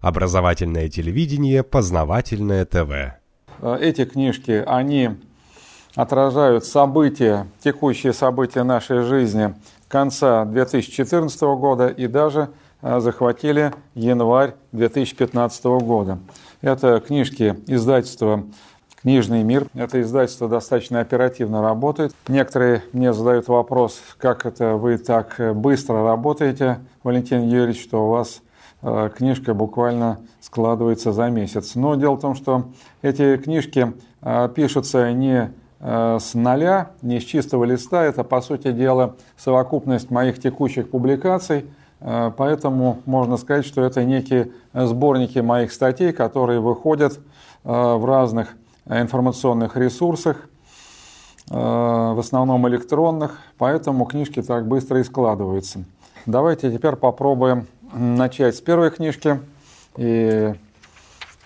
Образовательное 0.00 0.88
телевидение, 0.88 1.64
познавательное 1.64 2.64
ТВ. 2.64 3.18
Эти 3.80 4.04
книжки, 4.04 4.62
они 4.66 5.10
отражают 5.96 6.64
события, 6.64 7.48
текущие 7.62 8.12
события 8.12 8.62
нашей 8.62 9.02
жизни 9.02 9.54
конца 9.88 10.44
2014 10.44 11.40
года 11.58 11.88
и 11.88 12.06
даже 12.06 12.50
э, 12.82 13.00
захватили 13.00 13.72
январь 13.94 14.54
2015 14.70 15.64
года. 15.64 16.20
Это 16.60 17.00
книжки 17.00 17.58
издательства 17.66 18.44
«Книжный 19.02 19.42
мир». 19.42 19.66
Это 19.74 20.00
издательство 20.00 20.48
достаточно 20.48 21.00
оперативно 21.00 21.62
работает. 21.62 22.14
Некоторые 22.28 22.84
мне 22.92 23.12
задают 23.12 23.48
вопрос, 23.48 24.00
как 24.18 24.46
это 24.46 24.74
вы 24.74 24.98
так 24.98 25.40
быстро 25.56 26.04
работаете, 26.04 26.78
Валентин 27.02 27.48
Юрьевич, 27.48 27.82
что 27.82 28.06
у 28.06 28.10
вас 28.10 28.40
э, 28.40 28.47
книжка 28.80 29.54
буквально 29.54 30.18
складывается 30.40 31.12
за 31.12 31.30
месяц. 31.30 31.74
Но 31.74 31.94
дело 31.94 32.14
в 32.14 32.20
том, 32.20 32.34
что 32.34 32.64
эти 33.02 33.36
книжки 33.36 33.92
э, 34.22 34.48
пишутся 34.54 35.12
не 35.12 35.52
Э, 35.80 36.18
с 36.20 36.34
нуля, 36.34 36.90
не 37.02 37.20
с 37.20 37.24
чистого 37.24 37.64
листа. 37.64 38.04
Это, 38.04 38.24
по 38.24 38.40
сути 38.40 38.72
дела, 38.72 39.14
совокупность 39.36 40.10
моих 40.10 40.40
текущих 40.40 40.90
публикаций. 40.90 41.66
Э, 42.00 42.32
поэтому 42.36 42.98
можно 43.06 43.36
сказать, 43.36 43.64
что 43.64 43.82
это 43.82 44.04
некие 44.04 44.50
сборники 44.72 45.38
моих 45.38 45.72
статей, 45.72 46.12
которые 46.12 46.60
выходят 46.60 47.18
э, 47.64 47.70
в 47.70 48.04
разных 48.04 48.56
информационных 48.86 49.76
ресурсах, 49.76 50.48
в 51.50 52.18
основном 52.18 52.68
электронных, 52.68 53.38
поэтому 53.56 54.04
книжки 54.04 54.42
так 54.42 54.66
быстро 54.66 55.00
и 55.00 55.04
складываются. 55.04 55.84
Давайте 56.24 56.70
теперь 56.70 56.96
попробуем 56.96 57.66
начать 57.92 58.56
с 58.56 58.60
первой 58.60 58.90
книжки. 58.90 59.40
И 59.96 60.54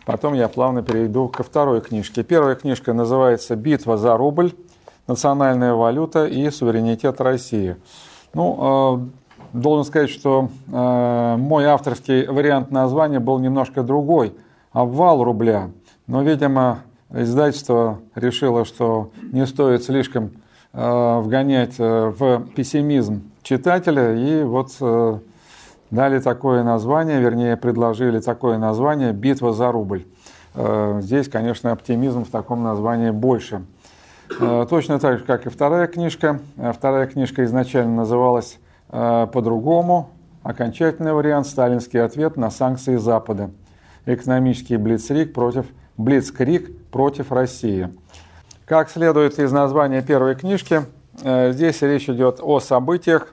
Потом 0.05 0.34
я 0.34 0.48
плавно 0.48 0.83
перейду 0.83 1.28
ко 1.28 1.42
второй 1.42 1.80
книжке. 1.80 2.24
Первая 2.24 2.56
книжка 2.56 2.92
называется 2.92 3.55
«Битва 3.55 3.97
за 3.97 4.16
рубль. 4.16 4.53
Национальная 5.06 5.75
валюта 5.75 6.27
и 6.27 6.50
суверенитет 6.50 7.20
России». 7.20 7.77
Ну, 8.34 9.06
э, 9.53 9.56
должен 9.56 9.84
сказать, 9.84 10.11
что 10.11 10.48
э, 10.66 11.36
мой 11.39 11.66
авторский 11.66 12.27
вариант 12.27 12.70
названия 12.70 13.20
был 13.20 13.38
немножко 13.38 13.83
другой– 13.83 14.34
«Обвал 14.72 15.22
рубля». 15.22 15.70
Но, 16.06 16.22
видимо, 16.22 16.78
издательство 17.11 18.00
решило, 18.14 18.64
что 18.64 19.11
не 19.20 19.47
стоит 19.47 19.84
слишком 19.84 20.31
э, 20.72 21.20
вгонять 21.20 21.78
в 21.78 22.47
пессимизм 22.56 23.22
читателя, 23.42 24.16
и 24.16 24.42
вот 24.42 24.72
дали 25.92 26.18
такое 26.20 26.64
название, 26.64 27.20
вернее, 27.20 27.56
предложили 27.56 28.18
такое 28.18 28.56
название 28.56 29.12
«Битва 29.12 29.52
за 29.52 29.70
рубль». 29.70 30.06
Э, 30.54 30.98
здесь, 31.02 31.28
конечно, 31.28 31.70
оптимизм 31.70 32.24
в 32.24 32.30
таком 32.30 32.62
названии 32.62 33.10
больше. 33.10 33.62
Э, 34.40 34.66
точно 34.68 34.98
так 34.98 35.18
же, 35.18 35.24
как 35.24 35.46
и 35.46 35.50
вторая 35.50 35.86
книжка. 35.86 36.40
Э, 36.56 36.72
вторая 36.72 37.06
книжка 37.06 37.44
изначально 37.44 37.94
называлась 37.94 38.58
по-другому. 38.88 40.10
Окончательный 40.42 41.14
вариант– 41.14 41.46
«Сталинский 41.48 42.02
ответ 42.02 42.36
на 42.36 42.50
санкции 42.50 42.96
Запада». 42.96 43.50
Экономический 44.04 44.76
блицкрик 44.76 45.32
против, 45.32 45.66
блицкрик 45.96 46.90
против 46.90 47.32
России. 47.32 47.88
Как 48.66 48.90
следует 48.90 49.38
из 49.38 49.50
названия 49.50 50.02
первой 50.02 50.34
книжки, 50.34 50.82
здесь 51.14 51.80
речь 51.80 52.10
идет 52.10 52.40
о 52.42 52.60
событиях, 52.60 53.32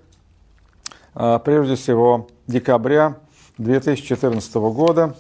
прежде 1.14 1.76
всего, 1.76 2.28
декабря 2.50 3.18
2014 3.60 4.56
года. 4.56 5.16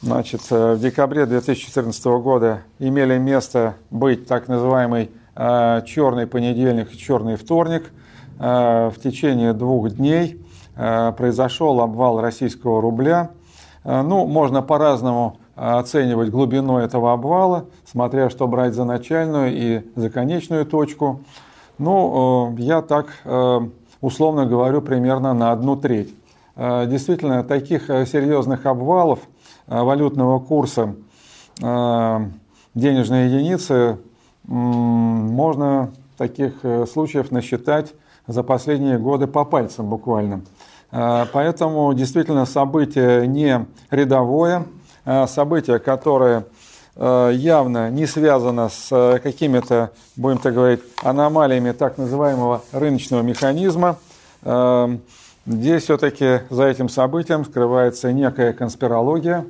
Значит, 0.00 0.40
э, 0.50 0.74
в 0.74 0.80
декабре 0.80 1.26
2014 1.26 2.04
года 2.22 2.62
имели 2.78 3.18
место 3.18 3.74
быть 3.90 4.26
так 4.26 4.48
называемый 4.48 5.10
э, 5.36 5.82
черный 5.86 6.26
понедельник 6.26 6.90
и 6.94 6.96
черный 6.96 7.36
вторник. 7.36 7.92
Э, 8.38 8.88
в 8.88 8.98
течение 9.00 9.52
двух 9.52 9.90
дней 9.90 10.40
произошел 10.74 11.82
обвал 11.82 12.22
российского 12.22 12.80
рубля. 12.80 13.32
Ну, 13.84 14.24
можно 14.26 14.62
по-разному 14.62 15.36
оценивать 15.54 16.30
глубину 16.30 16.78
этого 16.78 17.12
обвала, 17.12 17.66
смотря 17.84 18.30
что 18.30 18.48
брать 18.48 18.72
за 18.72 18.84
начальную 18.84 19.52
и 19.52 19.82
за 19.94 20.08
конечную 20.08 20.64
точку. 20.64 21.20
Ну, 21.76 22.54
я 22.56 22.80
так 22.80 23.08
условно 24.00 24.46
говорю, 24.46 24.82
примерно 24.82 25.34
на 25.34 25.52
одну 25.52 25.76
треть. 25.76 26.14
Э, 26.56 26.86
действительно, 26.86 27.42
таких 27.42 27.88
э, 27.88 28.06
серьезных 28.06 28.66
обвалов 28.66 29.20
э, 29.66 29.80
валютного 29.80 30.38
курса 30.40 30.94
денежной 32.74 33.28
единицы 33.28 33.98
можно 34.44 35.90
таких 36.16 36.54
случаев 36.90 37.30
насчитать 37.30 37.92
за 38.26 38.42
последние 38.42 38.98
годы 38.98 39.26
по 39.26 39.44
пальцам 39.44 39.90
буквально. 39.90 40.40
Поэтому 40.90 41.92
действительно 41.92 42.46
событие 42.46 43.26
не 43.26 43.66
рядовое, 43.90 44.64
событие, 45.26 45.78
которое 45.80 46.46
явно 46.96 47.90
не 47.90 48.06
связано 48.06 48.68
с 48.68 49.20
какими-то, 49.22 49.90
будем 50.16 50.38
так 50.38 50.54
говорить, 50.54 50.80
аномалиями 51.02 51.72
так 51.72 51.98
называемого 51.98 52.62
рыночного 52.72 53.22
механизма– 53.22 53.96
Эм, 54.42 55.02
здесь 55.44 55.84
все-таки 55.84 56.40
за 56.48 56.64
этим 56.64 56.88
событием 56.88 57.44
скрывается 57.44 58.12
некая 58.12 58.52
конспирология. 58.52 59.44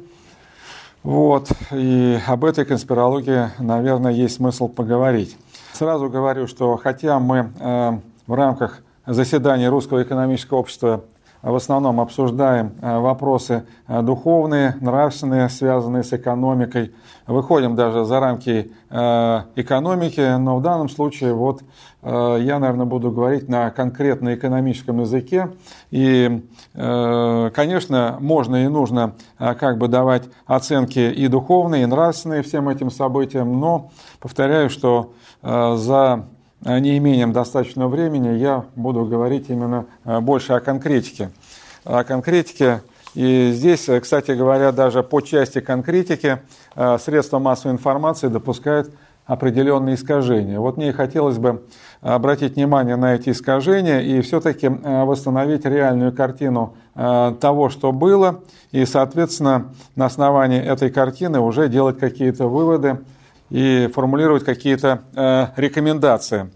Вот, 1.02 1.48
и 1.70 2.18
об 2.26 2.44
этой 2.44 2.64
конспирологии, 2.66 3.50
наверное, 3.58 4.12
есть 4.12 4.36
смысл 4.36 4.68
поговорить. 4.68 5.36
Сразу 5.72 6.10
говорю, 6.10 6.46
что 6.46 6.76
хотя 6.76 7.18
мы 7.18 7.52
э, 7.58 7.98
в 8.26 8.34
рамках 8.34 8.82
заседания 9.06 9.70
Русского 9.70 10.02
экономического 10.02 10.58
общества 10.58 11.04
в 11.42 11.54
основном 11.54 12.00
обсуждаем 12.00 12.72
э, 12.80 12.98
вопросы 12.98 13.64
э, 13.88 14.02
духовные, 14.02 14.76
нравственные, 14.80 15.48
связанные 15.48 16.02
с 16.02 16.12
экономикой. 16.12 16.92
Выходим 17.26 17.76
даже 17.76 18.04
за 18.04 18.20
рамки 18.20 18.72
э, 18.90 19.42
экономики, 19.56 20.36
но 20.36 20.56
в 20.56 20.62
данном 20.62 20.88
случае 20.88 21.34
вот 21.34 21.62
я, 22.02 22.58
наверное, 22.58 22.86
буду 22.86 23.10
говорить 23.10 23.46
на 23.46 23.70
конкретно 23.70 24.34
экономическом 24.34 25.00
языке. 25.00 25.50
И, 25.90 26.46
конечно, 26.72 28.16
можно 28.20 28.64
и 28.64 28.68
нужно 28.68 29.12
как 29.36 29.76
бы 29.76 29.86
давать 29.86 30.22
оценки 30.46 30.98
и 30.98 31.28
духовные, 31.28 31.82
и 31.82 31.86
нравственные 31.86 32.42
всем 32.42 32.70
этим 32.70 32.90
событиям, 32.90 33.60
но 33.60 33.90
повторяю, 34.18 34.70
что 34.70 35.12
за 35.42 36.24
Э, 36.62 36.78
неимением 36.78 37.32
достаточного 37.32 37.88
времени 37.88 38.36
я 38.36 38.64
буду 38.76 39.04
говорить 39.06 39.46
именно 39.48 39.86
э, 40.04 40.20
больше 40.20 40.52
о 40.52 40.60
конкретике. 40.60 41.30
О 41.84 42.04
конкретике. 42.04 42.82
И 43.14 43.50
здесь, 43.52 43.88
э, 43.88 43.98
кстати 44.00 44.32
говоря, 44.32 44.70
даже 44.70 45.02
по 45.02 45.22
части 45.22 45.60
конкретики 45.60 46.40
средства 46.98 47.38
массовой 47.38 47.72
информации 47.72 48.28
допускают 48.28 48.92
определенные 49.26 49.94
искажения. 49.94 50.60
Вот 50.60 50.76
мне 50.76 50.92
хотелось 50.92 51.38
бы 51.38 51.64
обратить 52.00 52.56
внимание 52.56 52.96
на 52.96 53.14
эти 53.14 53.30
искажения 53.30 54.00
и 54.00 54.20
все-таки 54.20 54.68
восстановить 54.68 55.64
реальную 55.64 56.12
картину 56.12 56.74
того, 56.94 57.68
что 57.68 57.92
было, 57.92 58.40
и, 58.72 58.84
соответственно, 58.86 59.72
на 59.94 60.06
основании 60.06 60.60
этой 60.60 60.90
картины 60.90 61.40
уже 61.40 61.68
делать 61.68 61.98
какие-то 61.98 62.46
выводы 62.46 62.98
и 63.50 63.88
формулировать 63.92 64.44
какие-то 64.44 65.02
э, 65.14 65.46
рекомендации. 65.56 66.50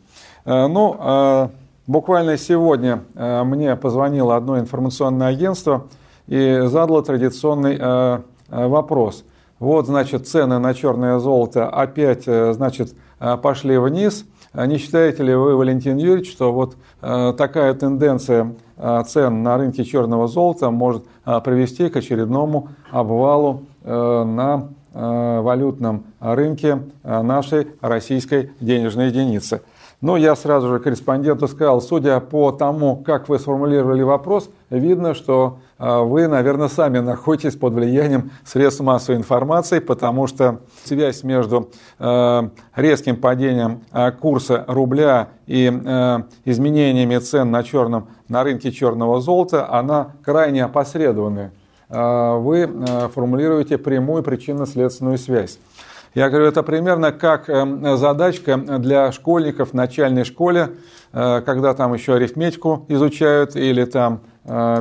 Э, 0.45 0.67
ну, 0.67 0.97
э, 0.99 1.49
буквально 1.87 2.39
сегодня 2.39 3.03
мне 3.15 3.77
позвонило 3.77 4.37
одно 4.37 4.59
информационное 4.59 5.29
агентство 5.29 5.87
и 6.27 6.63
задало 6.65 7.03
традиционный 7.03 8.23
вопрос. 8.49 9.25
Вот, 9.59 9.87
значит, 9.87 10.27
цены 10.27 10.59
на 10.59 10.73
черное 10.73 11.19
золото 11.19 11.69
опять, 11.69 12.25
значит, 12.25 12.95
пошли 13.43 13.77
вниз. 13.77 14.25
Не 14.55 14.79
считаете 14.79 15.23
ли 15.25 15.35
вы, 15.35 15.57
Валентин 15.57 15.99
Юрьевич, 15.99 16.33
что 16.33 16.53
вот 16.53 16.77
такая 17.03 17.75
тенденция 17.75 18.55
цен 19.07 19.43
на 19.43 19.59
рынке 19.59 19.85
черного 19.85 20.27
золота 20.27 20.71
может 20.71 21.05
привести 21.25 21.91
к 21.91 21.97
очередному 21.97 22.69
обвалу 22.91 23.65
на 23.85 24.71
валютном 24.95 26.05
рынке 26.21 26.83
э, 27.03 27.23
нашей 27.23 27.67
российской 27.81 28.53
денежной 28.61 29.09
единицы. 29.09 29.63
Но 30.01 30.17
я 30.17 30.37
сразу 30.37 30.69
же 30.69 30.79
корреспонденту 30.79 31.49
сказал, 31.49 31.81
судя 31.81 32.21
по 32.21 32.53
тому, 32.53 32.97
как 32.97 33.29
вы 33.29 33.39
сформулировали 33.39 34.03
вопрос, 34.03 34.51
видно, 34.71 35.15
что 35.15 35.59
э, 35.79 35.99
вы, 36.03 36.29
наверное, 36.29 36.69
сами 36.69 36.99
находитесь 36.99 37.57
под 37.57 37.75
влиянием 37.75 38.31
средств 38.45 38.83
массовой 38.83 39.19
информации, 39.19 39.81
потому 39.81 40.29
что 40.29 40.61
связь 40.85 41.25
между 41.25 41.71
резким 42.77 43.17
падением 43.17 43.81
курса 44.21 44.65
рубля 44.69 45.29
и 45.47 45.67
изменениями 46.45 47.19
цен 47.19 47.51
на, 47.51 47.63
черном, 47.63 48.09
на 48.29 48.45
рынке 48.45 48.71
черного 48.71 49.21
золота, 49.21 49.71
она 49.73 50.13
крайне 50.23 50.65
опосредованная. 50.65 51.53
Вы 51.95 52.69
формулируете 53.15 53.79
прямую 53.79 54.23
причинно-следственную 54.23 55.19
связь. 55.19 55.59
Я 56.15 56.29
говорю, 56.29 56.47
это 56.47 56.63
примерно 56.63 57.13
как 57.13 57.47
задачка 57.97 58.57
для 58.57 59.13
школьников 59.13 59.71
в 59.71 59.75
начальной 59.75 60.25
школе, 60.25 60.71
когда 61.13 61.75
там 61.75 61.95
еще 61.95 62.15
арифметику 62.15 62.85
изучают 62.89 63.57
или 63.57 63.85
там 63.85 64.21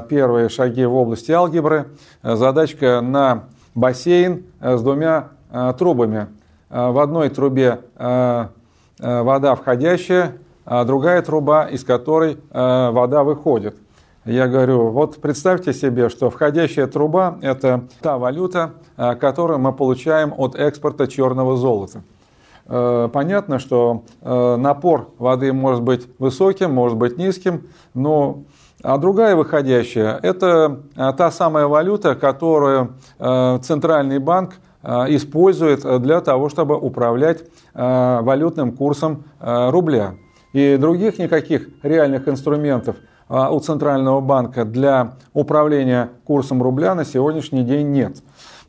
первые 0.10 0.50
шаги 0.50 0.86
в 0.86 0.96
области 0.96 1.32
алгебры. 1.32 1.86
Задачка 2.22 3.02
на 3.02 3.46
бассейн 3.76 4.44
с 4.62 4.82
двумя 4.82 5.30
трубами. 5.78 6.28
В 6.70 7.00
одной 7.00 7.30
трубе 7.30 7.80
вода 9.00 9.56
входящая, 9.56 10.34
а 10.66 10.86
другая 10.86 11.22
труба, 11.22 11.66
из 11.66 11.84
которой 11.84 12.38
э, 12.52 12.90
вода 12.92 13.24
выходит. 13.24 13.76
Я 14.26 14.48
говорю, 14.48 14.88
вот 14.88 15.20
представьте 15.20 15.74
себе, 15.74 16.08
что 16.08 16.30
входящая 16.30 16.88
труба– 16.88 17.40
это 17.42 17.90
та 18.00 18.18
валюта, 18.18 18.76
э, 18.96 19.16
которую 19.16 19.60
мы 19.60 19.74
получаем 19.74 20.34
от 20.38 20.56
экспорта 20.56 21.08
черного 21.08 21.58
золота. 21.58 22.04
Э, 22.66 23.10
понятно, 23.12 23.60
что 23.60 24.04
напор 24.22 25.10
воды 25.18 25.52
может 25.52 25.84
быть 25.84 26.08
высоким, 26.20 26.72
может 26.72 26.98
быть 26.98 27.18
низким, 27.18 27.68
но 27.94 28.44
а 28.82 28.98
другая 28.98 29.36
выходящая– 29.36 30.18
это 30.24 30.80
та 30.96 31.30
самая 31.30 31.68
валюта, 31.68 32.16
которую 32.16 32.96
Центральный 33.18 34.20
банк 34.20 34.56
использует 34.84 36.02
для 36.02 36.20
того, 36.20 36.50
чтобы 36.50 36.78
управлять 36.78 37.44
валютным 37.74 38.74
курсом 38.74 39.24
рубля. 39.40 40.16
И 40.52 40.76
других 40.78 41.18
никаких 41.18 41.70
реальных 41.82 42.28
инструментов 42.28 42.98
у 43.30 43.60
Центрального 43.60 44.22
банка 44.22 44.66
для 44.66 45.14
управления 45.34 46.10
курсом 46.26 46.62
рубля 46.62 46.96
на 46.96 47.06
сегодняшний 47.06 47.64
день 47.64 47.92
нет. 47.92 48.18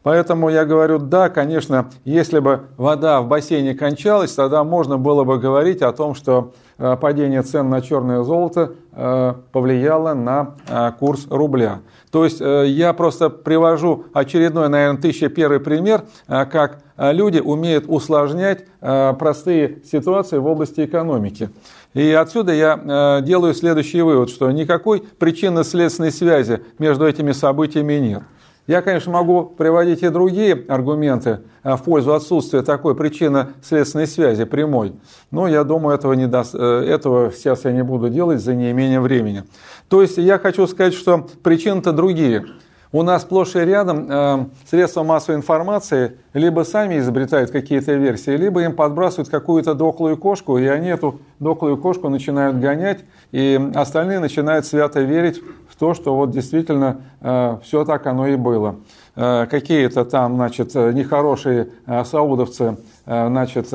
Поэтому 0.05 0.51
я 0.51 0.67
говорю, 0.67 0.99
да, 0.99 1.31
конечно, 1.31 1.87
если 2.05 2.39
бы 2.39 2.61
вода 2.77 3.23
в 3.23 3.27
бассейне 3.27 3.75
кончалась, 3.75 4.35
тогда 4.35 4.63
можно 4.63 4.99
было 4.99 5.25
бы 5.25 5.39
говорить 5.39 5.81
о 5.81 5.93
том, 5.93 6.15
что 6.15 6.53
а, 6.77 6.97
падение 6.97 7.41
цен 7.41 7.71
на 7.71 7.81
черное 7.81 8.23
золото 8.23 8.73
а, 8.93 9.41
повлияло 9.51 10.13
на 10.13 10.93
курс 11.01 11.27
рубля. 11.31 11.81
То 12.11 12.25
есть 12.25 12.41
э, 12.41 12.67
я 12.69 12.93
просто 12.93 13.29
привожу 13.31 14.05
очередной, 14.13 14.69
наверное, 14.69 15.01
тысяча 15.01 15.29
первый 15.29 15.59
пример, 15.59 16.05
как 16.29 16.81
люди 16.97 17.41
умеют 17.41 17.87
усложнять 17.89 18.67
простые 18.81 19.81
ситуации 19.85 20.39
в 20.39 20.47
области 20.47 20.85
экономики. 20.85 21.51
И 21.95 22.11
отсюда 22.11 22.53
я 22.53 22.79
э, 23.21 23.25
делаю 23.25 23.55
следующий 23.55 24.03
вывод, 24.03 24.29
что 24.29 24.51
никакой 24.51 25.01
причинно-следственной 25.01 26.11
связи 26.11 26.61
между 26.79 27.07
этими 27.07 27.31
событиями 27.31 27.95
нет. 27.95 28.23
Я, 28.67 28.83
конечно, 28.83 29.13
могу 29.13 29.45
приводить 29.45 30.03
и 30.03 30.09
другие 30.09 30.65
аргументы 30.69 31.41
э, 31.63 31.77
в 31.77 31.85
пользу 31.85 32.13
отсутствия 32.13 32.63
такой 32.63 32.97
причинно-следственной 32.97 34.09
связи 34.09 34.45
прямой, 34.45 34.95
но 35.31 35.47
я 35.47 35.63
думаю, 35.63 35.95
этого, 35.95 36.15
не 36.15 36.27
даст, 36.27 36.57
э, 36.57 36.59
этого 36.59 37.31
сейчас 37.31 37.65
я 37.65 37.71
не 37.71 37.85
буду 37.85 38.09
делать 38.09 38.43
за 38.43 38.55
неимением 38.55 39.03
времени. 39.03 39.45
То 39.89 40.03
есть 40.03 40.19
я 40.19 40.39
хочу 40.39 40.67
сказать, 40.67 40.95
что 40.95 41.29
причины-то 41.45 41.93
другие 41.93 42.45
у 42.91 43.03
нас 43.03 43.23
сплошь 43.23 43.55
и 43.55 43.61
рядом 43.61 44.51
средства 44.69 45.03
массовой 45.05 45.37
информации 45.37 46.17
либо 46.35 46.65
сами 46.65 46.99
изобретают 46.99 47.51
какие-то 47.51 47.95
версии, 47.95 48.37
либо 48.37 48.63
им 48.63 48.75
подбрасывают 48.75 49.31
какую-то 49.31 49.75
дохлую 49.75 50.19
кошку, 50.19 50.59
и 50.59 50.67
они 50.67 50.89
эту 50.89 51.21
дохлую 51.41 51.79
кошку 51.79 52.09
начинают 52.11 52.59
гонять, 52.59 53.01
и 53.33 53.71
остальные 53.75 54.19
начинают 54.19 54.67
свято 54.67 55.01
верить 55.01 55.41
в 55.69 55.77
то, 55.77 55.95
что 55.95 56.15
вот 56.15 56.31
действительно 56.31 57.03
э, 57.21 57.59
все 57.63 57.85
так 57.85 58.07
оно 58.07 58.27
и 58.27 58.37
было. 58.37 58.77
Э, 59.17 59.47
какие-то 59.51 60.05
там, 60.05 60.35
значит, 60.35 60.75
нехорошие 60.75 61.69
э, 61.87 62.05
саудовцы 62.05 62.77
Э, 63.07 63.29
значит, 63.29 63.73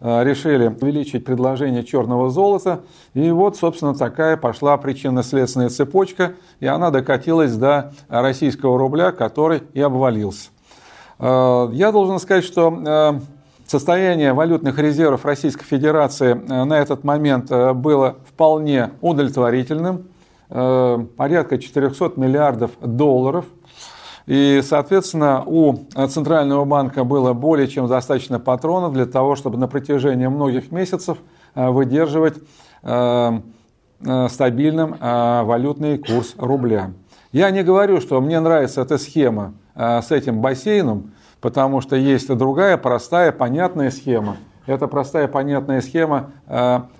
решили 0.00 0.68
увеличить 0.68 1.24
предложение 1.24 1.84
черного 1.84 2.30
золота. 2.30 2.80
И 3.14 3.30
вот, 3.30 3.56
собственно, 3.56 3.94
такая 3.94 4.36
пошла 4.36 4.76
причинно-следственная 4.78 5.68
цепочка, 5.68 6.34
и 6.60 6.66
она 6.66 6.90
докатилась 6.90 7.54
до 7.54 7.92
российского 8.08 8.78
рубля, 8.78 9.12
который 9.12 9.62
и 9.74 9.80
обвалился. 9.80 10.50
Я 11.20 11.90
должен 11.92 12.18
сказать, 12.18 12.44
что 12.44 13.20
состояние 13.66 14.32
валютных 14.32 14.78
резервов 14.78 15.24
Российской 15.24 15.64
Федерации 15.64 16.32
на 16.32 16.78
этот 16.78 17.04
момент 17.04 17.50
было 17.50 18.16
вполне 18.26 18.90
удовлетворительным. 19.00 20.08
Порядка 20.48 21.58
400 21.58 22.12
миллиардов 22.16 22.70
долларов– 22.80 23.44
и, 24.30 24.62
соответственно, 24.62 25.42
у 25.44 25.74
Центрального 26.08 26.64
банка 26.64 27.02
было 27.02 27.32
более 27.32 27.66
чем 27.66 27.88
достаточно 27.88 28.38
патронов 28.38 28.92
для 28.92 29.04
того, 29.04 29.34
чтобы 29.34 29.58
на 29.58 29.66
протяжении 29.66 30.28
многих 30.28 30.70
месяцев 30.70 31.18
э, 31.56 31.68
выдерживать 31.68 32.36
э, 32.84 33.40
э, 34.04 34.28
стабильным 34.28 34.94
валютный 35.00 35.98
курс 35.98 36.34
рубля. 36.38 36.92
Я 37.32 37.50
не 37.50 37.64
говорю, 37.64 38.00
что 38.00 38.20
мне 38.20 38.38
нравится 38.38 38.82
эта 38.82 38.98
схема 38.98 39.54
с 39.80 40.10
этим 40.10 40.42
бассейном, 40.42 41.12
потому 41.40 41.80
что 41.80 41.96
есть 41.96 42.28
другая 42.36 42.76
простая, 42.76 43.32
понятная 43.32 43.90
схема. 43.90 44.36
Эта 44.66 44.86
простая, 44.86 45.26
понятная 45.26 45.80
схема, 45.80 46.32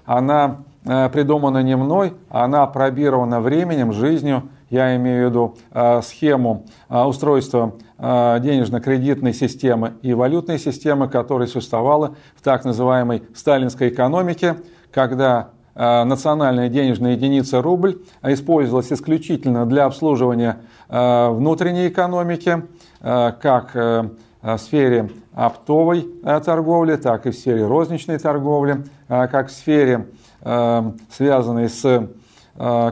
она 0.06 0.62
придумана 0.82 1.62
не 1.62 1.76
мной, 1.76 2.14
она 2.30 2.66
пробирована 2.66 3.42
временем, 3.42 3.92
жизнью 3.92 4.44
я 4.70 4.96
имею 4.96 5.26
в 5.26 5.30
виду 5.30 5.56
схему 6.02 6.64
устройства 6.88 7.74
денежно-кредитной 7.98 9.34
системы 9.34 9.92
и 10.00 10.14
валютной 10.14 10.58
системы, 10.58 11.08
которая 11.08 11.48
существовала 11.48 12.14
в 12.34 12.42
так 12.42 12.64
называемой 12.64 13.24
сталинской 13.34 13.90
экономике, 13.90 14.56
когда 14.90 15.50
национальная 15.80 16.68
денежная 16.68 17.12
единица 17.12 17.62
рубль 17.62 18.02
использовалась 18.22 18.92
исключительно 18.92 19.64
для 19.64 19.86
обслуживания 19.86 20.58
внутренней 20.88 21.88
экономики, 21.88 22.64
как 23.00 23.74
в 23.74 24.58
сфере 24.58 25.10
оптовой 25.32 26.06
торговли, 26.44 26.96
так 26.96 27.26
и 27.26 27.30
в 27.30 27.34
сфере 27.34 27.66
розничной 27.66 28.18
торговли, 28.18 28.84
как 29.08 29.48
в 29.48 29.52
сфере, 29.52 30.08
связанной 30.42 31.70
с 31.70 32.08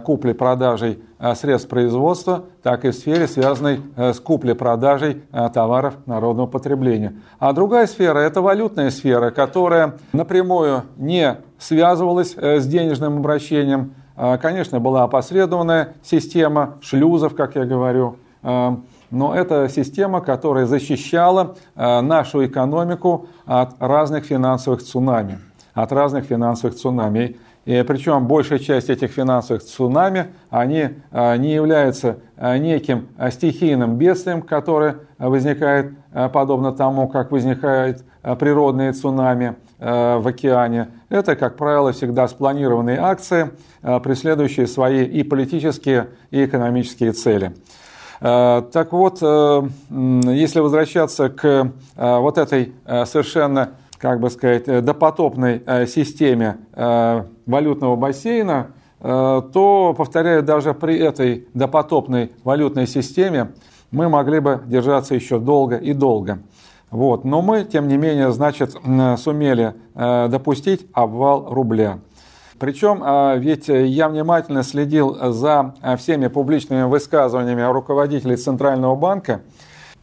куплей-продажей 0.04 0.98
Э, 1.20 1.34
средств 1.34 1.68
производства, 1.68 2.44
так 2.62 2.84
и 2.84 2.90
в 2.90 2.94
сфере, 2.94 3.26
связанной 3.26 3.80
э, 3.96 4.12
с 4.12 4.20
куплей-продажей 4.20 5.22
э, 5.32 5.48
товаров 5.52 5.94
народного 6.06 6.46
потребления. 6.46 7.14
А 7.40 7.52
другая 7.52 7.88
сфера– 7.88 8.18
это 8.20 8.40
валютная 8.40 8.92
сфера, 8.92 9.32
которая 9.32 9.94
напрямую 10.12 10.84
не 10.96 11.38
связывалась 11.58 12.36
с 12.36 12.66
денежным 12.66 13.16
обращением. 13.16 13.94
Конечно, 14.40 14.78
была 14.78 15.04
опосредованная 15.04 15.94
система 16.04 16.74
шлюзов, 16.80 17.34
как 17.34 17.56
я 17.56 17.64
говорю, 17.64 18.16
но 18.42 19.34
это 19.34 19.68
система, 19.68 20.20
которая 20.20 20.66
защищала 20.66 21.56
нашу 21.76 22.44
экономику 22.44 23.26
от 23.46 23.74
разных 23.80 24.24
финансовых 24.24 24.82
цунами. 24.82 25.38
От 25.74 25.92
разных 25.92 26.24
финансовых 26.24 26.76
цунами. 26.76 27.36
И 27.68 27.84
причем 27.86 28.26
большая 28.26 28.60
часть 28.60 28.88
этих 28.88 29.10
финансовых 29.10 29.62
цунами, 29.62 30.28
они 30.48 30.88
а, 31.12 31.36
не 31.36 31.52
являются 31.52 32.16
а, 32.38 32.56
неким 32.56 33.08
а, 33.18 33.30
стихийным 33.30 33.96
бедствием, 33.96 34.40
которое 34.40 35.00
возникает 35.18 35.92
подобно 36.32 36.72
тому, 36.72 37.08
как 37.08 37.30
возникают 37.30 38.04
природные 38.22 38.92
цунами 38.92 39.56
в 39.78 40.26
океане. 40.26 40.88
Это, 41.10 41.36
как 41.36 41.56
правило, 41.56 41.92
всегда 41.92 42.28
спланированные 42.28 42.98
акции, 42.98 43.50
преследующие 43.82 44.66
свои 44.68 45.04
и 45.04 45.24
политические, 45.24 46.10
и 46.30 46.44
экономические 46.44 47.12
цели. 47.12 47.52
Так 48.20 48.92
вот, 48.92 49.20
если 49.20 50.60
возвращаться 50.60 51.28
к 51.30 51.72
вот 51.96 52.38
этой 52.38 52.72
совершенно 53.04 53.70
как 53.98 54.20
бы 54.20 54.30
сказать, 54.30 54.64
э, 54.66 54.80
допотопной 54.80 55.62
э, 55.64 55.86
системе 55.86 56.58
э, 56.72 57.24
валютного 57.48 57.96
бассейна, 57.96 58.68
то, 59.00 59.94
повторяю, 59.96 60.42
даже 60.42 60.74
при 60.74 60.98
этой 60.98 61.48
допотопной 61.54 62.32
валютной 62.44 62.86
системе 62.86 63.52
мы 63.90 64.08
могли 64.08 64.40
бы 64.40 64.60
держаться 64.66 65.14
еще 65.14 65.38
долго 65.38 65.76
и 65.76 65.92
долго. 65.92 66.40
Вот. 66.90 67.24
Но 67.24 67.40
мы, 67.40 67.64
тем 67.64 67.86
не 67.86 67.96
менее, 67.96 68.32
значит, 68.32 68.76
сумели 69.18 69.74
допустить 69.94 70.86
обвал 70.92 71.52
рубля. 71.52 72.00
Причем, 72.58 73.40
ведь 73.40 73.68
я 73.68 74.08
внимательно 74.08 74.64
следил 74.64 75.16
за 75.32 75.74
всеми 75.98 76.26
публичными 76.26 76.82
высказываниями 76.82 77.62
руководителей 77.72 78.36
Центрального 78.36 78.96
банка. 78.96 79.42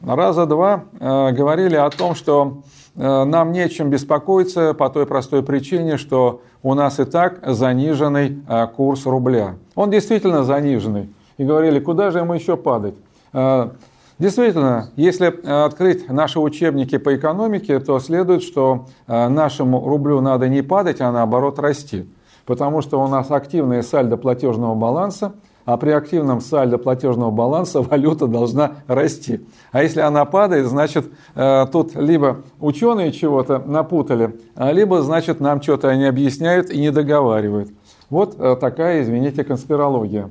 Раза 0.02 0.46
два 0.46 0.86
говорили 1.00 1.76
о 1.76 1.90
том, 1.90 2.16
что 2.16 2.62
Э, 2.62 2.85
нам 2.96 3.52
нечем 3.52 3.90
беспокоиться 3.90 4.74
по 4.74 4.90
той 4.90 5.06
простой 5.06 5.44
причине, 5.44 5.98
что 5.98 6.42
у 6.64 6.74
нас 6.74 7.00
и 7.00 7.06
так 7.06 7.40
заниженный 7.46 8.40
э, 8.48 8.68
курс 8.68 9.06
рубля. 9.06 9.56
Он 9.76 9.92
действительно 9.92 10.44
заниженный. 10.44 11.10
И 11.38 11.44
говорили, 11.44 11.80
куда 11.80 12.12
же 12.12 12.20
ему 12.20 12.34
еще 12.34 12.58
падать? 12.58 12.96
Э, 13.34 13.70
Действительно, 14.18 14.92
если 14.96 15.26
открыть 15.66 16.08
наши 16.08 16.40
учебники 16.40 16.98
по 16.98 17.18
экономике, 17.18 17.82
то 17.82 18.00
следует, 18.00 18.44
что 18.44 18.86
нашему 19.08 19.86
рублю 19.86 20.22
надо 20.22 20.48
не 20.48 20.62
падать, 20.62 21.02
а 21.02 21.12
наоборот 21.12 21.60
расти. 21.60 22.08
Потому 22.46 22.82
что 22.82 23.04
у 23.04 23.10
нас 23.10 23.30
активное 23.30 23.82
сальдо 23.82 24.16
платежного 24.16 24.74
баланса– 24.74 25.34
а 25.66 25.78
при 25.78 25.90
активном 25.90 26.42
сальдо 26.42 26.78
платежного 26.78 27.32
баланса 27.32 27.82
валюта 27.82 28.28
должна 28.28 28.78
расти. 28.88 29.46
А 29.72 29.84
если 29.84 30.00
она 30.00 30.24
падает, 30.26 30.68
значит, 30.68 31.08
э, 31.34 31.66
тут 31.72 31.96
либо 31.96 32.44
ученые 32.60 33.12
чего-то 33.12 33.60
напутали, 33.60 34.40
а 34.56 34.72
либо, 34.72 35.02
значит, 35.02 35.40
нам 35.40 35.62
что-то 35.62 35.90
они 35.90 36.06
объясняют 36.06 36.70
и 36.70 36.80
не 36.80 36.92
договаривают. 36.92 37.70
Вот 38.10 38.36
э, 38.38 38.56
такая, 38.60 39.02
извините, 39.02 39.44
конспирология. 39.44 40.30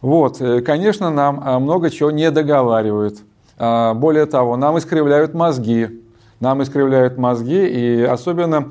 Вот, 0.00 0.40
э, 0.40 0.60
конечно, 0.60 1.10
нам 1.10 1.62
много 1.62 1.90
чего 1.90 2.10
не 2.10 2.30
договаривают. 2.30 3.18
А, 3.60 3.94
более 3.94 4.26
того, 4.26 4.56
нам 4.56 4.78
искривляют 4.78 5.34
мозги, 5.34 6.04
нам 6.38 6.62
искривляют 6.62 7.18
мозги, 7.18 7.66
и 7.66 8.02
особенно 8.04 8.68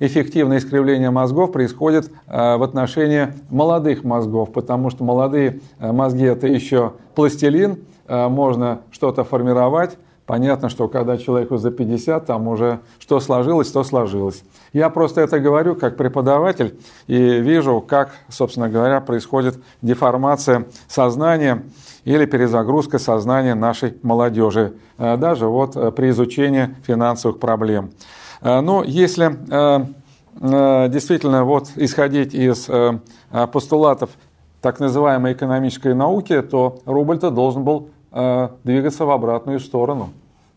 эффективное 0.00 0.58
искривление 0.58 1.10
мозгов 1.10 1.52
происходит 1.52 2.10
э, 2.26 2.56
в 2.56 2.62
отношении 2.62 3.28
молодых 3.50 4.04
мозгов, 4.04 4.52
потому 4.52 4.90
что 4.90 5.04
молодые 5.04 5.60
э, 5.78 5.92
мозги 5.92 6.24
это 6.24 6.46
еще 6.46 6.92
пластилин, 7.14 7.78
можно 8.08 8.80
что-то 8.90 9.22
формировать. 9.22 9.98
Понятно, 10.28 10.68
что 10.68 10.88
когда 10.88 11.16
человеку 11.16 11.56
за 11.56 11.70
50, 11.70 12.26
там 12.26 12.48
уже 12.48 12.80
что 12.98 13.18
сложилось, 13.18 13.70
то 13.70 13.82
сложилось. 13.82 14.44
Я 14.74 14.90
просто 14.90 15.22
это 15.22 15.40
говорю 15.40 15.74
как 15.74 15.96
преподаватель 15.96 16.78
и 17.06 17.16
вижу, 17.16 17.80
как, 17.80 18.10
собственно 18.28 18.68
говоря, 18.68 19.00
происходит 19.00 19.58
деформация 19.80 20.66
сознания 20.86 21.62
или 22.04 22.26
перезагрузка 22.26 22.98
сознания 22.98 23.54
нашей 23.54 23.94
молодежи, 24.02 24.74
э, 24.98 25.16
даже 25.16 25.46
вот 25.46 25.76
э, 25.76 25.90
при 25.92 26.10
изучении 26.10 26.76
финансовых 26.86 27.38
проблем. 27.38 27.90
Э, 28.40 28.60
Но 28.60 28.62
ну, 28.62 28.82
если 28.82 29.36
действительно 30.40 31.42
вот 31.42 31.70
исходить 31.74 32.32
из 32.32 32.70
постулатов 33.52 34.10
так 34.60 34.78
называемой 34.78 35.32
экономической 35.32 35.94
науки, 35.94 36.40
то 36.42 36.78
рубль-то 36.86 37.30
должен 37.32 37.64
был 37.64 37.88
двигаться 38.62 39.04
в 39.04 39.10
обратную 39.10 39.58
сторону. 39.58 40.10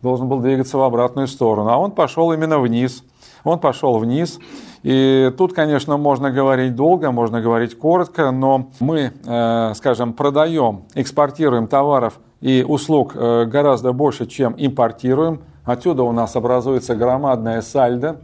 Должен 0.04 0.28
был 0.28 0.40
двигаться 0.40 0.78
в 0.78 0.82
обратную 0.84 1.28
сторону. 1.28 1.72
А 1.72 1.78
он 1.78 1.94
пошел 1.94 2.32
именно 2.32 2.60
вниз. 2.60 3.04
Он 3.44 3.60
пошел 3.60 3.98
вниз. 3.98 4.40
И 4.84 5.32
тут, 5.38 5.54
конечно, 5.54 5.98
можно 5.98 6.32
говорить 6.32 6.76
долго, 6.76 7.12
можно 7.12 7.42
говорить 7.42 7.78
коротко, 7.78 8.32
но 8.32 8.70
мы, 8.80 9.14
э, 9.26 9.74
скажем, 9.76 10.14
продаем, 10.14 10.84
экспортируем 10.96 11.68
товаров 11.68 12.20
и 12.40 12.66
услуг 12.68 13.14
э, 13.16 13.46
гораздо 13.46 13.94
больше, 13.94 14.26
чем 14.26 14.56
импортируем. 14.58 15.42
Отсюда 15.64 16.04
у 16.04 16.12
нас 16.12 16.36
образуется 16.36 16.96
громадная 16.96 17.62
сальдо, 17.62 18.18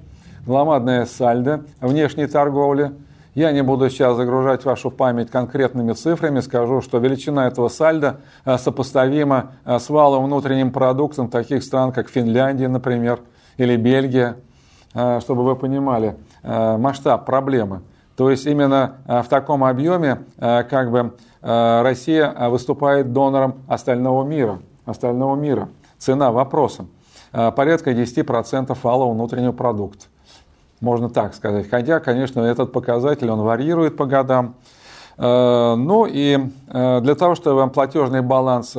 громадная 0.45 1.05
сальдо 1.05 1.65
внешней 1.79 2.25
торговли. 2.25 2.91
Я 3.35 3.51
не 3.51 3.61
буду 3.61 3.91
сейчас 3.91 4.17
загружать 4.17 4.65
вашу 4.65 4.89
память 4.89 5.29
конкретными 5.29 5.93
цифрами, 5.93 6.39
скажу, 6.39 6.81
что 6.81 6.97
величина 6.97 7.45
этого 7.45 7.67
сальда 7.67 8.17
сопоставима 8.45 9.51
с 9.63 9.87
валом 9.89 10.25
внутренним 10.25 10.71
продуктом 10.71 11.29
таких 11.29 11.63
стран, 11.63 11.91
как 11.91 12.09
Финляндия, 12.09 12.67
например, 12.67 13.19
или 13.57 13.75
Бельгия, 13.75 14.37
чтобы 15.19 15.43
вы 15.43 15.55
понимали. 15.55 16.15
Э, 16.41 16.77
масштаб 16.77 17.25
проблемы. 17.25 17.81
То 18.15 18.31
есть 18.31 18.47
именно 18.47 18.95
в 19.05 19.25
таком 19.29 19.63
объеме 19.63 20.23
как 20.39 20.89
бы 20.89 21.13
Россия 21.41 22.49
выступает 22.49 23.13
донором 23.13 23.57
остального 23.67 24.23
мира. 24.23 24.57
Остального 24.85 25.35
мира. 25.35 25.69
Цена 25.99 26.31
вопроса. 26.31 26.87
Порядка 27.55 27.91
10% 27.91 28.77
валового 28.81 29.13
внутреннего 29.13 29.51
продукта. 29.51 30.05
Можно 30.81 31.09
так 31.09 31.35
сказать. 31.35 31.69
Хотя, 31.69 31.99
конечно, 31.99 32.41
этот 32.41 32.71
показатель, 32.71 33.29
он 33.29 33.41
варьирует 33.41 33.95
по 33.95 34.05
годам. 34.05 34.55
Ну 35.17 36.07
и 36.07 36.39
для 36.67 37.15
того, 37.15 37.35
чтобы 37.35 37.67
платежный 37.69 38.21
баланс 38.21 38.75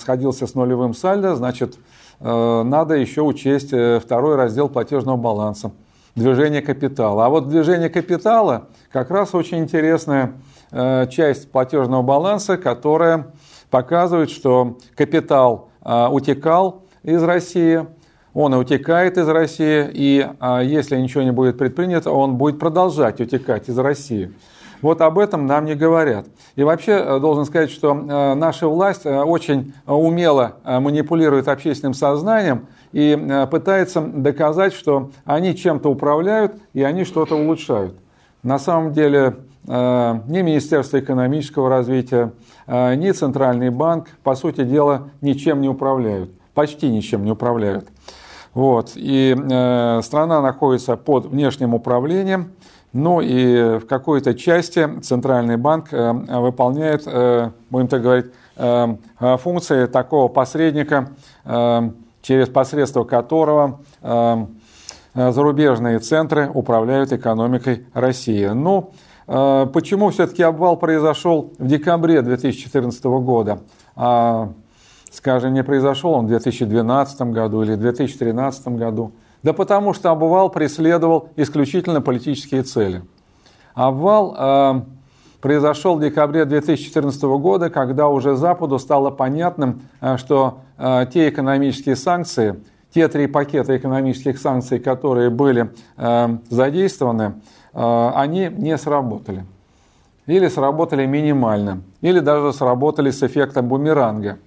сходился 0.00 0.46
с 0.46 0.54
нулевым 0.54 0.94
сальдо, 0.94 1.36
значит, 1.36 1.78
надо 2.20 2.94
еще 2.94 3.22
учесть 3.22 3.72
второй 4.02 4.36
раздел 4.36 4.68
платежного 4.68 5.16
баланса– 5.16 5.72
движение 6.14 6.62
капитала. 6.62 7.26
А 7.26 7.28
вот 7.28 7.48
движение 7.48 7.88
капитала 7.88 8.68
как 8.92 9.10
раз 9.10 9.34
очень 9.34 9.58
интересная 9.58 10.32
э, 10.70 11.06
часть 11.10 11.50
платежного 11.50 12.02
баланса, 12.02 12.56
которая 12.56 13.28
показывает, 13.70 14.30
что 14.30 14.78
капитал 14.96 15.68
э, 15.84 16.08
утекал 16.08 16.82
из 17.02 17.22
России, 17.22 17.86
он 18.32 18.54
утекает 18.54 19.18
из 19.18 19.28
России, 19.28 19.90
и 19.92 20.26
э, 20.40 20.60
если 20.64 20.96
ничего 20.96 21.22
не 21.22 21.32
будет 21.32 21.58
предпринято, 21.58 22.10
он 22.10 22.36
будет 22.36 22.58
продолжать 22.58 23.20
утекать 23.20 23.68
из 23.68 23.78
России. 23.78 24.32
Вот 24.82 25.00
об 25.02 25.18
этом 25.18 25.46
нам 25.46 25.66
не 25.66 25.74
говорят. 25.74 26.26
И 26.56 26.62
вообще 26.62 27.20
должен 27.20 27.44
сказать, 27.44 27.70
что 27.70 27.92
наша 27.92 28.66
власть 28.66 29.04
очень 29.04 29.74
умело 29.86 30.56
манипулирует 30.64 31.48
общественным 31.48 31.92
сознанием, 31.92 32.66
и 32.92 33.16
э, 33.18 33.46
пытается 33.46 34.00
доказать, 34.00 34.72
что 34.72 35.10
они 35.24 35.54
чем-то 35.54 35.88
управляют 35.88 36.56
и 36.72 36.82
они 36.82 37.04
что-то 37.04 37.36
улучшают. 37.36 37.96
На 38.42 38.58
самом 38.58 38.92
деле 38.92 39.36
э, 39.66 40.20
ни 40.26 40.42
Министерство 40.42 40.98
экономического 40.98 41.68
развития, 41.68 42.32
э, 42.66 42.94
ни 42.96 43.10
Центральный 43.12 43.70
банк, 43.70 44.08
по 44.22 44.34
сути 44.34 44.64
дела, 44.64 45.10
ничем 45.20 45.60
не 45.60 45.68
управляют, 45.68 46.30
почти 46.54 46.88
ничем 46.88 47.24
не 47.24 47.32
управляют. 47.32 47.88
Вот. 48.54 48.92
И 48.96 49.36
э, 49.36 50.00
страна 50.02 50.40
находится 50.40 50.96
под 50.96 51.26
внешним 51.26 51.74
управлением, 51.74 52.52
ну 52.92 53.20
и 53.20 53.78
в 53.78 53.86
какой-то 53.86 54.34
части 54.34 54.88
Центральный 55.00 55.56
банк 55.56 55.92
э, 55.92 56.12
выполняет, 56.12 57.04
э, 57.06 57.50
будем 57.70 57.86
так 57.86 58.02
говорить, 58.02 58.26
э, 58.56 58.96
функции 59.38 59.86
такого 59.86 60.26
посредника, 60.28 61.10
э, 61.44 61.90
через 62.22 62.48
посредство 62.48 63.04
которого 63.04 63.80
э, 64.02 64.46
зарубежные 65.14 65.98
центры 66.00 66.50
управляют 66.52 67.12
экономикой 67.12 67.86
России. 67.94 68.46
Ну, 68.46 68.92
э, 69.28 69.66
почему 69.72 70.10
все-таки 70.10 70.42
обвал 70.42 70.76
произошел 70.76 71.52
в 71.58 71.66
декабре 71.66 72.22
2014 72.22 73.04
года? 73.04 73.60
А, 73.94 74.52
скажем, 75.10 75.54
не 75.54 75.64
произошел 75.64 76.12
он 76.12 76.26
в 76.26 76.28
2012 76.28 77.20
году 77.32 77.62
или 77.62 77.74
2013 77.74 78.68
году? 78.68 79.12
Да 79.42 79.52
потому 79.52 79.94
что 79.94 80.10
обвал 80.10 80.50
преследовал 80.50 81.30
исключительно 81.36 82.00
политические 82.00 82.62
цели. 82.62 83.02
Обвал 83.74 84.84
произошел 85.40 85.96
в 85.96 86.00
декабре 86.00 86.44
2014 86.44 87.22
года, 87.22 87.70
когда 87.70 88.08
уже 88.08 88.36
Западу 88.36 88.78
стало 88.78 89.10
понятным, 89.10 89.82
э, 90.00 90.16
что 90.16 90.60
э, 90.78 91.06
те 91.12 91.28
экономические 91.28 91.96
санкции, 91.96 92.62
те 92.94 93.08
три 93.08 93.26
пакета 93.26 93.76
экономических 93.76 94.38
санкций, 94.38 94.78
которые 94.78 95.30
были 95.30 95.70
э, 95.96 96.38
задействованы, 96.48 97.34
они 97.72 98.50
не 98.50 98.76
сработали. 98.76 99.44
Или 100.26 100.48
сработали 100.48 101.06
минимально, 101.06 101.82
или 102.00 102.18
даже 102.18 102.52
сработали 102.52 103.12
с 103.12 103.22
эффектом 103.22 103.68
бумеранга. 103.68 104.38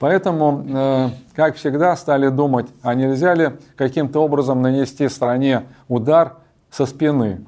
Поэтому, 0.00 1.12
как 1.36 1.56
всегда, 1.56 1.94
стали 1.94 2.28
думать, 2.28 2.66
а 2.82 2.94
нельзя 2.94 3.34
ли 3.34 3.50
каким-то 3.76 4.24
образом 4.24 4.62
нанести 4.62 5.08
стране 5.08 5.64
удар 5.88 6.36
со 6.70 6.86
спины. 6.86 7.44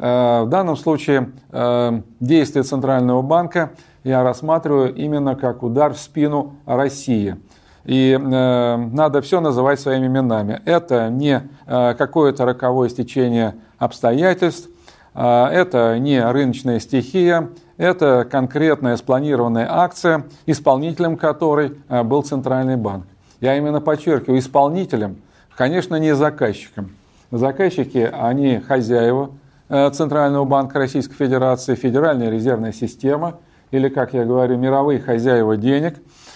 Э, 0.00 0.42
в 0.44 0.48
данном 0.48 0.76
случае 0.76 1.32
э, 1.52 2.00
действия 2.20 2.62
Центрального 2.62 3.20
банка 3.20 3.70
я 4.02 4.22
рассматриваю 4.22 4.94
именно 4.94 5.36
как 5.36 5.62
удар 5.62 5.92
в 5.92 5.98
спину 5.98 6.54
России. 6.64 7.36
И 7.84 8.18
э, 8.18 8.76
надо 8.76 9.20
все 9.20 9.40
называть 9.40 9.78
своими 9.78 10.06
именами. 10.06 10.62
Это 10.64 11.10
не 11.10 11.42
какое-то 11.66 12.44
роковое 12.44 12.88
стечение 12.88 13.54
обстоятельств, 13.78 14.68
это 15.14 15.96
не 15.98 16.20
рыночная 16.20 16.80
стихия, 16.80 17.50
это 17.80 18.26
конкретная 18.30 18.96
спланированная 18.96 19.66
акция, 19.68 20.24
исполнителем 20.46 21.16
которой 21.16 21.76
был 22.04 22.22
Центральный 22.22 22.76
банк. 22.76 23.06
Я 23.40 23.56
именно 23.56 23.80
подчеркиваю, 23.80 24.38
исполнителем, 24.38 25.16
конечно, 25.56 25.96
не 25.96 26.14
заказчиком. 26.14 26.90
Заказчики, 27.30 28.10
они 28.12 28.58
хозяева, 28.58 29.30
Э, 29.70 29.88
Центрального 29.90 30.44
банка 30.44 30.80
Российской 30.80 31.14
Федерации, 31.14 31.76
Федеральная 31.76 32.28
резервная 32.28 32.72
система, 32.72 33.36
или, 33.70 33.88
как 33.88 34.14
я 34.14 34.24
говорю, 34.24 34.58
мировые 34.58 34.98
хозяева 34.98 35.56
денег, 35.56 35.94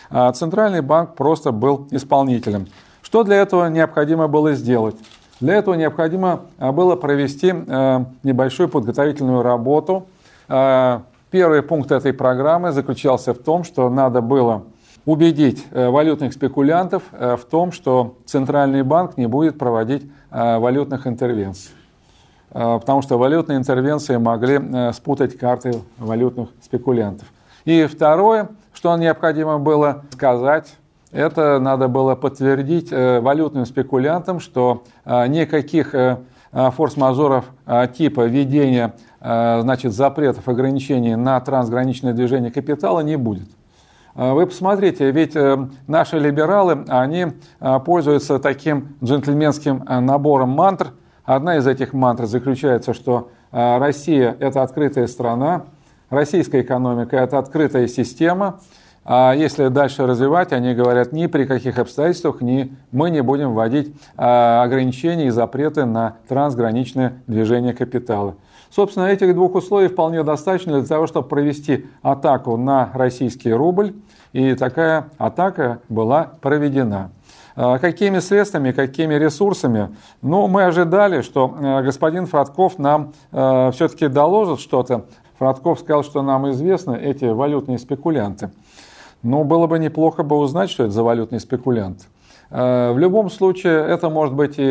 а 0.09 0.33
Центральный 0.33 0.83
банк 0.83 1.17
просто 1.17 1.51
был 1.51 1.89
исполнителем. 1.91 2.69
Что 3.03 3.25
для 3.25 3.43
этого 3.43 3.67
необходимо 3.67 4.29
было 4.29 4.53
сделать? 4.53 4.95
Для 5.41 5.55
этого 5.55 5.75
необходимо 5.75 6.43
э, 6.59 6.71
было 6.71 6.95
провести 6.95 7.53
э, 7.53 8.05
небольшую 8.23 8.69
подготовительную 8.69 9.43
работу. 9.43 10.07
Первый 11.35 11.63
пункт 11.63 11.91
этой 11.91 12.13
программы 12.13 12.71
заключался 12.71 13.35
в 13.35 13.39
том, 13.39 13.65
что 13.65 13.91
надо 13.91 14.21
было 14.21 14.67
убедить 15.05 15.67
валютных 15.73 16.33
спекулянтов 16.33 17.03
в 17.11 17.41
том, 17.51 17.73
что 17.73 18.19
Центральный 18.25 18.85
банк 18.85 19.17
не 19.17 19.27
будет 19.27 19.59
проводить 19.59 20.09
валютных 20.31 21.09
интервенций. 21.09 21.73
Потому 22.51 23.03
что 23.03 23.19
валютные 23.19 23.59
интервенции 23.59 24.17
могли 24.17 24.93
спутать 24.93 25.37
карты 25.37 25.83
валютных 25.99 26.51
спекулянтов. 26.63 27.27
И 27.65 27.85
второе, 27.87 28.51
что 28.73 28.97
необходимо 28.97 29.59
было 29.59 30.05
сказать, 30.13 30.77
это 31.11 31.59
надо 31.59 31.89
было 31.89 32.15
подтвердить 32.15 32.93
валютным 32.93 33.67
спекулянтам, 33.67 34.39
что 34.39 34.85
никаких 35.05 35.97
форс-мажоров 36.55 37.45
типа 37.97 38.27
введения 38.27 38.95
значит, 39.21 39.93
запретов, 39.93 40.49
ограничений 40.49 41.17
на 41.17 41.41
трансграничное 41.41 42.13
движение 42.13 42.51
капитала 42.51 43.01
не 43.01 43.17
будет. 43.17 43.49
А, 44.15 44.35
вы 44.35 44.47
посмотрите, 44.47 45.11
ведь 45.11 45.35
э, 45.35 45.69
наши 45.89 46.19
либералы, 46.19 46.85
они 46.89 47.27
а, 47.59 47.81
пользуются 47.81 48.39
таким 48.39 48.97
джентльменским 49.03 49.83
э, 49.83 50.01
набором 50.01 50.51
мантр. 50.51 50.93
Одна 51.25 51.57
из 51.57 51.67
этих 51.67 51.93
мантр 51.93 52.27
заключается, 52.27 52.95
что 52.95 53.31
а, 53.51 53.79
Россия– 53.81 54.37
это 54.41 54.63
открытая 54.63 55.09
страна, 55.09 55.65
российская 56.11 56.61
экономика– 56.61 57.17
это 57.19 57.39
открытая 57.39 57.89
система, 57.89 58.61
а 59.05 59.35
если 59.35 59.69
дальше 59.69 60.07
развивать, 60.07 60.53
они 60.53 60.75
говорят, 60.75 61.13
ни 61.13 61.27
при 61.27 61.45
каких 61.45 61.79
обстоятельствах 61.79 62.41
ни, 62.41 62.75
мы 62.91 63.11
не 63.11 63.23
будем 63.23 63.55
вводить 63.55 63.95
ограничения 64.17 65.27
и 65.27 65.31
запреты 65.31 65.85
на 65.85 66.17
трансграничное 66.29 67.23
движение 67.27 67.75
капитала. 67.75 68.37
Собственно, 68.71 69.05
этих 69.05 69.35
двух 69.35 69.55
условий 69.55 69.89
вполне 69.89 70.25
достаточно 70.25 70.81
для 70.81 70.89
того, 70.89 71.07
чтобы 71.07 71.29
провести 71.29 71.87
атаку 72.03 72.57
на 72.57 72.91
российский 72.95 73.53
рубль. 73.53 73.95
И 74.33 74.55
такая 74.55 75.11
атака 75.17 75.79
была 75.89 76.33
проведена. 76.41 77.13
А, 77.55 77.79
какими 77.79 78.19
средствами, 78.19 78.73
какими 78.73 79.15
ресурсами? 79.15 79.95
Ну, 80.23 80.49
мы 80.49 80.65
ожидали, 80.65 81.21
что 81.21 81.57
э, 81.57 81.83
господин 81.85 82.27
Фродков 82.27 82.81
нам 82.81 83.13
все-таки 83.31 84.09
доложит 84.09 84.59
что-то. 84.59 85.05
Фродков 85.39 85.79
сказал, 85.79 86.03
что 86.03 86.23
нам 86.23 86.51
известны 86.51 86.97
эти 86.97 87.27
валютные 87.27 87.79
спекулянты. 87.79 88.51
Но 89.25 89.43
было 89.43 89.67
бы 89.67 89.81
неплохо 89.81 90.23
бы 90.23 90.37
узнать, 90.37 90.71
что 90.71 90.85
это 90.85 90.93
за 90.93 91.03
валютный 91.03 91.41
спекулянт. 91.41 92.07
Э, 92.51 92.93
в 92.93 92.99
любом 92.99 93.29
случае, 93.31 93.85
это 93.85 94.09
может 94.09 94.35
быть 94.35 94.59
и 94.59 94.63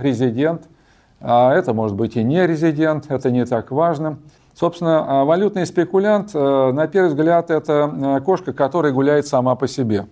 резидент– 0.00 0.62
а 1.20 1.52
это 1.54 1.74
может 1.74 1.96
быть 1.96 2.16
и 2.16 2.22
не 2.22 2.46
резидент, 2.46 3.06
это 3.08 3.30
не 3.30 3.44
так 3.44 3.70
важно. 3.70 4.18
Собственно, 4.54 5.04
а 5.20 5.24
валютный 5.24 5.66
спекулянт, 5.66 6.30
э, 6.34 6.72
на 6.72 6.86
первый 6.86 7.08
взгляд, 7.08 7.50
это 7.50 7.92
э, 7.94 8.20
кошка, 8.20 8.52
которая 8.52 8.92
гуляет 8.92 9.26
сама 9.26 9.54
по 9.54 9.68
себе. 9.68 10.06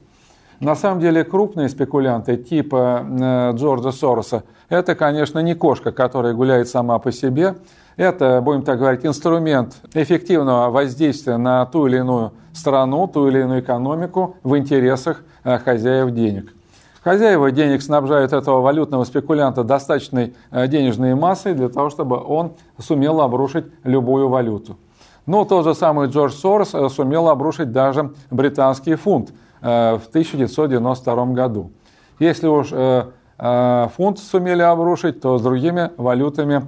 На 0.60 0.74
самом 0.74 1.00
деле 1.00 1.24
крупные 1.24 1.68
спекулянты 1.68 2.36
типа 2.36 3.04
э, 3.04 3.52
Джорджа 3.54 3.92
Сороса, 3.92 4.44
это, 4.68 4.94
конечно, 4.94 5.40
не 5.40 5.54
кошка, 5.54 5.92
которая 5.92 6.32
гуляет 6.32 6.68
сама 6.68 6.98
по 6.98 7.12
себе. 7.12 7.56
Это, 7.96 8.40
будем 8.42 8.62
так 8.62 8.78
говорить, 8.78 9.06
инструмент 9.06 9.76
эффективного 9.94 10.70
воздействия 10.70 11.38
на 11.38 11.64
ту 11.66 11.86
или 11.86 11.96
иную 11.96 12.32
страну, 12.52 13.06
ту 13.06 13.28
или 13.28 13.40
иную 13.40 13.60
экономику 13.60 14.36
в 14.42 14.56
интересах 14.58 15.22
хозяев 15.42 16.10
денег. 16.10 16.52
Хозяева 17.06 17.52
денег 17.52 17.82
снабжают 17.82 18.32
этого 18.32 18.60
валютного 18.60 19.04
спекулянта 19.04 19.62
достаточной 19.62 20.34
э, 20.50 20.66
денежной 20.66 21.14
массой 21.14 21.54
для 21.54 21.68
того, 21.68 21.88
чтобы 21.88 22.20
он 22.20 22.54
сумел 22.80 23.20
обрушить 23.20 23.66
любую 23.84 24.28
валюту. 24.28 24.76
Но 25.24 25.44
тот 25.44 25.64
же 25.64 25.76
самый 25.76 26.08
Джордж 26.08 26.32
Сорос 26.32 26.74
э, 26.74 26.88
сумел 26.88 27.28
обрушить 27.28 27.70
даже 27.70 28.12
британский 28.28 28.96
фунт 28.96 29.30
э, 29.62 29.98
в 29.98 30.08
1992 30.08 31.26
году. 31.26 31.70
Если 32.18 32.48
уж 32.48 32.70
фунт 33.94 34.18
сумели 34.18 34.62
обрушить, 34.62 35.20
то 35.20 35.38
с 35.38 35.42
другими 35.42 35.90
валютами 35.98 36.66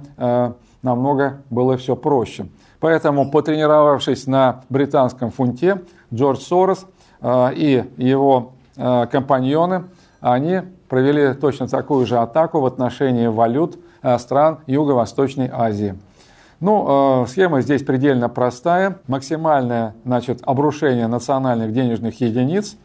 намного 0.81 1.41
было 1.49 1.77
все 1.77 1.95
проще. 1.95 2.47
Поэтому, 2.79 3.29
потренировавшись 3.29 4.27
на 4.27 4.63
британском 4.69 5.31
фунте, 5.31 5.81
Джордж 6.13 6.39
Сорос 6.39 6.85
и 7.21 7.85
его 7.97 8.53
компаньоны– 8.77 9.83
они 10.21 10.61
провели 10.89 11.33
точно 11.33 11.67
такую 11.67 12.05
же 12.05 12.17
атаку 12.17 12.59
в 12.59 12.65
отношении 12.65 13.27
валют 13.27 13.79
э, 14.01 14.17
стран 14.17 14.59
Юго-Восточной 14.67 15.49
Азии. 15.51 15.97
Ну, 16.59 17.23
э, 17.23 17.27
схема 17.27 17.61
здесь 17.61 17.83
предельно 17.83 18.27
простая. 18.27 18.99
Максимальное 19.07 19.95
значит, 20.03 20.41
обрушение 20.43 21.07
национальных 21.07 21.71
денежных 21.71 22.19
единиц. 22.19 22.75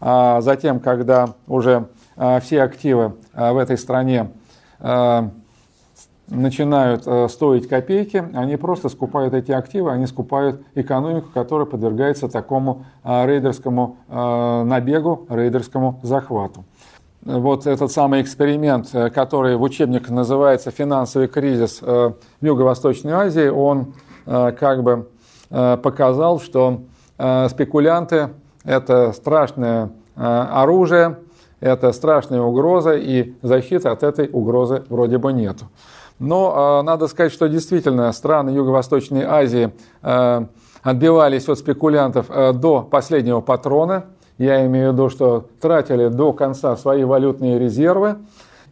А 0.00 0.40
затем, 0.40 0.80
когда 0.80 1.34
уже 1.46 1.88
э, 2.16 2.40
все 2.40 2.62
активы 2.62 3.14
в 3.34 3.56
этой 3.56 3.78
стране 3.78 4.30
начинают 6.30 7.30
стоить 7.30 7.68
копейки, 7.68 8.24
они 8.34 8.56
просто 8.56 8.88
скупают 8.88 9.34
эти 9.34 9.52
активы, 9.52 9.90
они 9.90 10.06
скупают 10.06 10.62
экономику, 10.74 11.28
которая 11.34 11.66
подвергается 11.66 12.28
такому 12.28 12.86
рейдерскому 13.04 13.96
набегу, 14.08 15.26
рейдерскому 15.28 16.00
захвату 16.02 16.64
вот 17.22 17.66
этот 17.66 17.92
самый 17.92 18.22
эксперимент, 18.22 18.88
э, 18.92 19.10
который 19.10 19.56
в 19.56 19.62
учебниках 19.62 20.10
называется 20.10 20.70
«Финансовый 20.70 21.28
кризис 21.28 21.80
э, 21.82 22.12
в 22.40 22.44
Юго-Восточной 22.44 23.12
Азии», 23.12 23.48
он 23.48 23.94
э, 24.26 24.52
как 24.52 24.82
бы 24.82 25.08
показал, 25.50 26.38
что 26.38 26.82
спекулянты– 27.16 28.28
это 28.64 29.12
страшное 29.12 29.90
оружие, 30.14 31.18
это 31.58 31.90
страшная 31.90 32.40
угроза, 32.40 32.92
и 32.92 33.34
защиты 33.42 33.88
от 33.88 34.04
этой 34.04 34.30
угрозы 34.32 34.84
вроде 34.88 35.18
бы 35.18 35.32
нету. 35.32 35.64
Но 36.20 36.82
надо 36.84 37.08
сказать, 37.08 37.32
что 37.32 37.48
действительно 37.48 38.12
страны 38.12 38.50
Юго-Восточной 38.50 39.24
Азии 39.24 39.72
отбивались 40.82 41.48
от 41.48 41.58
спекулянтов 41.58 42.28
до 42.28 42.82
последнего 42.82 43.40
патрона– 43.40 44.04
я 44.40 44.64
имею 44.64 44.90
в 44.90 44.92
виду, 44.94 45.10
что 45.10 45.44
тратили 45.60 46.08
до 46.08 46.32
конца 46.32 46.74
свои 46.74 47.04
валютные 47.04 47.58
резервы, 47.58 48.16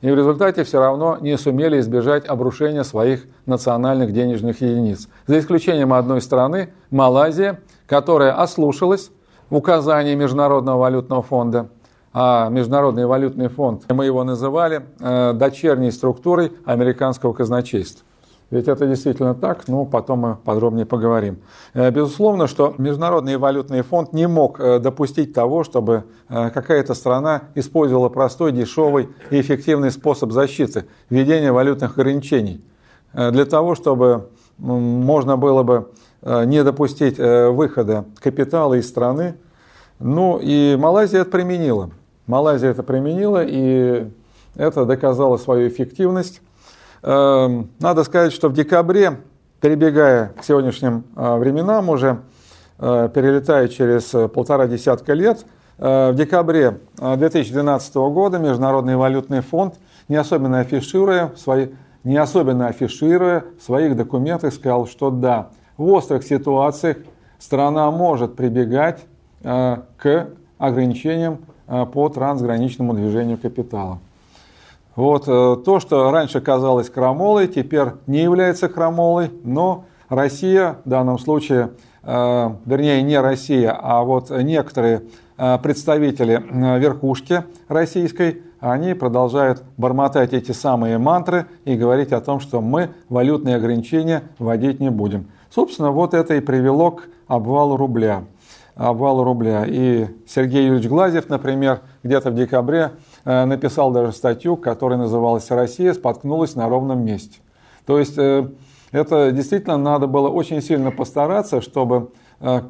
и 0.00 0.11
в 0.11 0.14
результате 0.14 0.64
все 0.64 0.80
равно 0.80 1.18
не 1.20 1.37
сумели 1.37 1.78
избежать 1.78 2.26
обрушения 2.26 2.84
своих 2.84 3.26
национальных 3.44 4.14
денежных 4.14 4.62
единиц. 4.62 5.11
За 5.26 5.38
исключением 5.38 5.92
одной 5.92 6.22
страны, 6.22 6.70
Малайзия, 6.90 7.61
которая 7.87 8.32
ослушалась 8.32 9.11
указаний 9.50 10.14
Международного 10.14 10.78
валютного 10.78 11.22
фонда, 11.22 11.68
а 12.12 12.49
Международный 12.49 13.07
валютный 13.07 13.49
фонд, 13.49 13.85
мы 13.90 14.07
его 14.07 14.25
называли 14.25 14.83
э, 14.99 15.33
дочерней 15.35 15.92
структурой 15.92 16.53
американского 16.64 17.33
казначейства. 17.33 18.05
Ведь 18.51 18.66
это 18.66 18.87
действительно 18.87 19.35
так, 19.35 19.68
но 19.68 19.85
потом 19.85 20.21
мы 20.21 20.37
подробнее 20.37 20.87
поговорим. 20.87 21.38
Э, 21.75 21.90
безусловно, 21.90 22.47
что 22.47 22.75
Международный 22.79 23.37
валютный 23.37 23.83
фонд 23.83 24.14
не 24.14 24.27
мог 24.27 24.59
э, 24.59 24.79
допустить 24.79 25.35
того, 25.35 25.64
чтобы 25.64 26.05
какая-то 26.29 26.94
страна 26.94 27.42
использовала 27.55 28.09
простой, 28.09 28.53
дешевый 28.53 29.11
и 29.31 29.40
эффективный 29.40 29.90
способ 29.90 30.33
защиты– 30.33 30.87
введение 31.11 31.53
валютных 31.53 31.97
ограничений. 31.97 32.62
Для 33.14 33.47
того, 33.47 33.75
чтобы 33.75 34.29
можно 34.59 35.38
было 35.38 35.62
бы 35.62 35.90
не 36.23 36.62
допустить 36.62 37.16
выхода 37.16 38.05
капитала 38.21 38.75
из 38.75 38.87
страны. 38.87 39.37
Ну 39.99 40.38
и 40.42 40.77
Малайзия 40.77 41.23
это 41.23 41.31
применила. 41.31 41.90
Малайзия 42.28 42.70
это 42.70 42.82
применила, 42.82 43.42
и 43.42 44.06
это 44.54 44.84
доказало 44.84 45.38
свою 45.38 45.68
эффективность. 45.68 46.42
Эм, 47.02 47.70
надо 47.80 48.04
сказать, 48.04 48.34
что 48.34 48.50
в 48.50 48.52
декабре, 48.52 49.20
перебегая 49.62 50.34
к 50.38 50.44
сегодняшним 50.44 51.04
э, 51.16 51.36
временам 51.36 51.88
уже, 51.88 52.20
э, 52.78 53.08
перелетая 53.14 53.68
через 53.68 54.14
э, 54.14 54.28
полтора 54.28 54.66
десятка 54.68 55.14
лет, 55.14 55.44
в 55.78 56.12
декабре 56.14 56.80
2012 56.96 57.94
года 57.94 58.40
Международный 58.40 58.96
валютный 58.96 59.42
фонд, 59.42 59.76
не 60.08 60.16
особенно 60.16 60.58
афишируя 60.58 61.30
свои, 61.36 61.68
не 62.02 62.16
особенно 62.16 62.66
афишируя 62.66 63.44
в 63.60 63.62
своих 63.62 63.96
документах, 63.96 64.52
сказал, 64.52 64.88
что 64.88 65.12
да, 65.12 65.50
в 65.76 65.84
острых 65.84 66.24
ситуациях 66.24 66.96
страна 67.38 67.92
может 67.92 68.34
прибегать 68.34 69.06
к 69.40 70.28
ограничениям 70.58 71.38
по 71.92 72.09
трансграничному 72.09 72.94
движению 72.94 73.38
капитала. 73.38 73.98
Вот 74.98 75.28
э, 75.28 75.57
то, 75.64 75.78
что 75.78 76.11
раньше 76.11 76.40
казалось 76.40 76.90
крамолой, 76.90 77.46
теперь 77.46 77.90
не 78.09 78.24
является 78.24 78.68
крамолой, 78.68 79.31
но 79.44 79.85
Россия 80.09 80.78
в 80.85 80.88
данном 80.88 81.20
случае, 81.20 81.70
э, 82.02 82.50
вернее 82.66 83.00
не 83.02 83.20
Россия, 83.20 83.78
а 83.81 84.02
вот 84.02 84.31
некоторые 84.31 85.02
э, 85.37 85.57
представители 85.62 86.42
верхушки 86.81 87.44
российской, 87.68 88.42
они 88.59 88.94
продолжают 88.94 89.62
бормотать 89.76 90.33
эти 90.33 90.50
самые 90.50 90.98
мантры 90.98 91.46
и 91.64 91.76
говорить 91.76 92.11
о 92.11 92.20
том, 92.20 92.40
что 92.40 92.61
мы 92.61 92.90
валютные 93.09 93.54
ограничения 93.54 94.24
вводить 94.40 94.81
не 94.81 94.90
будем. 94.90 95.28
Собственно, 95.48 95.92
вот 95.92 96.12
это 96.12 96.35
и 96.35 96.40
привело 96.40 96.90
к 96.90 97.04
обвалу 97.28 97.76
рубля. 97.76 98.24
Обвала 98.78 99.24
рубля. 99.24 99.64
И 99.66 100.06
Сергей 100.26 100.64
Юрьевич 100.66 100.88
Глазев, 100.88 101.28
например, 101.28 101.80
где-то 102.02 102.30
в 102.30 102.34
декабре 102.34 102.92
написал 103.24 103.90
даже 103.90 104.12
статью, 104.12 104.56
которая 104.56 104.98
называлась 104.98 105.50
«Россия 105.50 105.92
споткнулась 105.92 106.54
на 106.54 106.68
ровном 106.68 107.04
месте». 107.04 107.38
То 107.84 107.98
есть 107.98 108.16
это 108.16 109.32
действительно 109.32 109.76
надо 109.76 110.06
было 110.06 110.28
очень 110.28 110.62
сильно 110.62 110.90
постараться, 110.90 111.60
чтобы 111.60 112.12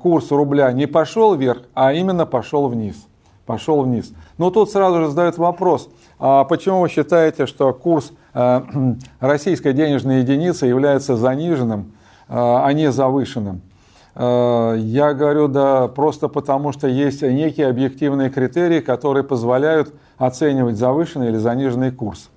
курс 0.01 0.31
рубля 0.31 0.73
не 0.73 0.87
пошел 0.87 1.35
вверх, 1.35 1.63
а 1.75 1.93
именно 1.93 2.27
пошел 2.27 2.69
вниз. 2.69 3.07
Пошел 3.45 3.83
вниз. 3.83 4.13
Но 4.39 4.51
тут 4.51 4.71
сразу 4.71 5.01
же 5.01 5.09
задают 5.09 5.39
вопрос, 5.39 5.89
а 6.19 6.45
почему 6.45 6.81
вы 6.81 6.89
считаете, 6.89 7.47
что 7.47 7.73
курс 7.73 8.13
э, 8.35 8.63
российской 9.21 9.73
денежной 9.73 10.21
единицы 10.21 10.67
является 10.67 11.17
заниженным, 11.17 11.93
э, 12.29 12.35
а 12.35 12.71
не 12.73 12.91
завышенным? 12.91 13.63
Э, 14.19 14.75
я 14.77 15.15
говорю, 15.15 15.47
да, 15.47 15.87
просто 15.87 16.27
потому 16.29 16.73
что 16.73 16.89
есть 16.89 17.23
некие 17.23 17.69
объективные 17.69 18.31
критерии, 18.31 18.81
которые 18.81 19.23
позволяют 19.23 19.95
оценивать 20.19 20.77
завышенный 20.77 21.29
или 21.29 21.37
заниженный 21.37 21.93
курс. 21.93 22.29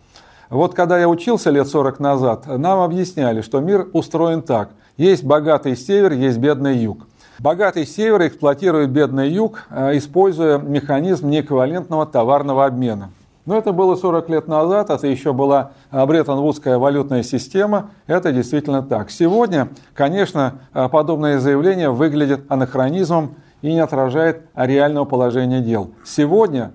Вот 0.52 0.76
когда 0.76 1.00
я 1.00 1.10
учился 1.10 1.50
лет 1.50 1.68
40 1.68 2.00
назад, 2.00 2.46
нам 2.46 2.82
объясняли, 2.82 3.42
что 3.42 3.60
мир 3.62 3.88
устроен 3.94 4.44
так. 4.44 4.70
Есть 4.98 5.24
богатый 5.24 5.76
север, 5.76 6.12
есть 6.12 6.38
бедный 6.38 6.78
юг. 6.78 7.08
Богатый 7.40 7.88
север 7.88 8.28
эксплуатирует 8.28 8.92
бедный 8.92 9.30
юг, 9.30 9.64
используя 9.72 10.60
механизм 10.60 11.30
неэквивалентного 11.30 12.06
товарного 12.06 12.66
обмена. 12.66 13.10
Но 13.46 13.58
это 13.58 13.72
было 13.72 13.96
40 13.96 14.30
лет 14.30 14.48
назад, 14.48 14.90
это 14.92 15.08
еще 15.08 15.34
была 15.34 15.72
Бреттон-Вудская 15.92 16.78
валютная 16.78 17.24
система, 17.24 17.90
это 18.06 18.32
действительно 18.32 18.84
так. 18.84 19.10
Сегодня, 19.10 19.70
конечно, 19.96 20.60
подобное 20.72 21.40
заявление 21.40 21.90
выглядит 21.90 22.44
анахронизмом 22.50 23.36
и 23.62 23.74
не 23.74 23.80
отражает 23.80 24.44
реального 24.56 25.06
положения 25.06 25.62
дел. 25.62 25.92
Сегодня 26.06 26.72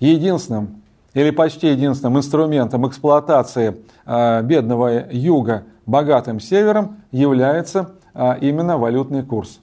единственным 0.00 0.82
или 1.14 1.30
почти 1.30 1.68
единственным 1.68 2.18
инструментом 2.18 2.86
эксплуатации 2.86 3.78
э, 4.04 4.42
бедного 4.42 5.10
юга 5.10 5.64
богатым 5.86 6.40
севером 6.40 6.98
является 7.10 7.92
э, 8.12 8.38
именно 8.42 8.76
валютный 8.76 9.22
курс. 9.22 9.60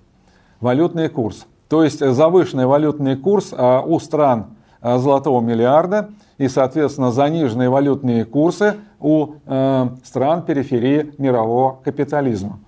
Валютный 0.61 1.09
курс. 1.09 1.45
То 1.69 1.83
есть 1.83 1.99
завышенный 1.99 2.65
валютный 2.65 3.15
курс 3.15 3.53
э, 3.53 3.81
у 3.85 3.99
стран 3.99 4.47
золотого 4.81 5.39
миллиарда– 5.41 6.09
и, 6.43 6.49
соответственно, 6.49 7.09
заниженные 7.11 7.69
валютные 7.69 8.25
курсы 8.25 8.75
у 8.99 9.35
э, 9.45 9.87
стран 10.03 10.41
периферии 10.41 11.13
мирового 11.17 11.79
капитализма. 11.81 12.59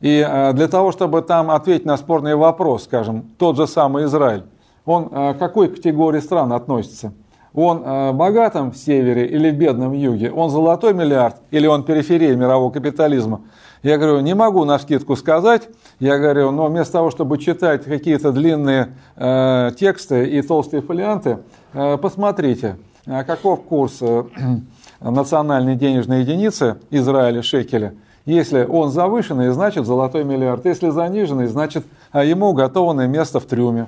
И 0.00 0.26
э, 0.28 0.52
для 0.52 0.66
того, 0.66 0.90
чтобы 0.90 1.22
там 1.22 1.52
ответить 1.52 1.86
на 1.86 1.96
спорный 1.96 2.34
вопрос, 2.34 2.84
скажем, 2.84 3.22
тот 3.38 3.56
же 3.56 3.68
самый 3.68 4.06
Израиль, 4.06 4.42
он 4.84 5.10
э, 5.12 5.34
к 5.34 5.38
какой 5.38 5.68
категории 5.68 6.18
стран 6.18 6.52
относится? 6.52 7.12
Он 7.54 8.16
богатом 8.16 8.70
в 8.70 8.76
севере 8.76 9.26
или 9.26 9.50
в 9.50 9.56
бедном 9.56 9.92
юге? 9.92 10.30
Он 10.30 10.50
золотой 10.50 10.94
миллиард 10.94 11.36
или 11.50 11.66
он 11.66 11.82
периферия 11.82 12.36
мирового 12.36 12.70
капитализма? 12.70 13.40
Я 13.82 13.98
говорю, 13.98 14.20
не 14.20 14.36
могу 14.36 14.64
на 14.64 14.78
скидку 14.78 15.16
сказать. 15.16 15.68
Я 15.98 16.18
говорю, 16.18 16.52
но 16.52 16.66
вместо 16.66 16.92
того, 16.92 17.10
чтобы 17.10 17.38
читать 17.38 17.84
какие-то 17.84 18.30
длинные 18.30 18.94
э, 19.16 19.70
тексты 19.78 20.26
и 20.26 20.42
толстые 20.42 20.80
фолианты, 20.80 21.38
э, 21.74 21.96
посмотрите– 21.96 22.76
каков 23.04 23.62
курс 23.62 23.98
э, 24.00 24.24
национальной 25.00 25.76
денежной 25.76 26.20
единицы 26.20 26.78
Израиля 26.90 27.42
шекеля? 27.42 27.94
Если 28.26 28.64
он 28.64 28.90
завышенный, 28.90 29.50
значит 29.50 29.86
золотой 29.86 30.24
миллиард. 30.24 30.64
Если 30.66 30.90
заниженный, 30.90 31.46
значит 31.46 31.84
а 32.12 32.24
ему 32.24 32.48
уготованное 32.50 33.06
место 33.06 33.40
в 33.40 33.44
трюме. 33.44 33.86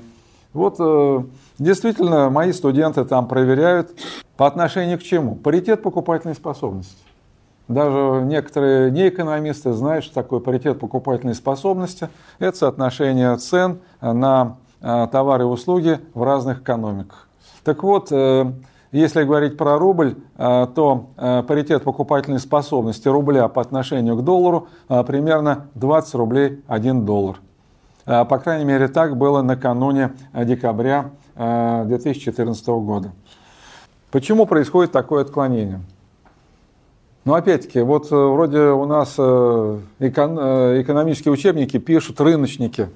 Вот 0.53 0.77
э, 0.79 1.23
действительно 1.59 2.31
мои 2.31 2.53
студенты 2.53 3.05
там 3.05 3.27
проверяют 3.27 3.91
по 4.37 4.47
отношению 4.47 4.99
к 4.99 5.03
чему? 5.03 5.35
Паритет 5.35 5.83
покупательной 5.83 6.35
способности. 6.35 6.97
Даже 7.69 8.23
некоторые 8.25 8.91
неэкономисты 8.91 9.73
знают, 9.73 10.05
что 10.05 10.15
такое 10.15 10.41
паритет 10.41 10.79
покупательной 10.79 11.35
способности. 11.35 12.09
Это 12.39 12.57
соотношение 12.57 13.37
цен 13.37 13.79
на 14.01 14.57
э, 14.81 15.09
товары 15.11 15.45
и 15.45 15.47
услуги 15.47 16.01
в 16.15 16.23
разных 16.23 16.63
экономиках. 16.63 17.29
Так 17.65 17.83
вот, 17.83 18.09
если 18.93 19.25
говорить 19.25 19.57
про 19.57 19.79
рубль, 19.79 20.17
э, 20.37 20.67
то 20.75 21.07
э, 21.17 21.43
паритет 21.49 21.83
покупательной 21.83 22.39
способности 22.39 23.09
рубля 23.09 23.49
по 23.49 23.63
отношению 23.63 24.17
к 24.17 24.23
доллару 24.23 24.69
э, 24.91 25.03
примерно 25.05 25.69
20 25.75 26.15
рублей 26.15 26.63
1 26.69 27.07
доллар. 27.07 27.37
По 28.05 28.39
крайней 28.39 28.65
мере, 28.65 28.89
так 28.89 29.17
было 29.17 29.43
накануне 29.43 30.15
декабря 30.35 31.11
2014 31.37 32.67
года. 32.67 33.13
Почему 34.11 34.45
происходит 34.45 34.91
такое 34.91 35.23
отклонение? 35.23 35.83
Ну, 37.25 37.35
опять-таки, 37.35 37.81
вот 37.81 38.11
вроде 38.11 38.59
у 38.59 38.87
нас 38.87 39.15
экономические 40.01 41.31
учебники 41.31 41.79
пишут 41.79 42.21
рыночники. 42.21 42.89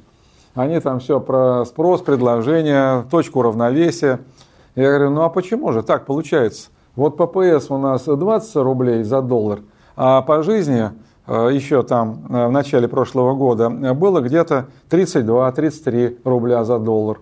Они 0.56 0.80
там 0.80 0.98
все 0.98 1.20
про 1.20 1.64
спрос, 1.66 2.02
предложение, 2.02 3.04
точку 3.08 3.42
равновесия– 3.42 4.18
я 4.76 4.90
говорю, 4.90 5.10
ну 5.10 5.22
а 5.22 5.30
почему 5.30 5.72
же 5.72 5.82
так 5.82 6.06
получается? 6.06 6.68
Вот 6.94 7.16
ППС 7.16 7.70
у 7.70 7.78
нас 7.78 8.04
20 8.04 8.56
рублей 8.56 9.02
за 9.02 9.22
доллар, 9.22 9.60
а 9.96 10.22
по 10.22 10.42
жизни 10.42 10.90
э, 11.26 11.50
еще 11.52 11.82
там 11.82 12.26
э, 12.28 12.46
в 12.46 12.52
начале 12.52 12.86
прошлого 12.86 13.34
года 13.34 13.70
было 13.70 14.20
где-то 14.20 14.66
32-33 14.90 16.18
рубля 16.24 16.64
за 16.64 16.78
доллар. 16.78 17.18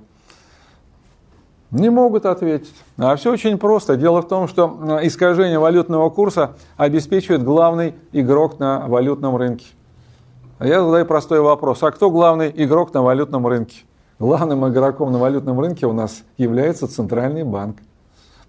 Не 1.70 1.90
могут 1.90 2.24
ответить. 2.24 2.72
А 2.98 3.16
все 3.16 3.32
очень 3.32 3.58
просто. 3.58 3.96
Дело 3.96 4.22
в 4.22 4.28
том, 4.28 4.46
что 4.46 4.98
э, 5.00 5.06
искажение 5.06 5.58
валютного 5.58 6.08
курса 6.10 6.52
обеспечивает 6.76 7.42
главный 7.42 7.94
игрок 8.12 8.60
на 8.60 8.86
валютном 8.86 9.36
рынке. 9.36 9.66
Я 10.60 10.84
задаю 10.84 11.04
простой 11.04 11.40
вопрос. 11.40 11.82
А 11.82 11.90
кто 11.90 12.10
главный 12.10 12.52
игрок 12.54 12.94
на 12.94 13.02
валютном 13.02 13.46
рынке? 13.46 13.82
Главным 14.24 14.66
игроком 14.66 15.12
на 15.12 15.18
валютном 15.18 15.60
рынке 15.60 15.84
у 15.84 15.92
нас 15.92 16.22
является 16.38 16.88
Центральный 16.88 17.44
банк. 17.44 17.76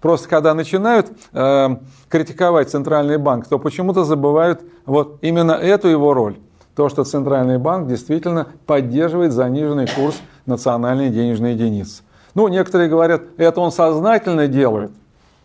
Просто 0.00 0.26
когда 0.26 0.54
начинают 0.54 1.08
э, 1.34 1.68
критиковать 2.08 2.70
Центральный 2.70 3.18
банк, 3.18 3.46
то 3.46 3.58
почему-то 3.58 4.04
забывают 4.04 4.62
вот 4.86 5.18
именно 5.20 5.52
эту 5.52 5.88
его 5.88 6.14
роль. 6.14 6.36
То, 6.74 6.88
что 6.88 7.04
Центральный 7.04 7.58
банк 7.58 7.88
действительно 7.88 8.46
поддерживает 8.64 9.32
заниженный 9.32 9.86
курс 9.86 10.18
национальной 10.46 11.10
денежной 11.10 11.52
единицы. 11.52 12.02
Ну, 12.34 12.48
некоторые 12.48 12.88
говорят, 12.88 13.24
это 13.36 13.60
он 13.60 13.70
сознательно 13.70 14.46
делает. 14.46 14.92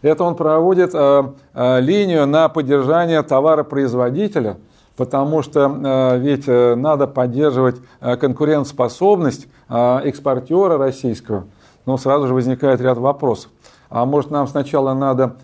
Это 0.02 0.24
он 0.24 0.36
проводит 0.36 0.92
э, 0.94 1.24
э, 1.54 1.82
линию 1.82 2.26
на 2.26 2.48
поддержание 2.48 3.22
товаропроизводителя– 3.22 4.56
потому 5.02 5.42
что 5.42 5.62
э, 5.84 6.20
ведь 6.20 6.44
э, 6.46 6.76
надо 6.76 7.08
поддерживать 7.08 7.78
э, 8.02 8.18
конкурентоспособность 8.18 9.48
экспортера 9.68 10.78
российского. 10.78 11.46
Но 11.88 11.98
сразу 11.98 12.28
же 12.28 12.36
возникает 12.36 12.82
ряд 12.82 13.00
вопросов. 13.00 13.50
А 13.90 14.06
может 14.06 14.30
нам 14.30 14.48
сначала 14.48 14.94
надо 14.94 15.38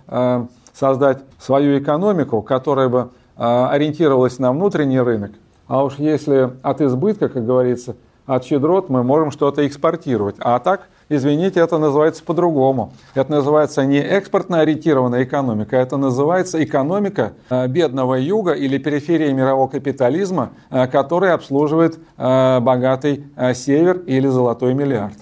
создать 0.74 1.20
свою 1.40 1.80
экономику, 1.80 2.42
которая 2.42 2.90
бы 2.90 3.10
ориентировалась 3.38 4.38
на 4.38 4.52
внутренний 4.52 5.00
рынок, 5.00 5.32
а 5.68 5.86
уж 5.86 5.96
если 5.96 6.52
от 6.62 6.82
избытка, 6.82 7.30
как 7.30 7.46
говорится, 7.46 7.96
от 8.26 8.44
щедрот 8.44 8.90
мы 8.90 9.02
можем 9.04 9.32
что-то 9.32 9.66
экспортировать. 9.66 10.36
А 10.40 10.60
так 10.60 10.90
извините, 11.10 11.60
это 11.60 11.78
называется 11.78 12.24
по-другому. 12.24 12.94
Это 13.16 13.32
называется 13.32 13.86
не 13.86 14.00
экспортно 14.00 14.60
ориентированная 14.62 15.24
экономика, 15.24 15.76
это 15.76 15.98
называется 15.98 16.64
экономика 16.64 17.34
э, 17.50 17.68
бедного 17.68 18.16
юга 18.16 18.54
или 18.54 18.78
периферии 18.78 19.32
мирового 19.32 19.68
капитализма, 19.68 20.52
э, 20.70 20.88
который 20.88 21.34
обслуживает 21.34 22.00
э, 22.18 22.60
богатый 22.60 23.26
север 23.54 23.98
или 24.06 24.28
золотой 24.28 24.74
миллиард. 24.74 25.16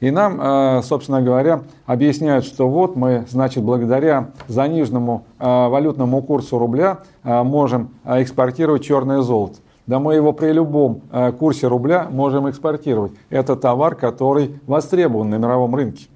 И 0.00 0.10
нам, 0.10 0.82
собственно 0.82 1.20
говоря, 1.20 1.60
объясняют, 1.84 2.46
что 2.46 2.70
вот 2.70 2.96
мы, 2.96 3.26
значит, 3.28 3.62
благодаря 3.62 4.30
заниженному 4.48 5.26
валютному 5.38 6.22
курсу 6.22 6.58
рубля 6.58 7.00
можем 7.22 7.90
экспортировать 8.06 8.82
черное 8.82 9.20
золото. 9.20 9.58
Да 9.90 9.98
мы 9.98 10.14
его 10.14 10.32
при 10.32 10.52
любом 10.52 11.00
э, 11.10 11.32
курсе 11.32 11.66
рубля 11.66 12.06
можем 12.08 12.48
экспортировать. 12.48 13.10
Это 13.28 13.56
товар, 13.56 13.96
который 13.96 14.60
востребован 14.68 15.30
на 15.30 15.34
мировом 15.34 15.74
рынке. 15.74 16.06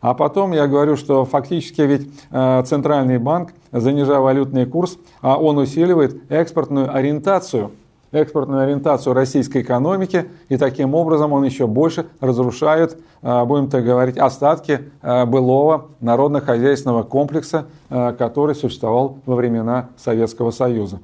А 0.00 0.14
потом 0.14 0.50
я 0.50 0.66
говорю, 0.66 0.96
что 0.96 1.24
фактически 1.24 1.82
ведь 1.82 2.10
э, 2.32 2.64
Центральный 2.66 3.18
банк, 3.18 3.52
занижая 3.70 4.18
валютный 4.18 4.66
курс, 4.66 4.98
а 5.20 5.36
он 5.36 5.58
усиливает 5.58 6.28
экспортную 6.28 6.92
ориентацию, 6.92 7.70
экспортную 8.10 8.64
ориентацию 8.64 9.14
российской 9.14 9.62
экономики, 9.62 10.28
и 10.48 10.56
таким 10.56 10.96
образом 10.96 11.32
он 11.32 11.44
еще 11.44 11.68
больше 11.68 12.06
разрушает, 12.18 12.98
э, 13.22 13.44
будем 13.44 13.68
так 13.68 13.84
говорить, 13.84 14.18
остатки 14.18 14.90
былого 15.00 15.86
народно-хозяйственного 16.00 17.04
комплекса, 17.04 17.66
который 17.88 18.56
существовал 18.56 19.18
во 19.24 19.36
времена 19.36 19.90
Советского 19.96 20.50
Союза. 20.50 20.98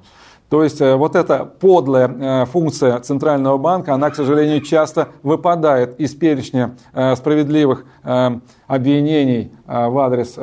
То 0.49 0.63
есть 0.63 0.81
вот 0.81 1.17
эта 1.17 1.45
подлая 1.45 2.47
функция 2.47 3.01
Центрального 3.01 3.59
банка, 3.59 3.95
она, 3.95 4.11
к 4.11 4.15
сожалению, 4.15 4.61
часто 4.61 5.09
выпадает 5.25 5.99
из 5.99 6.15
перечня 6.15 6.77
справедливых 7.17 7.85
обвинений 8.67 9.51
в 9.67 9.99
адрес 9.99 10.39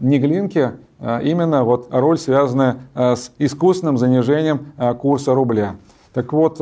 Неглинки, 0.00 0.72
именно 0.98 1.64
вот 1.64 1.88
роль, 1.90 2.18
связанная 2.18 2.76
с 2.94 3.32
искусственным 3.38 3.98
занижением 3.98 4.72
курса 4.98 5.34
рубля. 5.34 5.76
Так 6.14 6.32
вот, 6.32 6.58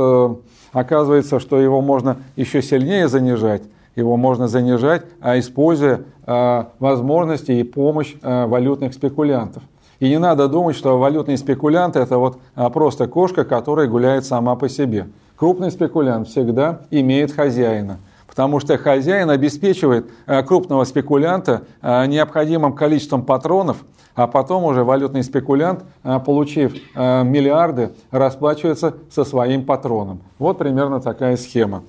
оказывается, 0.73 1.39
что 1.39 1.61
его 1.61 1.81
можно 1.83 2.17
еще 2.35 2.63
сильнее 2.63 3.07
занижать, 3.07 3.63
его 3.95 4.17
можно 4.17 4.49
занижать, 4.49 5.05
используя 5.23 6.01
возможности 6.27 7.53
и 7.53 7.63
помощь 7.63 8.17
валютных 8.23 8.95
спекулянтов. 8.95 9.63
И 10.03 10.09
не 10.09 10.19
надо 10.19 10.49
думать, 10.49 10.75
что 10.75 10.99
валютные 10.99 11.39
спекулянты 11.39 12.01
это 12.01 12.19
вот 12.19 12.41
а, 12.57 12.71
просто 12.71 13.07
кошка, 13.07 13.45
которая 13.45 13.87
гуляет 13.87 14.27
сама 14.27 14.57
по 14.57 14.69
себе. 14.69 15.07
Крупный 15.37 15.71
спекулянт 15.71 16.27
всегда 16.27 16.81
имеет 16.91 17.31
хозяина. 17.31 18.01
Потому 18.27 18.59
что 18.59 18.77
хозяин 18.79 19.31
обеспечивает 19.31 20.11
а, 20.27 20.43
крупного 20.43 20.83
спекулянта 20.83 21.63
а, 21.81 22.05
необходимым 22.07 22.73
количеством 22.73 23.23
патронов, 23.23 23.77
а 24.17 24.27
потом 24.27 24.65
уже 24.65 24.83
валютный 24.83 25.23
спекулянт, 25.23 25.85
получив 26.27 26.75
миллиарды, 26.95 27.93
расплачивается 28.11 28.95
со 29.09 29.25
своим 29.25 29.65
патроном. 29.65 30.21
Вот 30.41 30.59
примерно 30.59 31.01
такая 31.01 31.37
схема. 31.37 31.85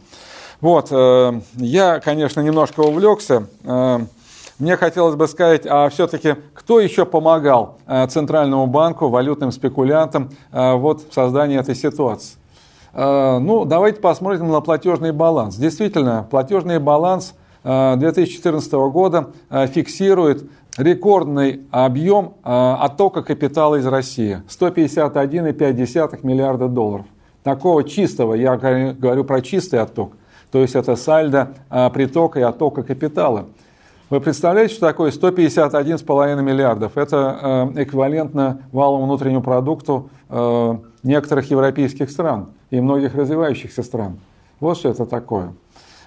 Вот, 0.62 0.90
э, 0.92 1.42
я, 1.56 2.00
конечно, 2.00 2.40
немножко 2.40 2.80
увлекся. 2.80 3.48
Мне 4.60 4.78
хотелось 4.78 5.16
бы 5.16 5.28
сказать, 5.28 5.66
а 5.66 5.90
все-таки 5.90 6.36
кто 6.54 6.80
еще 6.80 7.06
помогал 7.06 7.80
э, 7.88 8.06
Центральному 8.06 8.68
банку, 8.68 9.10
валютным 9.10 9.52
спекулянтам 9.52 10.30
э, 10.52 10.74
вот 10.76 11.10
в 11.10 11.14
создании 11.14 11.60
этой 11.60 11.74
ситуации? 11.74 12.38
Э, 12.94 13.40
ну, 13.40 13.66
давайте 13.66 14.00
посмотрим 14.00 14.50
на 14.50 14.62
платежный 14.62 15.12
баланс. 15.12 15.56
Действительно, 15.56 16.28
платежный 16.30 16.80
баланс 16.80 17.36
2014 17.64 18.74
года 18.74 19.30
фиксирует 19.50 20.52
рекордный 20.78 21.62
объем 21.72 22.34
оттока 22.44 23.24
капитала 23.24 23.76
из 23.76 23.88
России– 23.88 24.44
151,5 24.50 26.20
миллиарда 26.24 26.68
долларов. 26.68 27.06
Такого 27.42 27.86
чистого, 27.86 28.34
я 28.34 28.58
говорю 28.58 29.24
про 29.24 29.42
чистый 29.42 29.80
отток, 29.80 30.12
то 30.52 30.60
есть 30.60 30.76
это 30.76 30.98
сальдо 30.98 31.54
притока 31.94 32.42
и 32.42 32.44
оттока 32.44 32.84
капитала– 32.84 33.46
вы 34.14 34.22
представляете, 34.22 34.76
что 34.76 34.86
такое 34.86 35.10
151,5 35.10 36.40
миллиардов? 36.44 36.98
Это 37.00 37.72
э, 37.76 37.82
эквивалентно 37.82 38.62
валовому 38.72 39.08
внутреннему 39.08 39.42
продукту 39.42 40.12
э, 40.30 40.78
некоторых 41.02 41.50
европейских 41.50 42.12
стран 42.12 42.50
и 42.70 42.80
многих 42.80 43.16
развивающихся 43.16 43.82
стран. 43.82 44.20
Вот 44.60 44.78
что 44.78 44.90
это 44.90 45.08
такое. 45.08 45.54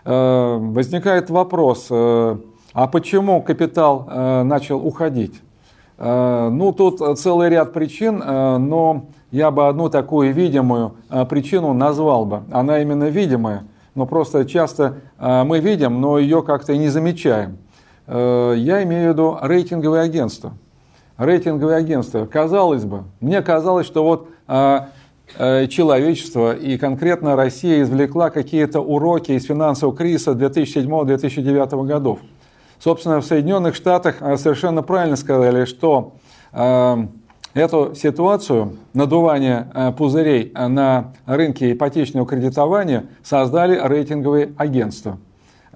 Э, 0.05 0.57
возникает 0.57 1.31
вопрос, 1.31 1.89
а 1.91 2.87
почему 2.93 3.43
капитал 3.43 4.09
начал 4.45 4.87
уходить? 4.87 5.43
Ну, 5.99 6.75
тут 6.77 7.19
целый 7.19 7.49
ряд 7.49 7.73
причин, 7.73 8.19
но 8.19 9.07
я 9.33 9.51
бы 9.51 9.67
одну 9.67 9.89
такую 9.89 10.33
видимую 10.33 10.93
причину 11.29 11.73
назвал 11.73 12.25
бы. 12.25 12.43
Она 12.53 12.81
именно 12.83 13.09
видимая, 13.09 13.65
но 13.97 14.07
просто 14.07 14.45
часто 14.45 14.99
мы 15.19 15.59
видим, 15.59 16.01
но 16.01 16.19
ее 16.19 16.43
как-то 16.43 16.75
и 16.75 16.79
не 16.79 16.89
замечаем. 16.89 17.57
Э, 18.07 18.55
я 18.57 18.83
имею 18.85 19.11
в 19.11 19.13
виду 19.13 19.39
рейтинговые 19.41 20.03
агентства. 20.03 20.55
Рейтинговые 21.19 21.79
агентства. 21.79 22.27
Казалось 22.27 22.85
бы, 22.85 23.05
мне 23.21 23.41
казалось, 23.43 23.87
что 23.87 24.05
вот 24.05 24.29
а, 24.47 24.91
э, 25.39 25.67
человечество 25.67 26.55
и 26.55 26.77
конкретно 26.77 27.37
Россия 27.37 27.83
извлекла 27.83 28.31
какие-то 28.31 28.81
уроки 28.81 29.33
из 29.33 29.45
финансового 29.45 29.97
кризиса 29.97 30.33
2007-2009 30.33 31.87
годов. 31.87 32.19
Собственно, 32.79 33.23
в 33.23 33.25
Соединенных 33.25 33.75
Штатах 33.75 34.17
э, 34.21 34.37
совершенно 34.37 34.83
правильно 34.83 35.17
сказали, 35.17 35.65
что 35.65 36.15
эту 37.53 37.95
ситуацию 37.95 38.79
надувания 38.95 39.93
пузырей 39.99 40.53
на 40.55 41.13
рынке 41.27 41.73
ипотечного 41.73 42.27
кредитования 42.27 43.07
создали 43.23 43.79
рейтинговые 43.83 44.55
агентства. 44.57 45.19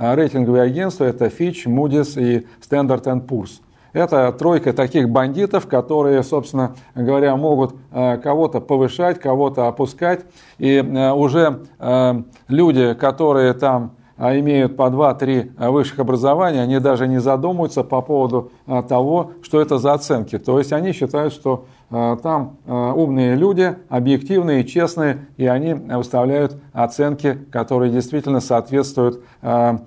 А 0.02 0.16
рейтинговые 0.16 0.62
агентства– 0.62 1.04
это 1.06 1.26
Fitch, 1.26 1.66
Moody's 1.66 2.18
и 2.18 2.46
Standard 2.66 3.04
Poor's. 3.26 3.60
Это 3.92 4.32
тройка 4.32 4.72
таких 4.72 5.10
бандитов, 5.10 5.66
которые, 5.66 6.22
собственно 6.22 6.74
говоря, 6.94 7.36
могут 7.36 7.74
э, 7.92 8.16
кого-то 8.16 8.62
повышать, 8.62 9.20
кого-то 9.20 9.68
опускать. 9.68 10.24
И 10.56 10.76
э, 10.76 11.12
уже 11.12 11.66
э, 11.78 12.22
люди, 12.48 12.94
которые 12.94 13.52
там 13.52 13.90
имеют 14.16 14.74
по 14.74 14.84
2-3 14.84 15.70
высших 15.70 15.98
образования, 15.98 16.62
они 16.62 16.78
даже 16.78 17.06
не 17.06 17.20
задумываются 17.20 17.84
по 17.84 18.00
поводу 18.00 18.52
того, 18.88 19.32
что 19.42 19.60
это 19.60 19.78
за 19.78 19.92
оценки. 19.92 20.38
То 20.38 20.58
есть 20.58 20.72
они 20.72 20.92
считают, 20.92 21.32
что 21.32 21.66
там 21.90 22.59
э, 22.66 22.72
умные 22.72 23.35
люди, 23.35 23.74
объективные, 23.88 24.62
честные, 24.62 25.26
и 25.37 25.46
они 25.46 25.74
выставляют 25.74 26.57
оценки, 26.72 27.37
которые 27.50 27.90
действительно 27.90 28.40
соответствуют 28.40 29.24
э, 29.42 29.79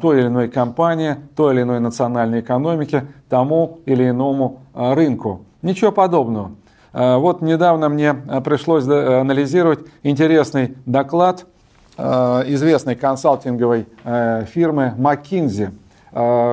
той 0.00 0.20
или 0.20 0.26
иной 0.28 0.48
компании, 0.48 1.16
той 1.34 1.54
или 1.54 1.62
иной 1.62 1.80
национальной 1.80 2.38
экономике, 2.40 3.06
тому 3.28 3.80
или 3.84 4.08
иному 4.08 4.60
рынку. 4.74 5.40
Ничего 5.62 5.90
подобного. 5.90 6.52
Вот 6.92 7.42
недавно 7.42 7.88
мне 7.88 8.14
пришлось 8.44 8.84
анализировать 8.84 9.80
интересный 10.02 10.76
доклад 10.86 11.46
известной 11.96 12.96
консалтинговой 12.96 13.86
фирмы 14.04 14.94
McKinsey. 14.96 15.70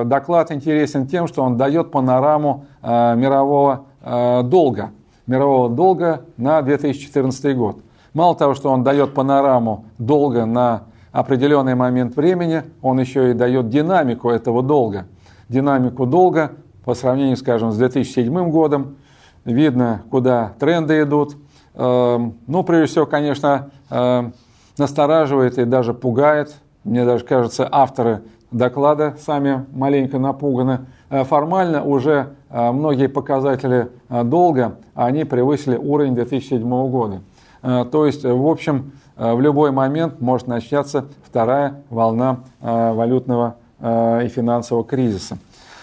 Доклад 0.04 0.52
интересен 0.52 1.06
тем, 1.08 1.26
что 1.26 1.42
он 1.42 1.56
дает 1.56 1.90
панораму 1.90 2.66
мирового 2.82 3.86
долга, 4.08 4.90
мирового 5.26 5.68
долга 5.68 6.22
на 6.36 6.62
2014 6.62 7.56
год. 7.56 7.78
Мало 8.14 8.34
того, 8.34 8.54
что 8.54 8.70
он 8.70 8.82
дает 8.82 9.14
панораму 9.14 9.84
долга 9.98 10.46
на 10.46 10.84
определенный 11.12 11.74
момент 11.74 12.16
времени, 12.16 12.62
он 12.82 13.00
еще 13.00 13.30
и 13.30 13.34
дает 13.34 13.68
динамику 13.68 14.30
этого 14.30 14.62
долга. 14.62 15.06
Динамику 15.48 16.06
долга 16.06 16.52
по 16.84 16.94
сравнению, 16.94 17.36
скажем, 17.36 17.72
с 17.72 17.76
2007 17.76 18.50
годом. 18.50 18.96
Видно, 19.44 20.02
куда 20.10 20.52
тренды 20.58 21.02
идут. 21.02 21.36
Эм, 21.74 22.38
ну, 22.46 22.62
прежде 22.64 22.86
всего, 22.86 23.06
конечно, 23.06 23.70
э, 23.90 24.30
настораживает 24.78 25.58
и 25.58 25.64
даже 25.64 25.94
пугает. 25.94 26.54
Мне 26.84 27.04
даже 27.04 27.24
кажется, 27.24 27.68
авторы 27.70 28.22
доклада 28.50 29.16
сами 29.18 29.66
маленько 29.72 30.18
напуганы. 30.18 30.86
Э, 31.10 31.24
формально 31.24 31.82
уже 31.82 32.34
э, 32.50 32.70
многие 32.72 33.08
показатели 33.08 33.80
э, 33.80 33.88
долга, 34.08 34.76
они 34.94 35.24
превысили 35.24 35.76
уровень 35.76 36.14
2007 36.14 36.90
года. 36.90 37.20
То 37.62 38.06
есть, 38.06 38.24
в 38.24 38.46
общем, 38.46 38.92
в 39.16 39.40
любой 39.40 39.72
момент 39.72 40.20
может 40.20 40.46
начаться 40.46 41.06
вторая 41.24 41.82
волна 41.90 42.40
валютного 42.60 43.56
и 43.80 44.28
финансового 44.28 44.84
кризиса. 44.84 45.38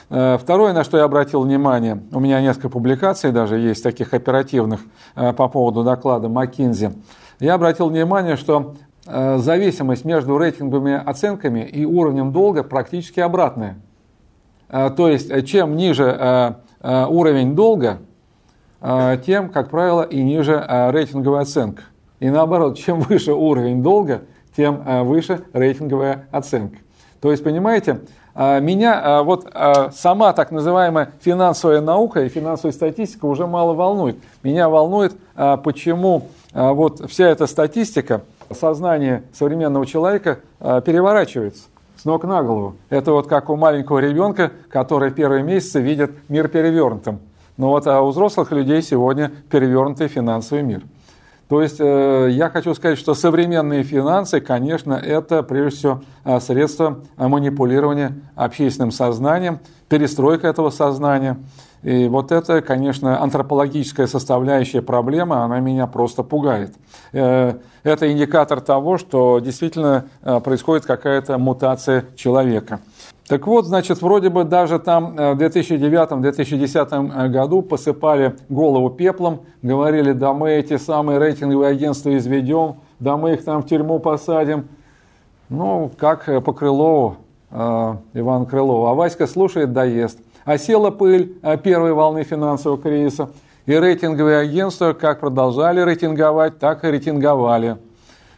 Второе, 0.08 0.74
на 0.74 0.84
что 0.84 0.98
я 0.98 1.04
обратил 1.04 1.42
внимание, 1.42 2.02
у 2.14 2.20
меня 2.20 2.42
несколько 2.42 2.70
публикаций 2.70 3.32
даже 3.32 3.58
есть 3.58 3.84
таких 3.84 4.14
оперативных 4.14 4.80
по 5.16 5.48
поводу 5.50 5.84
доклада 5.84 6.28
McKinsey. 6.28 6.94
Я 7.40 7.56
обратил 7.56 7.90
внимание, 7.90 8.38
что 8.38 8.76
зависимость 9.06 10.06
между 10.06 10.38
рейтинговыми 10.38 10.94
оценками 10.94 11.60
и 11.60 11.86
уровнем 11.86 12.32
долга 12.32 12.64
практически 12.64 13.20
обратная. 13.20 13.78
Э, 14.70 14.90
то 14.90 15.08
есть, 15.08 15.30
э, 15.30 15.42
чем 15.44 15.76
ниже 15.76 16.04
э, 16.82 17.06
уровень 17.08 17.56
долга, 17.56 18.00
тем, 19.26 19.50
как 19.50 19.70
правило, 19.70 20.04
и 20.04 20.22
ниже 20.22 20.66
рейтинговая 20.92 21.42
оценка. 21.42 21.84
И 22.20 22.30
наоборот, 22.30 22.78
чем 22.78 23.02
выше 23.02 23.34
уровень 23.34 23.84
долга, 23.84 24.22
тем 24.56 25.06
выше 25.06 25.42
рейтинговая 25.54 26.28
оценка. 26.32 26.78
То 27.22 27.32
есть, 27.32 27.44
понимаете, 27.44 28.02
меня 28.36 29.24
вот 29.24 29.48
сама 29.94 30.34
так 30.34 30.52
называемая 30.52 31.12
финансовая 31.22 31.82
наука 31.82 32.24
и 32.24 32.30
финансовая 32.30 32.74
статистика 32.74 33.26
уже 33.26 33.48
мало 33.48 33.74
волнует. 33.74 34.18
Меня 34.44 34.70
волнует, 34.70 35.16
почему 35.64 36.28
вот 36.54 37.10
вся 37.10 37.28
эта 37.30 37.48
статистика, 37.48 38.22
сознание 38.52 39.24
современного 39.34 39.86
человека 39.86 40.40
переворачивается 40.60 41.64
с 41.98 42.06
ног 42.06 42.26
на 42.26 42.44
голову. 42.44 42.76
Это 42.90 43.12
вот 43.12 43.28
как 43.28 43.50
у 43.50 43.56
маленького 43.56 44.00
ребенка, 44.00 44.52
который 44.70 45.12
первые 45.12 45.42
месяцы 45.44 45.82
видит 45.82 46.12
мир 46.30 46.48
перевернутым. 46.50 47.20
Но 47.58 47.70
вот 47.70 47.88
а 47.88 48.02
у 48.02 48.10
взрослых 48.10 48.52
людей 48.52 48.82
сегодня 48.82 49.32
перевернутый 49.50 50.08
финансовый 50.08 50.64
мир. 50.64 50.84
То 51.48 51.62
есть 51.62 51.78
э, 51.80 52.30
я 52.32 52.50
хочу 52.50 52.74
сказать, 52.74 52.98
что 52.98 53.14
современные 53.14 53.84
финансы, 53.84 54.42
конечно, 54.42 54.94
это 54.94 55.44
прежде 55.44 55.78
всего 55.78 56.02
э, 56.24 56.40
средство 56.40 57.02
манипулирования 57.18 58.16
общественным 58.36 58.92
сознанием, 58.92 59.60
перестройка 59.88 60.48
этого 60.48 60.72
сознания. 60.72 61.38
И 61.84 62.08
вот 62.08 62.32
это, 62.32 62.64
конечно, 62.64 63.22
антропологическая 63.22 64.08
составляющая 64.08 64.82
проблемы, 64.82 65.36
она 65.36 65.60
меня 65.60 65.86
просто 65.86 66.24
пугает. 66.24 66.74
Э, 67.14 67.54
это 67.84 68.12
индикатор 68.12 68.60
того, 68.60 68.98
что 68.98 69.38
действительно 69.38 70.06
э, 70.24 70.40
происходит 70.40 70.88
какая-то 70.88 71.38
мутация 71.38 72.06
человека. 72.16 72.80
Так 73.28 73.48
вот, 73.48 73.66
значит, 73.66 74.02
вроде 74.04 74.30
бы 74.30 74.44
даже 74.44 74.78
там 74.78 75.18
э, 75.18 75.34
в 75.34 75.38
2009-2010 75.40 77.30
году 77.30 77.64
посыпали 77.64 78.36
голову 78.50 78.92
пеплом, 78.92 79.42
говорили, 79.64 80.12
да 80.12 80.34
мы 80.34 80.52
эти 80.52 80.78
самые 80.78 81.18
рейтинговые 81.18 81.72
агентства 81.72 82.16
изведем, 82.16 82.76
да 83.00 83.18
мы 83.18 83.34
их 83.34 83.44
там 83.44 83.64
в 83.64 83.68
тюрьму 83.68 83.98
посадим. 83.98 84.68
Ну, 85.50 85.92
как 85.98 86.26
по 86.44 86.54
Крылову, 86.54 87.18
э, 87.50 87.96
Иван 88.14 88.46
Крылов. 88.46 88.90
А 88.90 88.94
Васька 88.94 89.26
слушает, 89.26 89.74
да 89.74 89.86
ест. 89.86 90.20
Осела 90.44 90.92
пыль 90.92 91.40
э, 91.42 91.58
первой 91.58 91.94
волны 91.94 92.24
финансового 92.24 92.80
кризиса. 92.80 93.30
И 93.66 93.74
рейтинговые 93.74 94.38
агентства 94.38 94.94
как 94.94 95.20
продолжали 95.20 95.82
рейтинговать, 95.82 96.60
так 96.60 96.86
и 96.86 96.92
рейтинговали. 96.92 97.78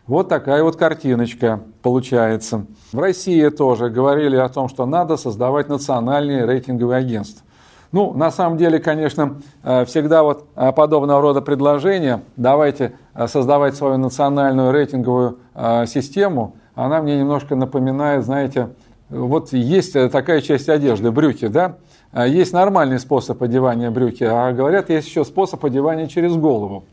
Вот 0.07 0.29
такая 0.29 0.63
вот 0.63 0.77
картиночка 0.77 1.59
получается. 1.81 2.65
В 2.93 2.99
России 2.99 3.49
тоже 3.49 3.89
говорили 3.89 4.37
о 4.37 4.47
том, 4.47 4.69
что 4.69 4.85
надо 4.85 5.17
создавать 5.17 5.67
национальные 5.67 6.45
рейтинговые 6.45 6.99
агентства. 6.99 7.45
Ну, 7.91 8.13
на 8.13 8.31
самом 8.31 8.57
деле, 8.57 8.79
конечно, 8.79 9.41
э, 9.63 9.83
всегда 9.85 10.23
вот 10.23 10.45
э, 10.55 10.71
подобного 10.71 11.21
рода 11.21 11.41
предложения, 11.41 12.21
давайте 12.37 12.93
э, 13.13 13.27
создавать 13.27 13.75
свою 13.75 13.97
национальную 13.97 14.71
рейтинговую 14.71 15.39
систему, 15.87 16.55
она 16.75 17.01
мне 17.01 17.17
немножко 17.17 17.55
напоминает, 17.55 18.23
знаете, 18.23 18.69
вот 19.09 19.51
есть 19.51 19.93
такая 20.11 20.41
часть 20.41 20.69
одежды, 20.69 21.11
брюки, 21.11 21.47
да, 21.47 21.77
есть 22.13 22.53
нормальный 22.53 22.99
способ 22.99 23.41
одевания 23.41 23.89
брюки, 23.89 24.23
а 24.23 24.51
говорят, 24.51 24.89
есть 24.89 25.07
еще 25.07 25.25
способ 25.25 25.65
одевания 25.65 26.07
через 26.07 26.35
голову. 26.35 26.83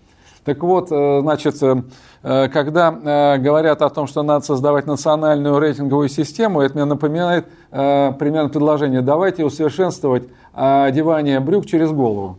Так 0.44 0.62
вот, 0.62 0.88
э, 0.90 1.20
значит, 1.22 1.62
э, 1.62 1.82
э, 2.22 2.48
когда 2.48 3.38
говорят 3.38 3.80
о 3.80 3.88
том, 3.88 4.06
что 4.06 4.22
надо 4.22 4.44
создавать 4.44 4.86
национальную 4.86 5.58
рейтинговую 5.58 6.08
систему, 6.08 6.60
это 6.60 6.74
мне 6.74 6.84
напоминает 6.84 7.46
примерно 7.70 8.48
предложение, 8.48 9.00
давайте 9.00 9.44
усовершенствовать 9.44 10.24
одевание 10.52 11.40
брюк 11.40 11.66
через 11.66 11.90
голову. 11.90 12.38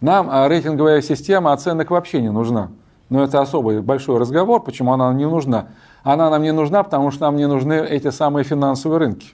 Нам 0.00 0.30
рейтинговая 0.48 1.02
система 1.02 1.52
оценок 1.52 1.90
вообще 1.90 2.22
не 2.22 2.30
нужна. 2.30 2.68
Но 3.08 3.24
это 3.24 3.40
особый 3.40 3.80
большой 3.80 4.18
разговор, 4.18 4.62
почему 4.62 4.92
она 4.92 5.08
нам 5.08 5.16
не 5.16 5.26
нужна. 5.26 5.68
Она 6.04 6.30
нам 6.30 6.42
не 6.42 6.52
нужна, 6.52 6.82
потому 6.82 7.10
что 7.10 7.22
нам 7.22 7.36
не 7.36 7.48
нужны 7.48 7.74
эти 7.74 8.10
самые 8.10 8.44
финансовые 8.44 8.98
рынки. 8.98 9.28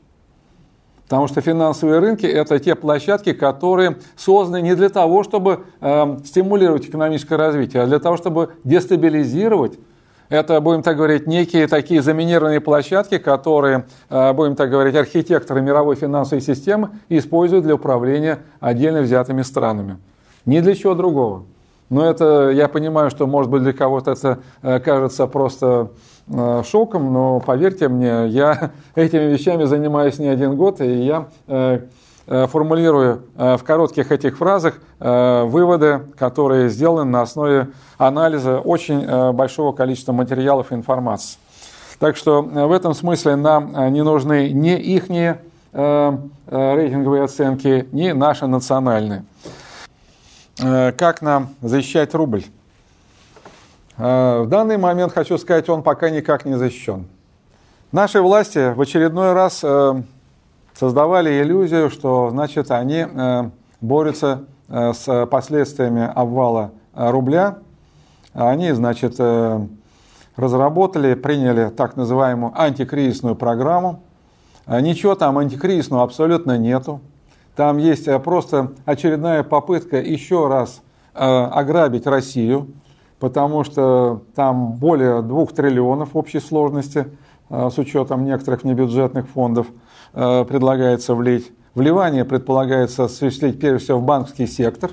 Потому 1.04 1.28
что 1.28 1.40
финансовые 1.40 2.00
рынки– 2.00 2.24
это 2.26 2.58
те 2.58 2.74
площадки, 2.74 3.32
которые 3.32 3.98
созданы 4.16 4.62
не 4.62 4.74
для 4.74 4.88
того, 4.88 5.22
чтобы 5.22 5.64
э, 5.80 6.18
стимулировать 6.24 6.86
экономическое 6.86 7.36
развитие, 7.36 7.82
а 7.82 7.86
для 7.86 7.98
того, 7.98 8.16
чтобы 8.16 8.54
дестабилизировать 8.64 9.78
это, 10.30 10.60
будем 10.60 10.82
так 10.82 10.96
говорить, 10.96 11.26
некие 11.26 11.66
такие 11.68 12.00
заминированные 12.00 12.60
площадки, 12.60 13.18
которые, 13.18 13.84
э, 14.08 14.32
будем 14.32 14.56
так 14.56 14.70
говорить, 14.70 14.94
архитекторы 14.94 15.60
мировой 15.60 15.96
финансовой 15.96 16.40
системы 16.40 16.90
используют 17.10 17.64
для 17.64 17.74
управления 17.74 18.38
отдельно 18.60 19.02
взятыми 19.02 19.42
странами. 19.42 19.98
Ни 20.46 20.60
для 20.60 20.74
чего 20.74 20.94
другого. 20.94 21.44
Но 21.90 22.04
это, 22.04 22.50
я 22.50 22.68
понимаю, 22.68 23.10
что, 23.10 23.26
может 23.26 23.50
быть, 23.50 23.62
для 23.62 23.74
кого-то 23.74 24.12
это 24.12 24.38
э, 24.62 24.80
кажется 24.80 25.26
просто 25.26 25.90
шоком, 26.64 27.12
но 27.12 27.40
поверьте 27.40 27.88
мне, 27.88 28.26
я 28.28 28.70
этими 28.94 29.32
вещами 29.32 29.64
занимаюсь 29.64 30.18
не 30.18 30.28
один 30.28 30.56
год, 30.56 30.80
и 30.80 31.04
я 31.04 31.26
э, 31.46 31.80
э, 32.26 32.46
формулирую 32.46 33.22
в 33.36 33.60
коротких 33.62 34.10
этих 34.10 34.38
фразах 34.38 34.80
выводы, 34.98 36.00
которые 36.18 36.70
сделаны 36.70 37.10
на 37.10 37.22
основе 37.22 37.68
анализа 37.98 38.58
очень 38.58 39.32
большого 39.32 39.72
количества 39.72 40.12
материалов 40.12 40.72
и 40.72 40.74
информации. 40.74 41.38
Так 41.98 42.16
что 42.16 42.40
в 42.40 42.72
этом 42.72 42.94
смысле 42.94 43.36
нам 43.36 43.92
не 43.92 44.02
нужны 44.02 44.50
ни 44.50 44.74
ихние 44.76 45.40
рейтинговые 45.74 47.24
оценки, 47.24 47.86
ни 47.92 48.12
наши 48.12 48.46
национальные. 48.46 49.24
Как 50.56 51.20
нам 51.20 51.50
защищать 51.60 52.14
рубль? 52.14 52.44
Э, 53.96 54.42
в 54.42 54.48
данный 54.48 54.76
момент, 54.76 55.12
хочу 55.12 55.38
сказать, 55.38 55.68
он 55.68 55.82
пока 55.82 56.10
никак 56.10 56.44
не 56.44 56.56
защищен. 56.58 57.06
Наши 57.92 58.20
власти 58.20 58.72
в 58.74 58.80
очередной 58.80 59.32
раз 59.34 59.60
э, 59.62 60.02
создавали 60.74 61.40
иллюзию, 61.42 61.90
что 61.90 62.30
значит, 62.30 62.70
они 62.70 63.06
э, 63.08 63.50
борются 63.80 64.44
с 64.66 65.26
последствиями 65.26 66.10
обвала 66.14 66.70
рубля. 66.94 67.58
Они, 68.32 68.72
значит, 68.72 69.20
разработали, 70.36 71.12
приняли 71.12 71.68
так 71.68 71.96
называемую 71.96 72.58
антикризисную 72.58 73.36
программу. 73.36 74.00
Ничего 74.66 75.16
там 75.16 75.36
антикризисного 75.36 76.02
абсолютно 76.02 76.56
нету. 76.56 77.02
Там 77.56 77.76
есть 77.76 78.08
просто 78.22 78.72
очередная 78.86 79.42
попытка 79.42 79.98
еще 79.98 80.48
раз 80.48 80.80
ограбить 81.12 82.06
Россию– 82.06 82.68
потому 83.18 83.64
что 83.64 84.22
там 84.34 84.72
более 84.72 85.22
2 85.22 85.46
триллионов 85.46 86.10
общей 86.14 86.40
сложности, 86.40 87.06
э, 87.50 87.70
с 87.70 87.78
учетом 87.78 88.24
некоторых 88.24 88.64
небюджетных 88.64 89.28
фондов, 89.28 89.66
э, 90.12 90.44
предлагается 90.44 91.14
влить. 91.14 91.52
Вливание 91.74 92.24
предполагается 92.24 93.04
осуществить 93.04 93.58
прежде 93.58 93.78
всего 93.78 93.98
в 93.98 94.04
банковский 94.04 94.46
сектор, 94.46 94.92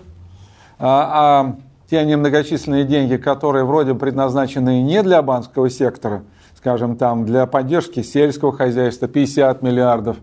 а, 0.80 1.12
а 1.14 1.56
те 1.90 2.04
немногочисленные 2.04 2.86
деньги, 2.86 3.18
которые 3.18 3.66
вроде 3.66 3.94
предназначены 3.94 4.82
не 4.82 5.04
для 5.04 5.22
банковского 5.22 5.70
сектора, 5.70 6.24
скажем, 6.56 6.96
там 6.96 7.26
для 7.26 7.46
поддержки 7.46 8.02
сельского 8.02 8.52
хозяйства 8.52 9.08
50 9.08 9.62
миллиардов, 9.62 10.18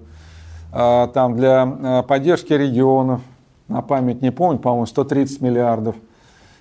а, 0.72 1.06
там 1.08 1.36
для 1.36 1.78
э, 1.80 2.02
поддержки 2.08 2.52
регионов, 2.52 3.20
на 3.68 3.82
память 3.82 4.22
не 4.22 4.32
помню, 4.32 4.58
по-моему, 4.58 4.86
130 4.86 5.40
миллиардов– 5.40 5.94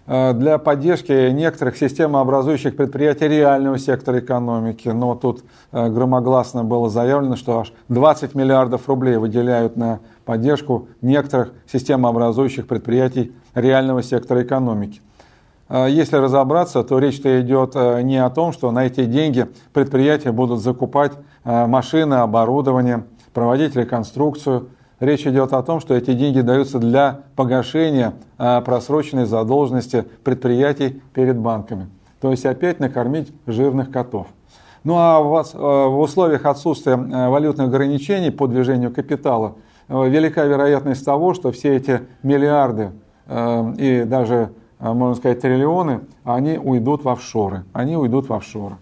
для 0.07 0.57
поддержки 0.57 1.31
некоторых 1.31 1.75
системообразующих 1.75 2.77
предприятий 2.77 3.27
реального 3.27 3.77
сектора 3.77 4.19
экономики. 4.19 4.87
Но 4.87 5.15
тут 5.15 5.43
э, 5.73 5.89
громогласно 5.89 6.63
было 6.63 6.89
заявлено, 6.89 7.35
что 7.35 7.59
аж 7.59 7.73
20 7.89 8.33
миллиардов 8.33 8.87
рублей 8.87 9.17
выделяют 9.17 9.75
на 9.75 9.99
поддержку 10.23 10.87
некоторых 11.01 11.51
системообразующих 11.69 12.67
предприятий 12.67 13.33
реального 13.53 14.01
сектора 14.01 14.43
экономики. 14.43 15.01
Э, 15.67 15.87
если 15.89 16.15
разобраться, 16.15 16.83
то 16.83 16.99
речь-то 16.99 17.41
идет 17.41 17.75
не 17.75 18.23
о 18.23 18.29
том, 18.29 18.53
что 18.53 18.71
на 18.71 18.85
эти 18.85 19.03
деньги 19.03 19.47
предприятия 19.73 20.31
будут 20.31 20.61
закупать 20.61 21.11
машины, 21.43 22.15
оборудование, 22.15 23.03
проводить 23.33 23.75
реконструкцию, 23.75 24.69
Речь 24.99 25.27
идет 25.27 25.53
о 25.53 25.61
том, 25.61 25.79
что 25.79 25.93
эти 25.93 26.13
деньги 26.13 26.41
даются 26.41 26.79
для 26.79 27.21
погашения 27.35 28.13
а, 28.39 28.61
просроченной 28.61 29.25
задолженности 29.25 30.05
предприятий 30.23 31.03
перед 31.13 31.37
банками. 31.37 31.87
То 32.19 32.31
есть 32.31 32.47
опять 32.47 32.79
накормить 32.79 33.31
жирных 33.45 33.91
котов. 33.91 34.25
Ну 34.83 34.95
а 34.97 35.19
в 35.19 35.99
условиях 35.99 36.45
отсутствия 36.45 36.93
а, 36.93 37.29
валютных 37.29 37.67
ограничений 37.67 38.31
по 38.31 38.47
движению 38.47 38.91
капитала 38.91 39.55
а, 39.87 40.03
велика 40.05 40.45
вероятность 40.45 41.05
того, 41.05 41.35
что 41.35 41.51
все 41.51 41.75
эти 41.75 42.01
миллиарды 42.23 42.91
и 43.29 44.05
даже, 44.07 44.53
можно 44.79 45.13
сказать, 45.15 45.41
триллионы, 45.41 45.99
они 46.23 46.57
уйдут 46.57 47.03
в 47.03 47.09
офшоры. 47.09 47.65
Они 47.73 47.97
уйдут 47.97 48.29
в 48.29 48.33
офшоры. 48.33 48.77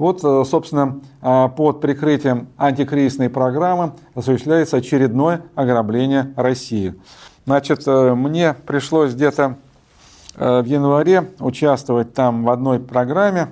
Вот, 0.00 0.24
э, 0.24 0.44
собственно, 0.46 1.00
э, 1.20 1.48
под 1.54 1.82
прикрытием 1.82 2.48
антикризисной 2.56 3.28
программы 3.28 3.92
осуществляется 4.14 4.78
очередное 4.78 5.42
ограбление 5.54 6.32
России. 6.36 6.94
Значит, 7.44 7.82
э, 7.86 8.14
мне 8.14 8.54
пришлось 8.54 9.12
где-то 9.12 9.56
в 10.36 10.64
январе 10.64 11.32
участвовать 11.38 12.14
там 12.14 12.44
в 12.44 12.50
одной 12.50 12.78
программе. 12.78 13.48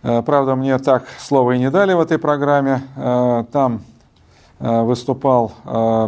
Правда, 0.00 0.54
мне 0.54 0.78
так 0.78 1.04
слова 1.18 1.50
и 1.50 1.58
не 1.58 1.70
дали 1.70 1.92
в 1.92 2.00
этой 2.00 2.18
программе. 2.18 2.82
Там 3.52 3.82
выступал 4.60 5.52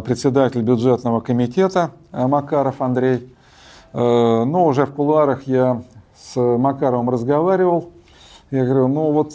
председатель 0.05 0.61
бюджетного 0.61 1.19
комитета 1.19 1.91
Макаров 2.13 2.81
Андрей. 2.81 3.35
Но 3.91 4.65
уже 4.65 4.85
в 4.85 4.93
кулуарах 4.93 5.43
я 5.43 5.83
с 6.15 6.39
Макаровым 6.39 7.09
разговаривал. 7.09 7.91
Я 8.53 8.65
говорю, 8.65 8.87
ну 8.87 9.11
вот, 9.11 9.33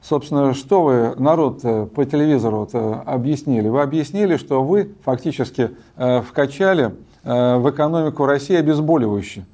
собственно, 0.00 0.54
что 0.54 0.84
вы 0.84 1.14
народ 1.16 1.60
по 1.92 2.04
телевизору 2.06 2.66
объяснили? 3.04 3.68
Вы 3.68 3.82
объяснили, 3.82 4.38
что 4.38 4.64
вы 4.64 4.94
фактически 5.04 5.72
э, 5.98 6.22
вкачали 6.22 6.94
э, 7.24 7.56
в 7.58 7.70
экономику 7.70 8.24
России 8.24 8.56
обезболивающие. 8.56 9.44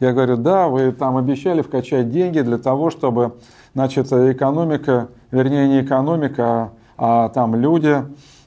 Я 0.00 0.14
говорю, 0.14 0.38
да, 0.38 0.68
вы 0.68 0.92
там 0.92 1.18
обещали 1.18 1.60
вкачать 1.60 2.10
деньги 2.10 2.40
для 2.40 2.56
того, 2.56 2.88
чтобы, 2.88 3.34
значит, 3.74 4.10
экономика, 4.10 5.08
вернее, 5.30 5.68
не 5.68 5.82
экономика, 5.82 6.70
а, 6.96 7.26
а 7.26 7.28
там 7.28 7.54
люди, 7.54 8.02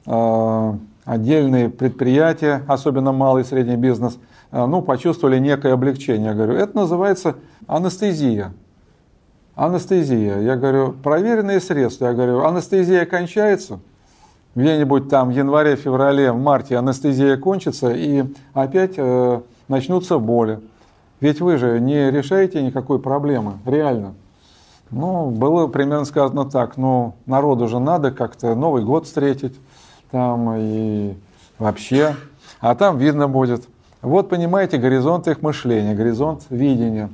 э, 0.07 0.73
отдельные 1.05 1.69
предприятия, 1.69 2.63
особенно 2.67 3.11
малый 3.11 3.43
и 3.43 3.45
средний 3.45 3.75
бизнес, 3.75 4.17
ну, 4.51 4.81
почувствовали 4.81 5.37
некое 5.37 5.73
облегчение. 5.73 6.29
Я 6.29 6.33
говорю, 6.33 6.53
это 6.53 6.75
называется 6.75 7.35
анестезия. 7.67 8.51
Анестезия. 9.59 10.39
Я 10.39 10.55
говорю, 10.55 10.93
проверенные 10.93 11.59
средства. 11.59 12.05
Я 12.05 12.13
говорю, 12.13 12.45
анестезия 12.45 13.05
кончается, 13.05 13.79
где-нибудь 14.55 15.09
там 15.09 15.27
в 15.27 15.31
январе, 15.31 15.75
феврале, 15.75 16.31
в 16.31 16.37
марте 16.37 16.77
анестезия 16.77 17.35
кончится, 17.35 17.91
и 17.91 18.23
опять 18.53 18.93
э, 18.95 19.41
начнутся 19.67 20.17
боли. 20.17 20.61
Ведь 21.19 21.41
вы 21.41 21.57
же 21.57 21.77
не 21.81 22.09
решаете 22.09 22.61
никакой 22.61 22.99
проблемы, 22.99 23.55
реально. 23.65 24.13
Ну, 24.91 25.29
было 25.29 25.67
примерно 25.67 26.05
сказано 26.05 26.45
так, 26.45 26.77
ну, 26.77 27.15
народу 27.25 27.67
же 27.67 27.79
надо 27.79 28.11
как-то 28.11 28.55
Новый 28.55 28.85
год 28.85 29.07
встретить, 29.07 29.59
там 30.09 30.53
и 30.55 31.15
вообще, 31.57 32.15
а 32.61 32.75
там 32.75 32.97
видно 32.97 33.27
будет. 33.27 33.67
Вот, 34.01 34.29
понимаете, 34.29 34.77
горизонт 34.77 35.27
их 35.27 35.41
мышления, 35.41 35.95
горизонт 35.95 36.43
видения. 36.49 37.09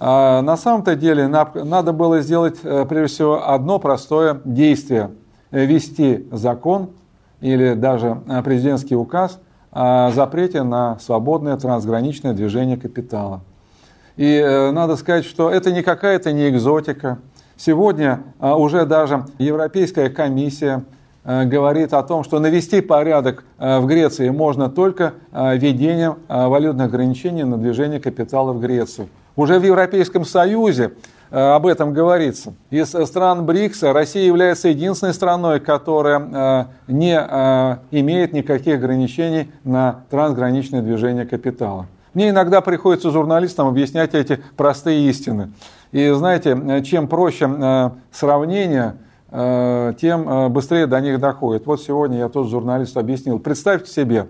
А 0.00 0.42
на 0.42 0.56
самом-то 0.56 0.94
деле 0.94 1.26
надо 1.26 1.92
было 1.92 2.20
сделать, 2.20 2.58
э, 2.62 2.86
прежде 2.88 3.14
всего, 3.14 3.48
одно 3.50 3.80
простое 3.80 4.40
действие. 4.44 5.10
Ввести 5.50 6.28
закон 6.30 6.90
или 7.40 7.74
даже 7.74 8.20
э, 8.28 8.42
президентский 8.42 8.94
указ 8.94 9.40
о 9.72 10.10
запрете 10.12 10.62
на 10.62 10.98
свободное 11.00 11.56
трансграничное 11.56 12.32
движение 12.32 12.76
капитала. 12.76 13.40
И 14.16 14.36
э, 14.36 14.70
надо 14.70 14.94
сказать, 14.94 15.24
что 15.24 15.50
это 15.50 15.72
не 15.72 15.82
какая-то 15.82 16.32
не 16.32 16.48
экзотика. 16.48 17.18
Сегодня 17.56 18.22
уже 18.38 18.86
даже 18.86 19.24
Европейская 19.38 20.10
комиссия 20.10 20.84
говорит 21.24 21.92
о 21.92 22.04
том, 22.04 22.22
что 22.22 22.38
навести 22.38 22.80
порядок 22.80 23.42
в 23.58 23.84
Греции 23.86 24.28
можно 24.28 24.70
только 24.70 25.14
введением 25.32 26.18
валютных 26.28 26.86
ограничений 26.86 27.42
на 27.42 27.58
движение 27.58 27.98
капитала 27.98 28.52
в 28.52 28.60
Грецию. 28.60 29.08
Уже 29.38 29.60
в 29.60 29.62
Европейском 29.62 30.24
Союзе 30.24 30.94
э, 31.30 31.38
об 31.38 31.64
этом 31.68 31.92
говорится. 31.92 32.54
Из 32.70 32.88
стран 32.88 33.46
БРИКСа 33.46 33.92
Россия 33.92 34.26
является 34.26 34.66
единственной 34.66 35.14
страной, 35.14 35.60
которая 35.60 36.18
э, 36.18 36.64
не 36.92 37.16
э, 37.16 37.76
имеет 37.92 38.32
никаких 38.32 38.74
ограничений 38.74 39.52
на 39.62 40.00
трансграничное 40.10 40.82
движение 40.82 41.24
капитала. 41.24 41.86
Мне 42.14 42.30
иногда 42.30 42.60
приходится 42.60 43.12
журналистам 43.12 43.68
объяснять 43.68 44.12
эти 44.12 44.42
простые 44.56 45.08
истины. 45.08 45.52
И 45.92 46.10
знаете, 46.10 46.82
чем 46.84 47.06
проще 47.06 47.92
сравнение, 48.10 48.96
тем 49.30 50.52
быстрее 50.52 50.86
до 50.86 51.00
них 51.00 51.20
доходит. 51.20 51.64
Вот 51.66 51.80
сегодня 51.80 52.18
я 52.18 52.28
тот 52.28 52.48
журналист 52.48 52.96
объяснил. 52.96 53.38
Представьте 53.38 53.92
себе, 53.92 54.26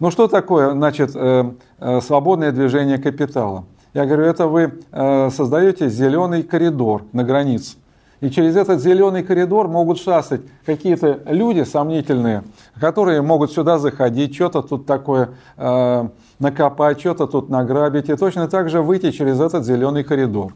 ну 0.00 0.10
что 0.10 0.28
такое, 0.28 0.70
значит, 0.70 1.10
свободное 1.10 2.52
движение 2.52 2.96
капитала? 2.96 3.64
Я 3.96 4.04
говорю, 4.04 4.24
это 4.24 4.46
вы 4.46 4.74
э, 4.92 5.30
создаете 5.30 5.88
зеленый 5.88 6.42
коридор 6.42 7.04
на 7.14 7.24
границе. 7.24 7.78
И 8.20 8.28
через 8.28 8.54
этот 8.54 8.82
зеленый 8.82 9.22
коридор 9.22 9.68
могут 9.68 9.98
шастать 9.98 10.42
какие-то 10.66 11.20
люди 11.24 11.62
сомнительные, 11.62 12.42
которые 12.78 13.22
могут 13.22 13.52
сюда 13.52 13.78
заходить, 13.78 14.34
что-то 14.34 14.60
тут 14.60 14.84
такое 14.84 15.30
э, 15.56 16.08
накопать, 16.38 17.00
что-то 17.00 17.26
тут 17.26 17.48
награбить, 17.48 18.10
и 18.10 18.16
точно 18.16 18.48
так 18.48 18.68
же 18.68 18.82
выйти 18.82 19.12
через 19.12 19.40
этот 19.40 19.64
зеленый 19.64 20.04
коридор. 20.04 20.52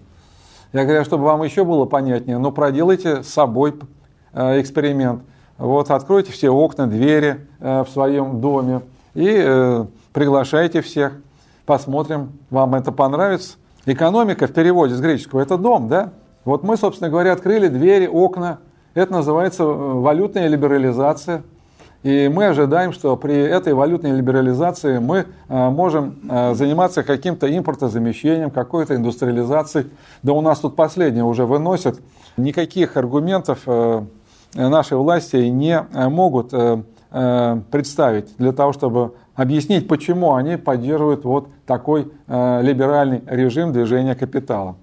Я 0.74 0.84
говорю, 0.84 1.02
чтобы 1.06 1.24
вам 1.24 1.42
еще 1.42 1.64
было 1.64 1.86
понятнее, 1.86 2.36
ну, 2.36 2.52
проделайте 2.52 3.22
с 3.22 3.28
собой 3.28 3.72
э, 4.34 4.60
эксперимент. 4.60 5.22
Вот, 5.56 5.90
откройте 5.90 6.30
все 6.30 6.50
окна, 6.50 6.86
двери 6.86 7.46
э, 7.60 7.84
в 7.84 7.88
своем 7.88 8.42
доме 8.42 8.82
и 9.14 9.34
э, 9.34 9.86
приглашайте 10.12 10.82
всех 10.82 11.14
посмотрим, 11.70 12.32
вам 12.50 12.74
это 12.74 12.90
понравится. 12.90 13.52
Экономика 13.86 14.48
в 14.48 14.52
переводе 14.52 14.96
с 14.96 15.00
греческого– 15.00 15.40
это 15.42 15.56
дом, 15.56 15.86
да? 15.86 16.10
Вот 16.44 16.64
мы, 16.64 16.76
собственно 16.76 17.08
говоря, 17.08 17.32
открыли 17.32 17.68
двери, 17.68 18.08
окна. 18.08 18.58
Это 18.94 19.12
называется 19.12 19.62
э, 19.62 19.66
валютная 19.66 20.48
либерализация. 20.48 21.44
И 22.02 22.28
мы 22.28 22.46
ожидаем, 22.46 22.92
что 22.92 23.16
при 23.16 23.36
этой 23.36 23.72
валютной 23.72 24.10
либерализации 24.10 24.98
мы 24.98 25.26
э, 25.48 25.70
можем 25.70 26.18
э, 26.28 26.54
заниматься 26.54 27.04
каким-то 27.04 27.46
импортозамещением, 27.56 28.50
какой-то 28.50 28.96
индустриализацией. 28.96 29.90
Да 30.24 30.32
у 30.32 30.40
нас 30.40 30.58
тут 30.58 30.74
последнее 30.74 31.22
уже 31.22 31.46
выносят. 31.46 32.00
Никаких 32.36 32.96
аргументов 32.96 33.60
наши 34.54 34.96
власти 34.96 35.36
не 35.36 35.86
могут 35.92 36.52
представить 37.10 38.36
для 38.38 38.52
того, 38.52 38.72
чтобы 38.72 39.14
объяснить, 39.40 39.88
почему 39.88 40.34
они 40.34 40.56
поддерживают 40.56 41.24
вот 41.24 41.48
такой 41.64 42.12
э, 42.26 42.60
либеральный 42.62 43.22
режим 43.26 43.72
движения 43.72 44.14
капитала. 44.14 44.76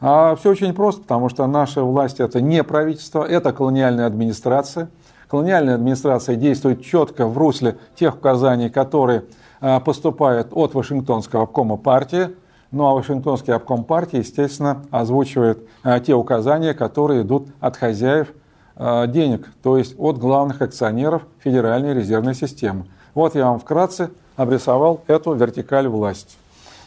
А 0.00 0.34
все 0.34 0.50
очень 0.50 0.74
просто, 0.74 1.02
потому 1.02 1.28
что 1.28 1.46
наша 1.46 1.84
власть 1.84 2.18
это 2.18 2.40
не 2.40 2.64
правительство, 2.64 3.22
это 3.22 3.52
колониальная 3.52 4.06
администрация. 4.06 4.90
Колониальная 5.28 5.76
администрация 5.76 6.34
действует 6.34 6.82
четко 6.82 7.28
в 7.28 7.38
русле 7.38 7.76
тех 7.94 8.16
указаний, 8.16 8.70
которые 8.70 9.22
э, 9.60 9.78
поступают 9.78 10.48
от 10.50 10.74
Вашингтонского 10.74 11.44
обкома 11.44 11.76
партии. 11.76 12.30
Ну 12.72 12.88
а 12.88 12.94
Вашингтонский 12.94 13.52
обком 13.54 13.84
партии, 13.84 14.16
естественно, 14.18 14.82
озвучивает 14.90 15.60
э, 15.84 16.00
те 16.04 16.14
указания, 16.14 16.74
которые 16.74 17.22
идут 17.22 17.46
от 17.60 17.76
хозяев 17.76 18.32
денег, 18.74 19.48
то 19.62 19.76
есть 19.76 19.94
от 19.98 20.16
главных 20.16 20.62
акционеров 20.62 21.22
Федеральной 21.44 21.92
резервной 21.92 22.34
системы. 22.34 22.86
Вот 23.14 23.34
я 23.34 23.46
вам 23.46 23.58
вкратце 23.58 24.10
обрисовал 24.36 25.02
эту 25.06 25.34
вертикаль 25.34 25.88
власти. 25.88 26.36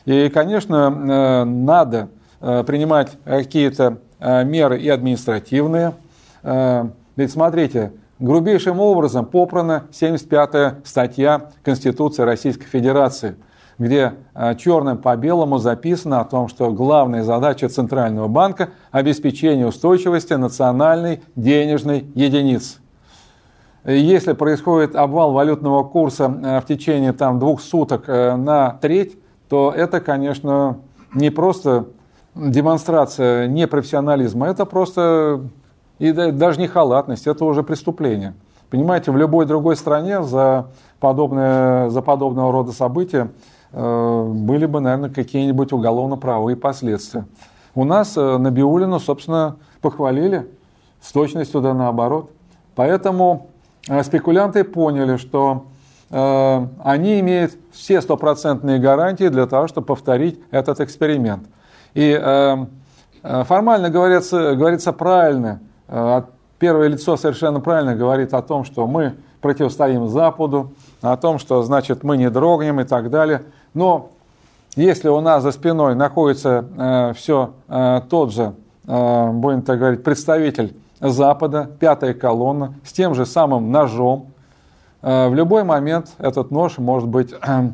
И, 0.05 0.29
конечно, 0.29 0.91
э, 0.91 1.43
надо 1.45 2.09
э, 2.39 2.63
принимать 2.63 3.11
какие-то 3.23 3.97
э, 4.19 4.43
меры 4.43 4.79
и 4.79 4.89
административные. 4.89 5.93
Ведь 7.15 7.31
смотрите, 7.31 7.91
грубейшим 8.19 8.79
образом 8.79 9.25
попрана 9.25 9.85
75-я 9.91 10.75
статья 10.83 11.49
Конституции 11.63 12.21
Российской 12.21 12.65
Федерации, 12.65 13.35
где 13.79 14.13
черным 14.59 14.99
по 14.99 15.15
белому 15.15 15.57
записано 15.57 16.21
о 16.21 16.25
том, 16.25 16.49
что 16.49 16.69
главная 16.69 17.23
задача 17.23 17.67
Центрального 17.67 18.27
банка– 18.27 18.69
обеспечение 18.91 19.65
устойчивости 19.65 20.33
национальной 20.33 21.23
денежной 21.35 22.05
единицы. 22.13 22.77
Если 23.85 24.33
происходит 24.33 24.95
обвал 24.95 25.31
валютного 25.31 25.83
курса 25.83 26.25
э, 26.25 26.59
в 26.59 26.65
течение 26.65 27.13
там, 27.13 27.37
двух 27.37 27.61
суток 27.61 28.05
э, 28.07 28.35
на 28.35 28.71
треть, 28.81 29.15
то 29.47 29.71
это, 29.75 29.99
конечно, 29.99 30.79
не 31.13 31.29
просто 31.29 31.85
демонстрация 32.33 33.47
непрофессионализма, 33.47 34.47
это 34.47 34.65
просто 34.65 35.41
и 35.99 36.11
даже 36.11 36.59
не 36.59 36.67
халатность, 36.67 37.27
это 37.27 37.45
уже 37.45 37.61
преступление. 37.61 38.33
Понимаете, 38.71 39.11
в 39.11 39.17
любой 39.17 39.45
другой 39.45 39.75
стране 39.75 40.23
за, 40.23 40.65
подобное, 40.99 41.89
за 41.89 42.01
подобного 42.01 42.51
рода 42.51 42.71
события 42.71 43.29
э, 43.71 44.23
были 44.27 44.65
бы, 44.65 44.79
наверное, 44.79 45.11
какие-нибудь 45.11 45.71
уголовно-правовые 45.71 46.57
последствия. 46.57 47.25
У 47.75 47.83
нас 47.83 48.17
э, 48.17 48.37
Набиулину, 48.37 48.99
собственно, 48.99 49.57
похвалили, 49.81 50.49
с 51.01 51.11
точностью 51.11 51.61
да 51.61 51.75
наоборот. 51.75 52.31
Поэтому 52.73 53.49
Э, 53.54 53.54
спекулянты 54.03 54.63
поняли, 54.63 55.17
что 55.17 55.67
э, 56.09 56.67
они 56.83 57.19
имеют 57.19 57.53
все 57.71 58.01
стопроцентные 58.01 58.79
гарантии 58.79 59.27
для 59.27 59.45
того, 59.45 59.67
чтобы 59.67 59.87
повторить 59.87 60.39
этот 60.51 60.79
эксперимент. 60.79 61.43
И 61.93 62.17
э, 62.19 62.57
э 63.23 63.43
формально 63.43 63.89
говорится, 63.89 64.55
говорится 64.55 64.93
правильно, 64.93 65.59
первое 66.59 66.87
лицо 66.87 67.17
совершенно 67.17 67.59
правильно 67.59 67.95
говорит 67.95 68.33
о 68.33 68.41
том, 68.41 68.65
что 68.65 68.87
мы 68.87 69.15
противостоим 69.41 70.07
Западу, 70.07 70.71
о 71.01 71.17
том, 71.17 71.37
что 71.39 71.61
значит 71.63 72.03
мы 72.03 72.17
не 72.17 72.29
дрогнем 72.29 72.79
и 72.79 72.83
так 72.83 73.09
далее. 73.09 73.43
Но 73.73 74.09
если 74.75 75.09
у 75.09 75.21
нас 75.21 75.43
за 75.43 75.51
спиной 75.51 75.95
находится 75.95 77.13
все 77.15 77.53
тот 78.09 78.33
же, 78.33 78.53
будем 78.83 79.61
так 79.61 79.79
говорить, 79.79 80.03
представитель 80.03 80.75
Запада, 81.09 81.69
пятая 81.79 82.13
колонна, 82.13 82.75
с 82.83 82.91
тем 82.93 83.15
же 83.15 83.25
самым 83.25 83.71
ножом. 83.71 84.27
Э, 85.01 85.29
в 85.29 85.35
любой 85.35 85.63
момент 85.63 86.09
этот 86.17 86.51
нож 86.51 86.77
может 86.77 87.07
быть 87.07 87.33
э, 87.33 87.69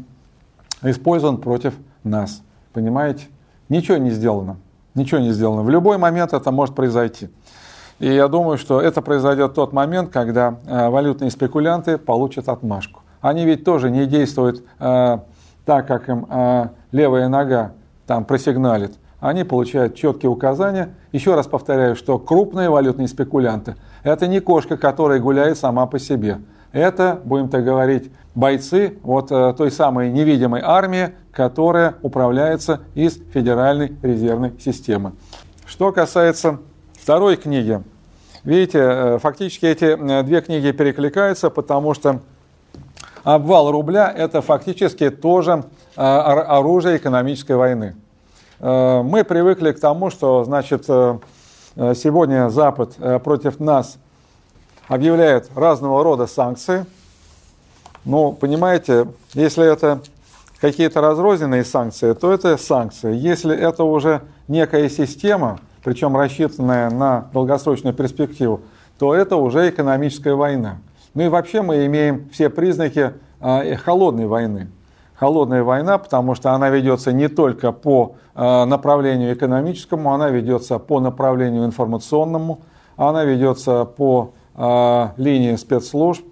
использован 0.84 1.38
против 1.38 1.74
нас. 2.04 2.42
Понимаете? 2.74 3.26
Ничего 3.70 3.98
не 3.98 4.12
сделано. 4.12 4.58
Ничего 4.96 5.20
не 5.20 5.32
сделано. 5.32 5.64
В 5.64 5.70
любой 5.70 5.98
момент 5.98 6.34
это 6.34 6.52
может 6.52 6.76
произойти. 6.76 7.30
И 8.00 8.12
я 8.12 8.28
думаю, 8.28 8.58
что 8.58 8.82
это 8.82 9.02
произойдет 9.02 9.52
в 9.52 9.54
тот 9.54 9.74
момент, 9.74 10.12
когда 10.12 10.56
э, 10.66 10.90
валютные 10.90 11.32
спекулянты 11.32 11.98
получат 11.98 12.50
отмашку. 12.50 13.02
Они 13.22 13.46
ведь 13.46 13.64
тоже 13.64 13.92
не 13.92 14.08
действуют 14.08 14.66
так, 14.80 15.86
как 15.86 16.10
им 16.10 16.26
левая 16.92 17.28
нога 17.28 17.74
там 18.08 18.26
просигналит 18.26 18.98
они 19.22 19.46
получают 19.46 19.96
четкие 19.96 20.30
указания. 20.30 20.90
Еще 21.14 21.34
раз 21.36 21.48
повторяю, 21.48 21.96
что 21.96 22.20
крупные 22.20 22.70
валютные 22.70 23.08
спекулянты– 23.08 23.76
это 24.04 24.28
не 24.28 24.42
кошка, 24.42 24.76
которая 24.76 25.20
гуляет 25.20 25.58
сама 25.58 25.86
по 25.86 26.00
себе. 26.00 26.42
Это, 26.74 27.22
будем 27.24 27.48
так 27.48 27.64
говорить, 27.64 28.12
бойцы 28.34 28.98
вот 29.04 29.30
той 29.30 29.72
самой 29.72 30.12
невидимой 30.12 30.62
армии, 30.64 31.12
которая 31.32 31.96
управляется 32.02 32.82
из 32.96 33.18
Федеральной 33.34 33.96
резервной 34.02 34.54
системы. 34.60 35.14
Что 35.66 35.92
касается 35.92 36.60
второй 36.94 37.36
книги, 37.36 37.82
видите, 38.44 39.20
фактически 39.20 39.66
эти 39.66 40.24
две 40.24 40.42
книги 40.42 40.72
перекликаются, 40.72 41.50
потому 41.50 41.94
что 41.94 42.22
обвал 43.24 43.72
рубля– 43.72 44.12
это 44.18 44.42
фактически 44.42 45.10
тоже 45.10 45.64
оружие 45.96 46.98
экономической 46.98 47.56
войны. 47.56 47.96
Мы 48.62 49.24
привыкли 49.24 49.72
к 49.72 49.80
тому, 49.80 50.12
что, 50.12 50.44
значит, 50.44 50.88
Э, 51.76 51.94
сегодня 51.96 52.50
Запад 52.50 52.96
э, 53.00 53.20
против 53.20 53.60
нас 53.60 53.98
объявляет 54.88 55.50
разного 55.56 56.04
рода 56.04 56.28
санкции. 56.28 56.86
Но, 58.04 58.34
понимаете, 58.34 59.08
если 59.34 59.72
это 59.72 60.02
какие-то 60.60 61.00
разрозненные 61.00 61.64
санкции, 61.64 62.14
то 62.14 62.34
это 62.34 62.58
санкции. 62.58 63.16
Если 63.16 63.56
это 63.56 63.84
уже 63.86 64.22
некая 64.48 64.90
система, 64.90 65.60
причем 65.84 66.18
рассчитанная 66.18 66.90
на 66.90 67.30
долгосрочную 67.32 67.94
перспективу, 67.94 68.62
то 69.00 69.16
это 69.16 69.38
уже 69.38 69.70
экономическая 69.70 70.34
война. 70.34 70.78
Ну 71.14 71.24
и 71.24 71.28
вообще 71.30 71.62
мы 71.62 71.86
имеем 71.86 72.30
все 72.34 72.50
признаки 72.50 73.14
э, 73.40 73.76
холодной 73.78 74.28
войны 74.28 74.68
холодная 75.22 75.62
война, 75.64 76.00
потому 76.00 76.34
что 76.34 76.52
она 76.52 76.72
ведется 76.72 77.14
не 77.14 77.28
только 77.28 77.72
по 77.72 78.16
э, 78.34 78.66
направлению 78.66 79.36
экономическому, 79.36 80.14
она 80.14 80.30
ведется 80.30 80.80
по 80.80 81.00
направлению 81.00 81.64
информационному, 81.64 82.62
она 82.98 83.24
ведется 83.24 83.86
по 83.86 84.34
э, 84.56 85.08
линии 85.18 85.56
спецслужб 85.58 86.26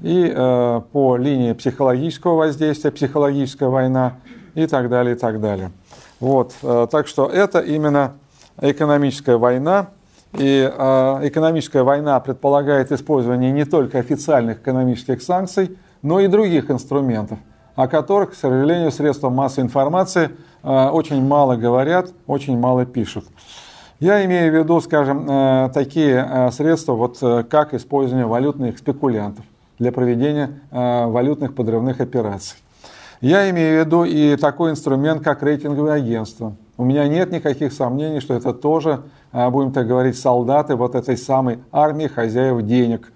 и 0.00 0.32
э, 0.32 0.80
по 0.92 1.16
линии 1.16 1.54
психологического 1.54 2.36
воздействия, 2.36 2.92
психологическая 2.92 3.68
война 3.68 4.18
и 4.54 4.68
так 4.68 4.90
далее, 4.90 5.16
и 5.16 5.18
так 5.18 5.40
далее. 5.40 5.72
Вот, 6.20 6.54
так 6.62 7.08
что 7.08 7.26
это 7.26 7.58
именно 7.58 8.14
экономическая 8.60 9.36
война, 9.36 9.88
и 10.32 10.62
экономическая 10.62 11.82
война 11.82 12.20
предполагает 12.20 12.90
использование 12.92 13.50
не 13.50 13.64
только 13.64 13.98
официальных 13.98 14.60
экономических 14.60 15.20
санкций, 15.20 15.76
но 16.00 16.20
и 16.20 16.28
других 16.28 16.70
инструментов– 16.70 17.38
о 17.76 17.88
которых, 17.88 18.32
к 18.32 18.34
сожалению, 18.34 18.90
средства 18.90 19.28
массовой 19.28 19.66
информации 19.66 20.30
э, 20.62 20.88
очень 20.88 21.22
мало 21.24 21.56
говорят, 21.56 22.08
очень 22.26 22.58
мало 22.58 22.86
пишут. 22.86 23.26
Я 24.00 24.24
имею 24.24 24.50
в 24.50 24.56
виду, 24.56 24.80
скажем, 24.80 25.26
э, 25.28 25.70
такие 25.72 26.26
э, 26.28 26.50
средства, 26.50 26.94
вот 26.94 27.18
как 27.48 27.74
использование 27.74 28.26
валютных 28.26 28.78
спекулянтов 28.78 29.44
для 29.78 29.92
проведения 29.92 30.58
валютных 30.70 31.54
подрывных 31.54 32.00
операций. 32.00 32.56
Я 33.20 33.48
имею 33.50 33.82
в 33.82 33.86
виду 33.86 34.04
и 34.04 34.36
такой 34.36 34.70
инструмент, 34.70 35.22
как 35.22 35.42
рейтинговое 35.42 35.92
агентство. 35.92 36.56
У 36.78 36.84
меня 36.84 37.06
нет 37.08 37.30
никаких 37.30 37.74
сомнений, 37.74 38.20
что 38.20 38.32
это 38.32 38.54
тоже, 38.54 39.02
будем 39.32 39.72
так 39.72 39.86
говорить, 39.86 40.18
солдаты 40.18 40.76
вот 40.76 40.94
этой 40.94 41.18
самой 41.18 41.58
армии 41.72 42.06
хозяев 42.06 42.62
денег 42.62 43.12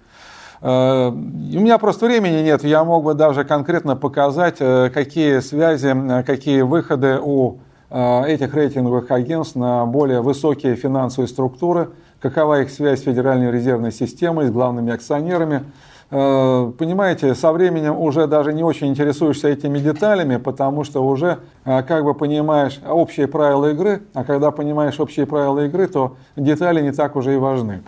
у 0.61 1.59
меня 1.59 1.79
просто 1.79 2.05
времени 2.05 2.43
нет, 2.43 2.63
я 2.63 2.83
мог 2.83 3.03
бы 3.03 3.15
даже 3.15 3.43
конкретно 3.43 3.95
показать, 3.95 4.57
э, 4.59 4.91
какие 4.93 5.39
связи, 5.39 5.87
э, 5.87 6.23
какие 6.23 6.61
выходы 6.61 7.19
у 7.21 7.59
этих 7.93 8.53
рейтинговых 8.53 9.11
агентств 9.11 9.57
на 9.57 9.85
более 9.85 10.21
высокие 10.21 10.77
финансовые 10.77 11.27
структуры, 11.27 11.89
какова 12.21 12.61
их 12.61 12.69
связь 12.69 13.01
с 13.01 13.03
Федеральной 13.03 13.51
резервной 13.51 13.91
системой, 13.91 14.47
с 14.47 14.49
главными 14.49 14.93
акционерами. 14.93 15.65
Понимаете, 16.09 17.35
со 17.35 17.51
временем 17.51 17.99
уже 17.99 18.27
даже 18.27 18.53
не 18.53 18.63
очень 18.63 18.87
интересуешься 18.87 19.49
этими 19.49 19.77
деталями, 19.79 20.37
потому 20.37 20.85
что 20.85 21.05
уже 21.05 21.39
как 21.65 22.05
бы 22.05 22.13
понимаешь 22.13 22.79
общие 22.87 23.27
правила 23.27 23.71
игры, 23.71 24.03
а 24.13 24.23
когда 24.23 24.51
понимаешь 24.51 24.97
общие 24.97 25.25
правила 25.25 25.65
игры, 25.65 25.87
то 25.87 26.15
детали 26.37 26.79
не 26.81 26.93
так 26.93 27.17
уже 27.17 27.33
и 27.33 27.37
важны. 27.37 27.81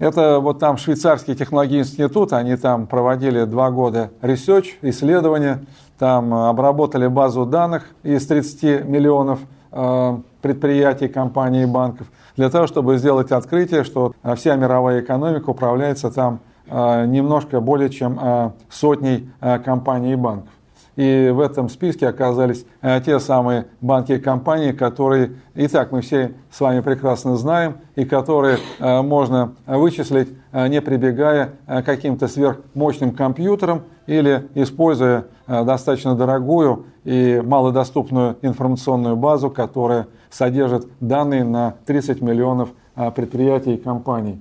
Это 0.00 0.40
вот 0.40 0.58
там 0.58 0.78
швейцарский 0.78 1.34
технологический 1.34 2.04
институт, 2.04 2.32
они 2.32 2.56
там 2.56 2.86
проводили 2.86 3.44
два 3.44 3.70
года 3.70 4.10
research, 4.22 4.68
исследования, 4.80 5.60
там 5.98 6.32
обработали 6.32 7.06
базу 7.06 7.44
данных 7.44 7.84
из 8.02 8.26
30 8.26 8.86
миллионов 8.86 9.40
э, 9.70 10.18
предприятий, 10.40 11.08
компаний 11.08 11.64
и 11.64 11.66
банков, 11.66 12.06
для 12.34 12.48
того, 12.48 12.66
чтобы 12.66 12.96
сделать 12.96 13.30
открытие, 13.30 13.84
что 13.84 14.14
вся 14.36 14.56
мировая 14.56 15.02
экономика 15.02 15.50
управляется 15.50 16.10
там 16.10 16.40
э, 16.66 17.04
немножко 17.04 17.60
более 17.60 17.90
чем 17.90 18.18
э, 18.18 18.50
сотней 18.70 19.30
компаний 19.66 20.14
и 20.14 20.16
банков. 20.16 20.48
И 20.96 21.30
в 21.32 21.40
этом 21.40 21.68
списке 21.68 22.08
оказались 22.08 22.66
э, 22.82 23.00
те 23.04 23.20
самые 23.20 23.66
банки 23.80 24.12
и 24.12 24.18
компании, 24.18 24.72
которые 24.72 25.32
и 25.54 25.68
так 25.68 25.92
мы 25.92 26.00
все 26.00 26.34
с 26.50 26.60
вами 26.60 26.80
прекрасно 26.80 27.36
знаем, 27.36 27.78
и 27.94 28.04
которые 28.04 28.58
э, 28.78 29.02
можно 29.02 29.54
вычислить, 29.66 30.28
э, 30.52 30.68
не 30.68 30.80
прибегая 30.80 31.52
к 31.66 31.82
каким-то 31.82 32.28
сверхмощным 32.28 33.12
компьютерам 33.12 33.82
или 34.06 34.48
используя 34.54 35.26
достаточно 35.46 36.14
дорогую 36.14 36.86
и 37.04 37.40
малодоступную 37.44 38.36
информационную 38.42 39.16
базу, 39.16 39.50
которая 39.50 40.08
содержит 40.30 40.86
данные 41.00 41.44
на 41.44 41.74
30 41.86 42.20
миллионов 42.20 42.70
предприятий 43.14 43.74
и 43.74 43.76
компаний. 43.76 44.40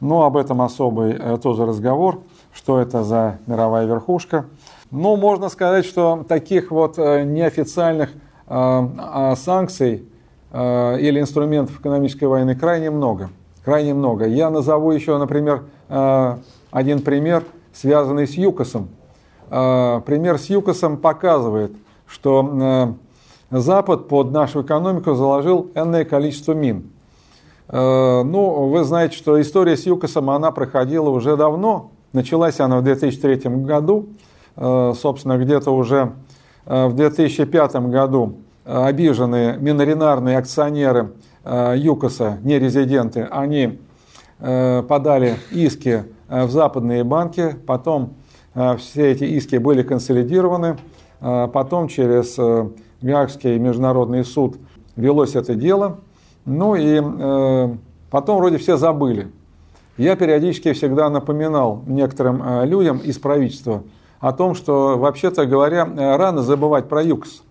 Но 0.00 0.24
об 0.24 0.36
этом 0.36 0.62
особый 0.62 1.38
тоже 1.38 1.64
разговор, 1.64 2.20
что 2.52 2.80
это 2.80 3.04
за 3.04 3.38
мировая 3.46 3.86
верхушка– 3.86 4.46
ну, 4.94 5.16
можно 5.16 5.48
сказать, 5.48 5.84
что 5.84 6.24
таких 6.28 6.70
вот 6.70 6.98
э, 6.98 7.24
неофициальных 7.24 8.10
э, 8.10 8.14
а, 8.46 9.34
санкций 9.36 10.04
э, 10.52 11.00
или 11.00 11.18
инструментов 11.18 11.80
экономической 11.80 12.26
войны 12.26 12.54
крайне 12.54 12.90
много. 12.90 13.30
Крайне 13.64 13.92
много. 13.92 14.26
Я 14.26 14.50
назову 14.50 14.92
еще, 14.92 15.16
например, 15.18 15.64
один 16.70 17.00
пример, 17.00 17.44
связанный 17.72 18.28
с 18.28 18.34
ЮКОСом. 18.34 18.90
Пример 19.48 20.38
с 20.38 20.50
ЮКОСом 20.50 20.98
показывает, 20.98 21.72
что 22.06 22.94
Запад 23.50 24.08
под 24.08 24.32
нашу 24.32 24.60
экономику 24.60 25.14
заложил 25.14 25.70
энное 25.74 26.04
количество 26.04 26.52
мин. 26.52 26.90
Ну, 27.72 28.68
вы 28.68 28.84
знаете, 28.84 29.16
что 29.16 29.40
история 29.40 29.78
с 29.78 29.86
ЮКОСом, 29.86 30.28
она 30.28 30.50
проходила 30.50 31.08
уже 31.08 31.34
давно. 31.38 31.90
Началась 32.12 32.60
она 32.60 32.80
в 32.80 32.84
2003 32.84 33.48
году. 33.64 34.08
Э, 34.56 34.92
собственно, 34.96 35.36
где-то 35.36 35.72
уже 35.72 36.12
э, 36.66 36.86
в 36.86 36.94
2005 36.94 37.76
году 37.88 38.36
э, 38.64 38.84
обиженные 38.84 39.56
миноринарные 39.58 40.38
акционеры 40.38 41.12
ЮКОСа, 41.44 42.38
не 42.42 42.58
резиденты, 42.58 43.28
они 43.30 43.78
подали 44.38 45.36
иски 45.50 46.04
в 46.26 46.48
западные 46.48 47.04
банки, 47.04 47.54
потом 47.66 48.14
все 48.78 49.12
эти 49.12 49.24
иски 49.24 49.56
были 49.56 49.82
консолидированы, 49.82 50.78
потом 51.20 51.88
через 51.88 52.38
Гаагский 53.02 53.58
международный 53.58 54.24
суд 54.24 54.56
велось 54.96 55.36
это 55.36 55.54
дело, 55.54 55.98
ну 56.46 56.74
и 56.74 56.98
потом 58.08 58.38
вроде 58.38 58.56
все 58.56 58.78
забыли. 58.78 59.30
Я 59.98 60.16
периодически 60.16 60.72
всегда 60.72 61.10
напоминал 61.10 61.82
некоторым 61.86 62.64
людям 62.64 63.00
из 63.00 63.18
правительства– 63.18 63.82
о 64.24 64.32
том, 64.32 64.54
что, 64.54 64.96
вообще-то 64.96 65.44
говоря, 65.44 65.86
э, 65.86 66.16
рано 66.16 66.40
забывать 66.40 66.88
про 66.88 67.02
ЮКС. 67.02 67.42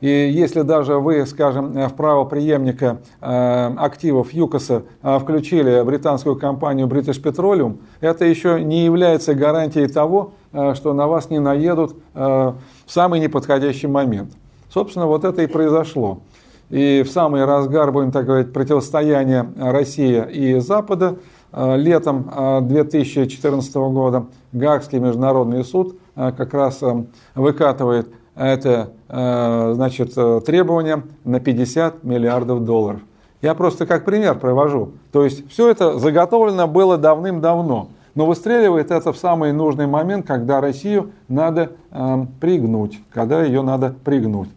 И 0.00 0.08
если 0.08 0.62
даже 0.62 0.94
вы, 0.94 1.26
скажем, 1.26 1.72
в 1.72 1.92
право 1.92 2.24
преемника 2.24 3.02
э, 3.20 3.74
активов 3.76 4.32
ЮКОСа 4.32 4.84
э, 5.02 5.18
включили 5.18 5.82
британскую 5.82 6.36
компанию 6.36 6.86
British 6.86 7.22
Petroleum, 7.22 7.80
это 8.00 8.24
еще 8.24 8.64
не 8.64 8.82
является 8.82 9.34
гарантией 9.34 9.88
того, 9.88 10.32
что 10.74 10.94
на 10.94 11.06
вас 11.06 11.28
не 11.30 11.38
наедут 11.38 11.96
в 12.14 12.56
самый 12.86 13.20
неподходящий 13.20 13.86
момент. 13.86 14.32
Собственно, 14.70 15.06
вот 15.06 15.24
это 15.24 15.42
и 15.42 15.46
произошло. 15.46 16.20
И 16.68 17.02
в 17.06 17.10
самый 17.10 17.44
разгар, 17.44 17.90
будем 17.90 18.10
так 18.10 18.26
говорить, 18.26 18.52
противостояния 18.52 19.50
России 19.56 20.22
и 20.30 20.58
Запада 20.60 21.16
летом 21.54 22.30
2014 22.68 23.74
года 23.74 24.26
Гаагский 24.52 24.98
международный 24.98 25.64
суд 25.64 25.96
Э, 25.96 26.01
как 26.14 26.52
раз 26.54 26.82
э, 26.82 27.04
выкатывает 27.34 28.08
это 28.34 28.90
э, 29.08 29.72
значит, 29.74 30.14
требование 30.44 31.04
на 31.24 31.40
50 31.40 32.04
миллиардов 32.04 32.64
долларов. 32.64 33.00
Я 33.40 33.54
просто 33.54 33.86
как 33.86 34.04
пример 34.04 34.38
привожу. 34.38 34.92
То 35.10 35.24
есть 35.24 35.50
все 35.50 35.68
это 35.68 35.98
заготовлено 35.98 36.68
было 36.68 36.96
давным-давно. 36.96 37.88
Но 38.14 38.26
выстреливает 38.26 38.90
это 38.90 39.12
в 39.12 39.16
самый 39.16 39.52
нужный 39.52 39.86
момент, 39.86 40.26
когда 40.26 40.60
Россию 40.60 41.12
надо 41.28 41.72
э, 41.90 42.26
пригнуть, 42.40 43.00
когда 43.10 43.42
ее 43.42 43.62
надо 43.62 43.94
пригнуть. 44.04 44.50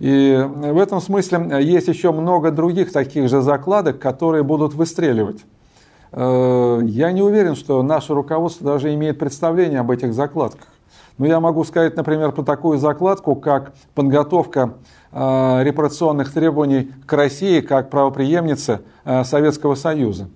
И 0.00 0.44
в 0.44 0.78
этом 0.78 1.00
смысле 1.00 1.62
есть 1.62 1.88
еще 1.88 2.10
много 2.10 2.50
других 2.50 2.90
таких 2.90 3.28
же 3.28 3.42
закладок, 3.42 3.98
которые 3.98 4.42
будут 4.42 4.72
выстреливать. 4.72 5.44
я 6.10 7.12
не 7.12 7.20
уверен, 7.20 7.54
что 7.54 7.82
наше 7.82 8.14
руководство 8.14 8.72
даже 8.72 8.94
имеет 8.94 9.18
представление 9.18 9.80
об 9.80 9.90
этих 9.90 10.14
закладках. 10.14 10.69
Но 11.20 11.26
я 11.26 11.38
могу 11.38 11.64
сказать, 11.64 11.98
например, 11.98 12.32
про 12.32 12.42
такую 12.42 12.78
закладку, 12.78 13.34
как 13.34 13.74
подготовка 13.94 14.76
репарационных 15.12 16.32
требований 16.32 16.92
к 17.04 17.12
России 17.12 17.60
как 17.60 17.90
правоприемнице 17.90 18.80
Советского 19.24 19.74
Союза. 19.74 20.30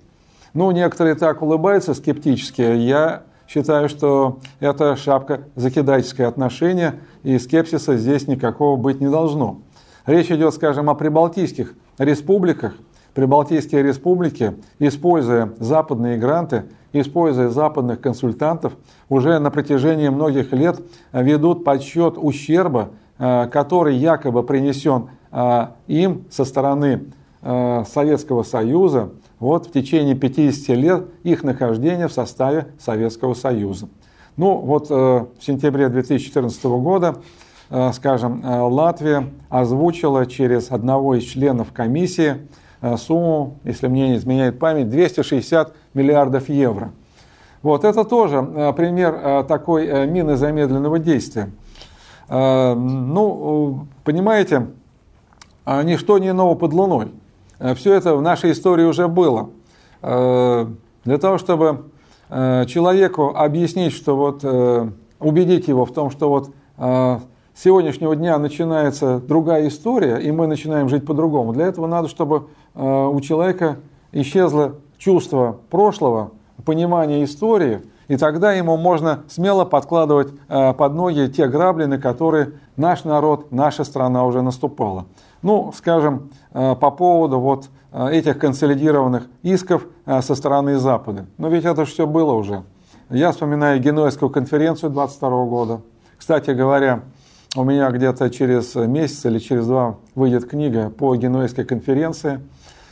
Ну, 0.53 0.70
некоторые 0.72 1.14
так 1.14 1.41
улыбаются 1.41 1.95
скептически. 1.95 2.61
Я 2.61 3.22
считаю, 3.49 3.89
что 3.89 4.41
это 4.61 4.95
шапка 4.97 5.45
закидательское 5.57 6.28
отношение, 6.28 6.97
и 7.22 7.39
скепсиса 7.39 7.97
здесь 7.97 8.28
никакого 8.28 8.76
быть 8.76 9.01
не 9.01 9.09
должно. 9.09 9.61
Речь 10.05 10.30
идет, 10.30 10.53
скажем, 10.53 10.91
о 10.91 10.95
прибалтийских 10.95 11.72
республиках. 11.97 12.74
Прибалтийские 13.14 13.85
республики, 13.85 14.57
используя 14.80 15.53
западные 15.61 16.18
гранты, 16.18 16.64
используя 16.93 17.49
западных 17.49 18.01
консультантов, 18.01 18.72
уже 19.09 19.39
на 19.39 19.51
протяжении 19.51 20.09
многих 20.09 20.53
лет 20.53 20.81
ведут 21.13 21.65
подсчет 21.65 22.15
ущерба, 22.17 22.91
э, 23.19 23.49
который 23.53 23.97
якобы 23.97 24.43
принесен 24.43 25.09
э, 25.31 25.67
им 25.87 26.25
со 26.31 26.45
стороны 26.45 27.05
э, 27.43 27.85
Советского 27.87 28.43
Союза 28.43 29.11
вот 29.39 29.67
в 29.67 29.73
течение 29.73 30.15
50 30.15 30.77
лет 30.77 31.05
их 31.23 31.43
нахождения 31.43 32.09
в 32.09 32.13
составе 32.13 32.69
Советского 32.79 33.35
Союза. 33.35 33.89
Ну 34.37 34.57
вот 34.57 34.91
в 34.91 35.29
сентябре 35.41 35.89
2014 35.89 36.65
года 36.65 37.17
скажем, 37.93 38.43
Латвия 38.45 39.31
озвучила 39.49 40.27
через 40.27 40.73
одного 40.73 41.15
из 41.15 41.23
членов 41.23 41.73
комиссии 41.73 42.49
сумму, 42.99 43.59
если 43.63 43.87
мне 43.87 44.09
не 44.09 44.17
изменяет 44.17 44.59
память, 44.59 44.91
260 44.91 45.73
миллиардов 45.95 46.49
евро. 46.49 46.93
Вот 47.65 47.83
это 47.85 48.05
тоже 48.05 48.43
пример 48.77 49.45
такой 49.45 50.07
мины 50.07 50.37
замедленного 50.37 50.99
действия. 50.99 51.51
Ну, 52.29 53.87
понимаете, 54.05 54.67
ничто 55.67 56.19
не 56.19 56.33
ново 56.35 56.57
под 56.57 56.75
луной. 56.75 57.09
Все 57.75 57.95
это 57.95 58.17
в 58.17 58.23
нашей 58.23 58.53
истории 58.53 58.85
уже 58.85 59.09
было. 59.09 59.49
Для 60.03 61.19
того, 61.19 61.39
чтобы 61.39 61.87
человеку 62.29 63.35
объяснить, 63.35 63.95
что 63.95 64.15
вот 64.15 64.45
убедить 65.19 65.67
его 65.67 65.87
в 65.87 65.93
том, 65.93 66.11
что 66.11 66.29
вот 66.29 66.51
с 66.77 67.62
сегодняшнего 67.62 68.15
дня 68.15 68.37
начинается 68.37 69.21
другая 69.21 69.69
история, 69.69 70.19
и 70.19 70.31
мы 70.33 70.47
начинаем 70.47 70.91
жить 70.91 71.07
по-другому. 71.07 71.55
Для 71.55 71.67
этого 71.67 71.87
надо, 71.87 72.09
чтобы 72.09 72.49
э, 72.75 73.07
у 73.07 73.21
человека 73.21 73.77
исчезло 74.11 74.75
чувство 74.99 75.61
прошлого, 75.71 76.33
понимание 76.65 77.25
истории, 77.25 77.83
и 78.09 78.17
тогда 78.17 78.53
ему 78.53 78.77
можно 78.77 79.25
смело 79.29 79.65
подкладывать 79.65 80.29
э, 80.49 80.73
под 80.75 80.95
ноги 80.95 81.27
те 81.29 81.47
грабли, 81.49 81.85
на 81.85 81.99
которые 81.99 82.53
наш 82.77 83.05
народ, 83.05 83.51
наша 83.53 83.85
страна 83.85 84.25
уже 84.25 84.43
наступала. 84.43 85.07
Ну, 85.43 85.73
скажем, 85.77 86.31
э, 86.53 86.75
по 86.75 86.91
поводу 86.91 87.41
вот 87.41 87.69
этих 87.93 88.41
консолидированных 88.41 89.29
исков 89.45 89.87
со 90.05 90.35
стороны 90.35 90.79
Запада. 90.79 91.27
Но 91.39 91.47
ведь 91.47 91.65
это 91.65 91.85
все 91.85 92.09
было 92.09 92.33
уже. 92.33 92.65
Я 93.09 93.31
вспоминаю 93.31 93.79
Генуэзскую 93.81 94.31
конференцию 94.31 94.91
22 94.91 95.45
года. 95.45 95.81
Кстати 96.19 96.51
говоря, 96.51 97.03
у 97.57 97.62
меня 97.62 97.89
где-то 97.91 98.31
через 98.31 98.75
месяц 98.75 99.25
или 99.27 99.39
через 99.39 99.67
два 99.67 99.99
выйдет 100.17 100.47
книга 100.47 100.91
по 100.91 101.15
Генуэзской 101.15 101.65
конференции. 101.65 102.41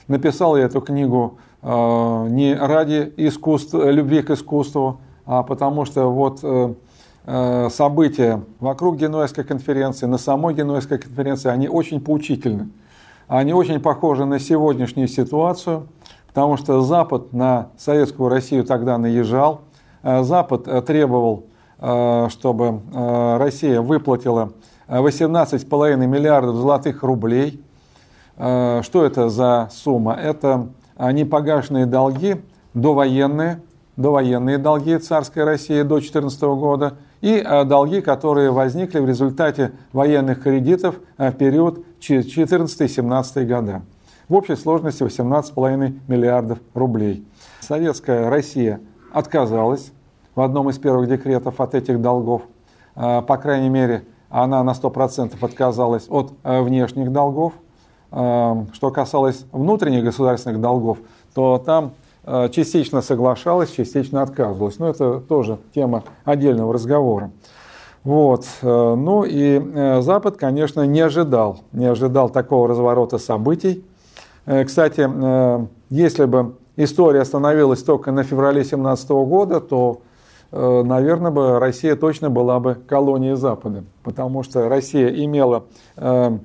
Написал 0.07 0.57
я 0.57 0.65
эту 0.65 0.81
книгу 0.81 1.39
э, 1.39 1.52
не 1.63 2.55
ради 2.55 3.13
искусства, 3.17 3.91
любви 3.91 4.23
к 4.23 4.31
искусству, 4.31 5.01
а 5.27 5.43
потому 5.45 5.85
что 5.85 6.11
вот 6.11 6.41
э, 6.43 6.75
э, 7.27 7.69
события 7.71 8.43
вокруг 8.59 8.97
Генуэзской 8.97 9.45
конференции, 9.45 10.07
на 10.07 10.19
самой 10.19 10.55
Генуэзской 10.55 10.99
конференции, 10.99 11.51
они 11.51 11.69
очень 11.69 12.01
поучительны. 12.01 12.71
Они 13.29 13.55
очень 13.55 13.81
похожи 13.81 14.25
на 14.25 14.41
сегодняшнюю 14.41 15.07
ситуацию, 15.07 15.87
потому 16.27 16.57
что 16.57 16.81
Запад 16.83 17.33
на 17.33 17.69
Советскую 17.79 18.29
Россию 18.29 18.65
тогда 18.65 18.99
наезжал, 18.99 19.61
Запад 20.03 20.85
требовал 20.85 21.45
Э, 21.85 22.29
чтобы 22.31 22.81
э, 22.95 23.37
Россия 23.39 23.81
выплатила 23.81 24.53
18,5 24.87 25.97
миллиардов 26.07 26.55
золотых 26.55 27.03
рублей. 27.03 27.61
Э, 28.37 28.83
что 28.85 29.05
это 29.05 29.29
за 29.29 29.69
сумма? 29.73 30.15
Это 30.15 30.69
непогашенные 31.11 31.87
долги, 31.87 32.37
довоенные, 32.75 33.61
довоенные 33.97 34.59
долги 34.59 34.99
царской 34.99 35.45
России 35.45 35.83
до 35.83 35.97
2014 35.97 36.43
года 36.43 36.95
и 37.21 37.43
долги, 37.67 38.01
которые 38.01 38.51
возникли 38.51 39.01
в 39.01 39.09
результате 39.09 39.73
военных 39.93 40.43
кредитов 40.43 40.97
в 41.19 41.33
период 41.33 41.85
2014-2017 42.01 43.45
года. 43.45 43.83
В 44.29 44.35
общей 44.35 44.57
сложности 44.57 45.03
18,5 45.03 46.01
миллиардов 46.09 46.59
рублей. 46.75 47.27
Советская 47.61 48.31
Россия 48.31 48.81
отказалась 49.13 49.93
в 50.35 50.41
одном 50.41 50.71
из 50.71 50.79
первых 50.79 51.09
декретов 51.09 51.61
от 51.61 51.75
этих 51.75 52.01
долгов. 52.01 52.43
А, 52.95 53.23
по 53.23 53.37
крайней 53.37 53.69
мере, 53.69 54.05
она 54.31 54.63
на 54.65 54.71
100% 54.71 55.35
отказалась 55.41 56.07
от 56.09 56.33
э, 56.43 56.63
внешних 56.63 57.13
долгов. 57.13 57.53
А, 58.13 58.67
что 58.73 58.91
касалось 58.91 59.47
внутренних 59.53 60.05
государственных 60.05 60.61
долгов, 60.61 60.99
то 61.35 61.61
там 61.65 61.93
э, 62.25 62.51
частично 62.51 63.01
соглашалась, 63.01 63.71
частично 63.71 64.23
отказывалась. 64.23 64.79
Но 64.79 64.89
это 64.91 65.21
тоже 65.21 65.59
тема 65.75 66.05
отдельного 66.25 66.75
разговора. 66.75 67.31
Вот. 68.05 68.47
Э, 68.61 68.95
ну 68.95 69.25
и 69.25 70.03
Запад, 70.03 70.37
конечно, 70.37 70.87
не 70.87 71.01
ожидал, 71.01 71.61
не 71.73 71.87
ожидал 71.87 72.29
такого 72.29 72.69
разворота 72.69 73.19
событий. 73.19 73.85
Кстати, 74.45 75.09
если 75.89 76.25
бы 76.25 76.57
история 76.77 77.21
остановилась 77.21 77.85
только 77.85 78.11
на 78.11 78.25
феврале 78.25 78.63
2017 78.63 79.09
года, 79.11 79.61
то 79.61 80.01
Э, 80.53 80.83
наверное, 80.85 81.31
бы 81.31 81.59
Россия 81.59 81.97
точно 81.97 82.29
была 82.29 82.61
бы 82.61 82.75
колонией 82.75 83.37
Запада, 83.37 83.85
потому 84.03 84.43
что 84.43 84.69
Россия 84.69 85.09
имела 85.09 85.65
э, 85.97 86.39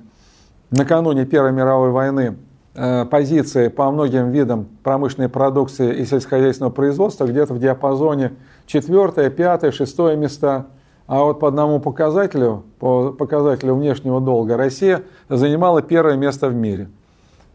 накануне 0.70 1.24
Первой 1.24 1.52
мировой 1.52 1.90
войны 1.90 2.36
э, 2.74 3.04
позиции 3.06 3.68
по 3.68 3.90
многим 3.90 4.30
видам 4.30 4.68
промышленной 4.82 5.28
продукции 5.28 5.94
и 5.94 6.04
сельскохозяйственного 6.04 6.72
производства 6.72 7.26
где-то 7.26 7.54
в 7.54 7.58
диапазоне 7.58 8.32
4, 8.66 9.30
5, 9.30 9.74
6 9.74 9.98
места. 10.16 10.66
А 11.06 11.22
вот 11.22 11.40
по 11.40 11.48
одному 11.48 11.80
показателю, 11.80 12.64
по 12.78 13.12
показателю 13.12 13.74
внешнего 13.74 14.20
долга, 14.20 14.56
Россия 14.58 15.04
занимала 15.28 15.80
первое 15.80 16.16
место 16.16 16.48
в 16.48 16.54
мире. 16.54 16.88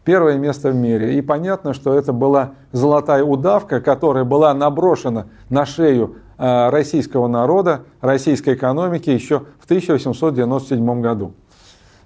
Первое 0.03 0.37
место 0.37 0.71
в 0.71 0.75
мире. 0.75 1.17
И 1.17 1.21
понятно, 1.21 1.73
что 1.73 1.93
это 1.93 2.13
была 2.13 2.51
золотая 2.71 3.23
удавка, 3.23 3.79
которая 3.79 4.23
была 4.23 4.53
наброшена 4.53 5.27
на 5.49 5.65
шею 5.65 6.15
Э, 6.45 6.69
российского 6.69 7.27
народа, 7.27 7.83
российской 8.01 8.55
экономики 8.55 9.09
еще 9.09 9.43
в 9.59 9.65
1897 9.65 11.01
году. 11.01 11.33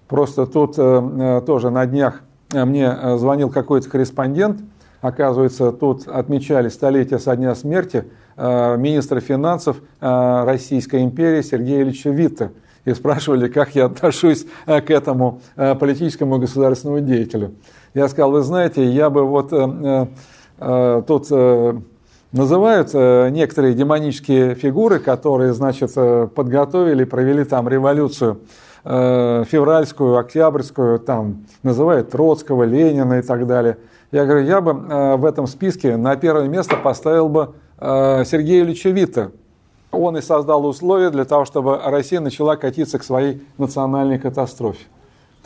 Просто 0.07 0.45
тут 0.45 0.75
э, 0.77 0.81
э, 0.81 1.41
тоже 1.45 1.69
на 1.69 1.85
днях 1.85 2.21
мне 2.53 3.17
звонил 3.17 3.49
какой-то 3.49 3.89
корреспондент, 3.89 4.61
оказывается, 5.01 5.73
тут 5.73 6.07
отмечали 6.07 6.69
столетие 6.69 7.19
со 7.19 7.35
дня 7.35 7.53
смерти 7.55 8.05
министра 8.37 9.19
финансов 9.19 9.81
Российской 9.99 11.03
империи 11.03 11.41
Сергея 11.41 11.81
Ильича 11.81 12.09
Витта. 12.09 12.53
И 12.85 12.93
спрашивали, 12.93 13.49
как 13.49 13.75
я 13.75 13.87
отношусь 13.87 14.45
к 14.65 14.89
этому 14.89 15.41
политическому 15.57 16.39
государственному 16.39 17.01
деятелю. 17.01 17.55
Я 17.93 18.07
сказал, 18.07 18.31
вы 18.31 18.43
знаете, 18.43 18.85
я 18.85 19.09
бы 19.09 19.25
вот 19.25 19.49
тут 21.05 21.31
называют 22.31 22.89
э, 22.93 23.29
некоторые 23.29 23.73
демонические 23.73 24.55
фигуры, 24.55 24.99
которые, 24.99 25.53
значит, 25.53 25.91
э, 25.95 26.27
подготовили, 26.33 27.03
провели 27.03 27.43
там 27.43 27.67
революцию 27.67 28.39
э, 28.87 29.43
февральскую, 29.47 30.17
октябрьскую, 30.17 30.99
там 30.99 31.45
называют 31.63 32.09
Троцкого, 32.09 32.63
Ленина 32.63 33.19
и 33.19 33.21
так 33.21 33.45
далее. 33.45 33.77
Я 34.11 34.25
говорю, 34.25 34.45
я 34.45 34.61
бы 34.61 34.73
в 35.17 35.25
этом 35.25 35.47
списке 35.47 35.97
на 35.97 36.15
первое 36.15 36.47
место 36.47 36.77
поставил 36.77 37.27
бы 37.27 37.55
Сергея 37.77 38.63
Ильича 38.63 38.89
Вита. 38.89 39.31
Он 39.91 40.15
и 40.15 40.21
создал 40.21 40.65
условия 40.65 41.09
для 41.09 41.25
того, 41.25 41.43
чтобы 41.43 41.77
Россия 41.83 42.21
начала 42.21 42.55
катиться 42.55 42.99
к 42.99 43.03
своей 43.03 43.45
национальной 43.57 44.17
катастрофе. 44.17 44.85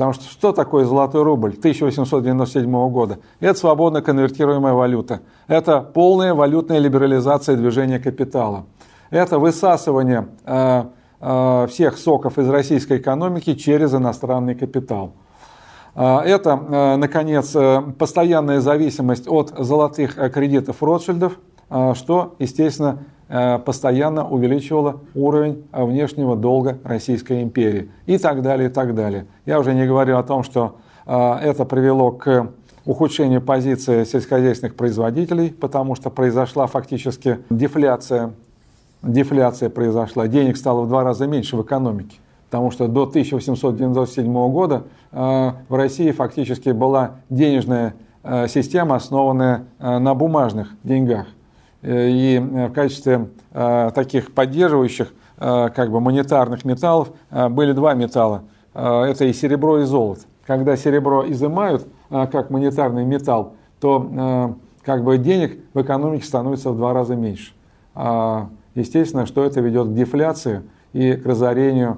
Потому 0.01 0.13
что 0.13 0.23
что 0.23 0.51
такое 0.51 0.85
золотой 0.85 1.21
рубль 1.21 1.51
1897 1.51 2.89
года? 2.89 3.19
Это 3.39 3.59
свободно 3.59 4.01
конвертируемая 4.01 4.73
валюта. 4.73 5.21
Это 5.47 5.81
полная 5.81 6.33
валютная 6.33 6.79
либерализация 6.79 7.55
движения 7.55 7.99
капитала. 7.99 8.65
Это 9.11 9.37
высасывание 9.37 10.27
э, 10.43 10.53
э, 10.53 10.85
всех 11.21 11.97
соков 11.97 12.39
из 12.39 12.49
российской 12.49 12.97
экономики 12.97 13.53
через 13.53 13.93
иностранный 13.93 14.55
капитал. 14.55 15.13
Это, 15.95 16.95
наконец, 16.97 17.55
постоянная 17.99 18.59
зависимость 18.59 19.27
от 19.27 19.53
золотых 19.57 20.15
кредитов 20.33 20.81
Ротшильдов, 20.81 21.37
что, 21.93 22.35
естественно, 22.39 23.03
постоянно 23.65 24.27
увеличивало 24.27 25.01
уровень 25.13 25.63
внешнего 25.71 26.35
долга 26.35 26.79
Российской 26.83 27.43
империи 27.43 27.91
и 28.05 28.17
так 28.17 28.41
далее, 28.41 28.69
и 28.69 28.71
так 28.71 28.95
далее. 28.95 29.27
Я 29.45 29.59
уже 29.59 29.73
не 29.73 29.85
говорю 29.85 30.17
о 30.17 30.23
том, 30.23 30.43
что 30.43 30.77
это 31.05 31.65
привело 31.65 32.11
к 32.11 32.51
ухудшению 32.85 33.41
позиции 33.41 34.05
сельскохозяйственных 34.05 34.75
производителей, 34.75 35.51
потому 35.51 35.95
что 35.95 36.09
произошла 36.09 36.67
фактически 36.67 37.39
дефляция. 37.49 38.33
Дефляция 39.03 39.69
произошла, 39.69 40.27
денег 40.27 40.57
стало 40.57 40.81
в 40.81 40.87
два 40.87 41.03
раза 41.03 41.27
меньше 41.27 41.57
в 41.57 41.63
экономике. 41.63 42.17
Потому 42.49 42.71
что 42.71 42.87
до 42.87 43.03
1897 43.03 44.33
года 44.51 44.83
э, 45.11 45.51
в 45.69 45.75
России 45.75 46.11
фактически 46.11 46.69
была 46.69 47.11
денежная 47.29 47.95
э, 48.23 48.47
система, 48.47 48.95
основанная 48.97 49.65
э, 49.79 49.99
на 49.99 50.13
бумажных 50.13 50.69
деньгах. 50.83 51.27
И 51.81 52.39
в 52.39 52.73
качестве 52.73 53.29
таких 53.51 54.35
поддерживающих 54.35 55.15
как 55.39 55.89
бы 55.89 55.99
монетарных 55.99 56.63
металлов 56.63 57.09
были 57.31 57.71
два 57.71 57.95
металла. 57.95 58.43
Это 58.75 59.25
и 59.25 59.33
серебро, 59.33 59.79
и 59.79 59.85
золото. 59.85 60.21
Когда 60.45 60.75
серебро 60.75 61.29
изымают, 61.31 61.87
а, 62.09 62.27
как 62.27 62.49
монетарный 62.49 63.05
металл, 63.05 63.53
то 63.79 64.09
а, 64.17 64.53
как 64.83 65.03
бы 65.03 65.17
денег 65.17 65.59
в 65.73 65.81
экономике 65.81 66.25
становится 66.25 66.71
в 66.71 66.75
два 66.75 66.93
раза 66.93 67.15
меньше. 67.15 67.53
Естественно, 68.75 69.25
что 69.25 69.43
это 69.43 69.61
ведет 69.61 69.87
к 69.87 69.93
дефляции 69.93 70.61
и 70.93 71.13
к 71.13 71.25
разорению, 71.25 71.97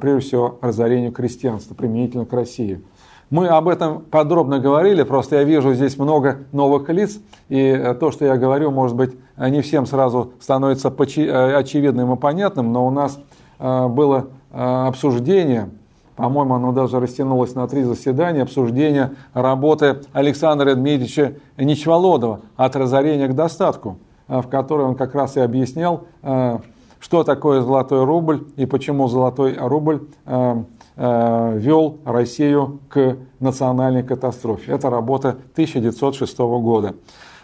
прежде 0.00 0.28
всего, 0.28 0.58
разорению 0.60 1.12
крестьянства, 1.12 1.74
применительно 1.74 2.26
к 2.26 2.32
России. 2.32 2.82
Мы 3.30 3.48
об 3.48 3.68
этом 3.68 4.02
подробно 4.02 4.58
говорили, 4.58 5.04
просто 5.04 5.36
я 5.36 5.44
вижу 5.44 5.72
здесь 5.72 5.96
много 5.96 6.40
новых 6.52 6.88
лиц, 6.90 7.18
и 7.48 7.94
то, 7.98 8.10
что 8.10 8.26
я 8.26 8.36
говорю, 8.36 8.70
может 8.70 8.94
быть, 8.94 9.12
не 9.38 9.62
всем 9.62 9.86
сразу 9.86 10.32
становится 10.38 10.88
очевидным 10.88 12.12
и 12.12 12.16
понятным, 12.18 12.72
но 12.72 12.86
у 12.86 12.90
нас 12.90 13.18
было 13.58 14.28
обсуждение 14.50 15.70
по-моему, 16.16 16.54
оно 16.54 16.72
даже 16.72 17.00
растянулось 17.00 17.54
на 17.54 17.66
три 17.66 17.84
заседания 17.84 18.42
обсуждения 18.42 19.14
работы 19.32 20.02
Александра 20.12 20.74
Дмитриевича 20.74 21.34
Ничволодова 21.56 22.40
«От 22.56 22.76
разорения 22.76 23.28
к 23.28 23.34
достатку», 23.34 23.96
э, 23.98 24.11
в 24.40 24.48
которой 24.48 24.86
он 24.86 24.94
как 24.94 25.14
раз 25.14 25.36
и 25.36 25.40
объяснял, 25.40 26.04
э, 26.22 26.58
что 27.00 27.24
такое 27.24 27.62
золотой 27.62 28.04
рубль 28.04 28.46
и 28.56 28.66
почему 28.66 29.08
золотой 29.08 29.56
рубль 29.58 30.02
э, 30.26 30.64
вел 30.96 31.98
Россию 32.04 32.80
к 32.88 33.16
национальной 33.40 34.02
катастрофе. 34.02 34.72
Это 34.72 34.90
работа 34.90 35.30
1906 35.30 36.38
года. 36.38 36.94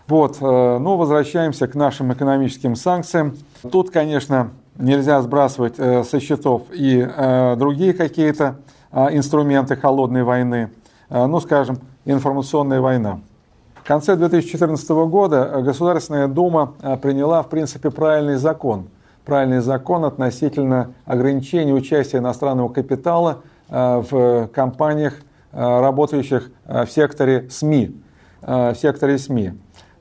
Вот, 0.07 0.41
ну, 0.41 0.97
возвращаемся 0.97 1.67
к 1.67 1.75
нашим 1.75 2.13
экономическим 2.13 2.77
санкциям. 2.77 3.37
Тут, 3.71 3.91
конечно, 3.91 4.51
нельзя 4.79 5.21
сбрасывать 5.21 5.75
э, 5.79 6.05
со 6.05 6.21
счетов 6.21 6.63
и 6.73 7.07
э, 7.07 7.57
другие 7.57 7.93
какие-то 7.93 8.57
э, 8.93 9.17
инструменты 9.17 9.77
холодной 9.77 10.23
войны, 10.23 10.71
ну, 11.11 11.41
скажем, 11.41 11.79
информационная 12.05 12.83
война. 12.83 13.21
В 13.89 13.91
конце 13.91 14.17
2014 14.17 14.87
года 15.09 15.63
Государственная 15.63 16.29
Дума 16.29 16.75
приняла, 17.01 17.43
в 17.43 17.49
принципе, 17.49 17.91
правильный 17.91 18.37
закон. 18.37 18.91
Правильный 19.25 19.61
закон 19.61 20.05
относительно 20.05 20.93
ограничения 21.07 21.73
участия 21.73 22.19
иностранного 22.19 22.69
капитала 22.69 23.39
в 23.71 24.51
компаниях, 24.53 25.15
работающих 25.53 26.51
в 26.67 26.87
секторе 26.89 27.49
СМИ. 27.49 27.97
В 28.43 28.75
секторе 28.75 29.17
СМИ. 29.17 29.53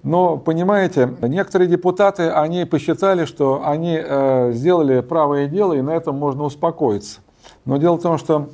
Но, 0.03 0.35
понимаете, 0.35 1.09
некоторые 1.21 1.69
депутаты, 1.69 2.29
они 2.29 2.65
посчитали, 2.65 3.23
что 3.23 3.61
они 3.65 3.97
э, 4.03 4.51
сделали 4.51 4.99
правое 4.99 5.47
дело, 5.47 5.71
и 5.71 5.81
на 5.81 5.91
этом 5.91 6.17
можно 6.17 6.43
успокоиться. 6.43 7.21
Но 7.63 7.77
дело 7.77 7.95
в 7.95 8.01
том, 8.01 8.17
что 8.17 8.49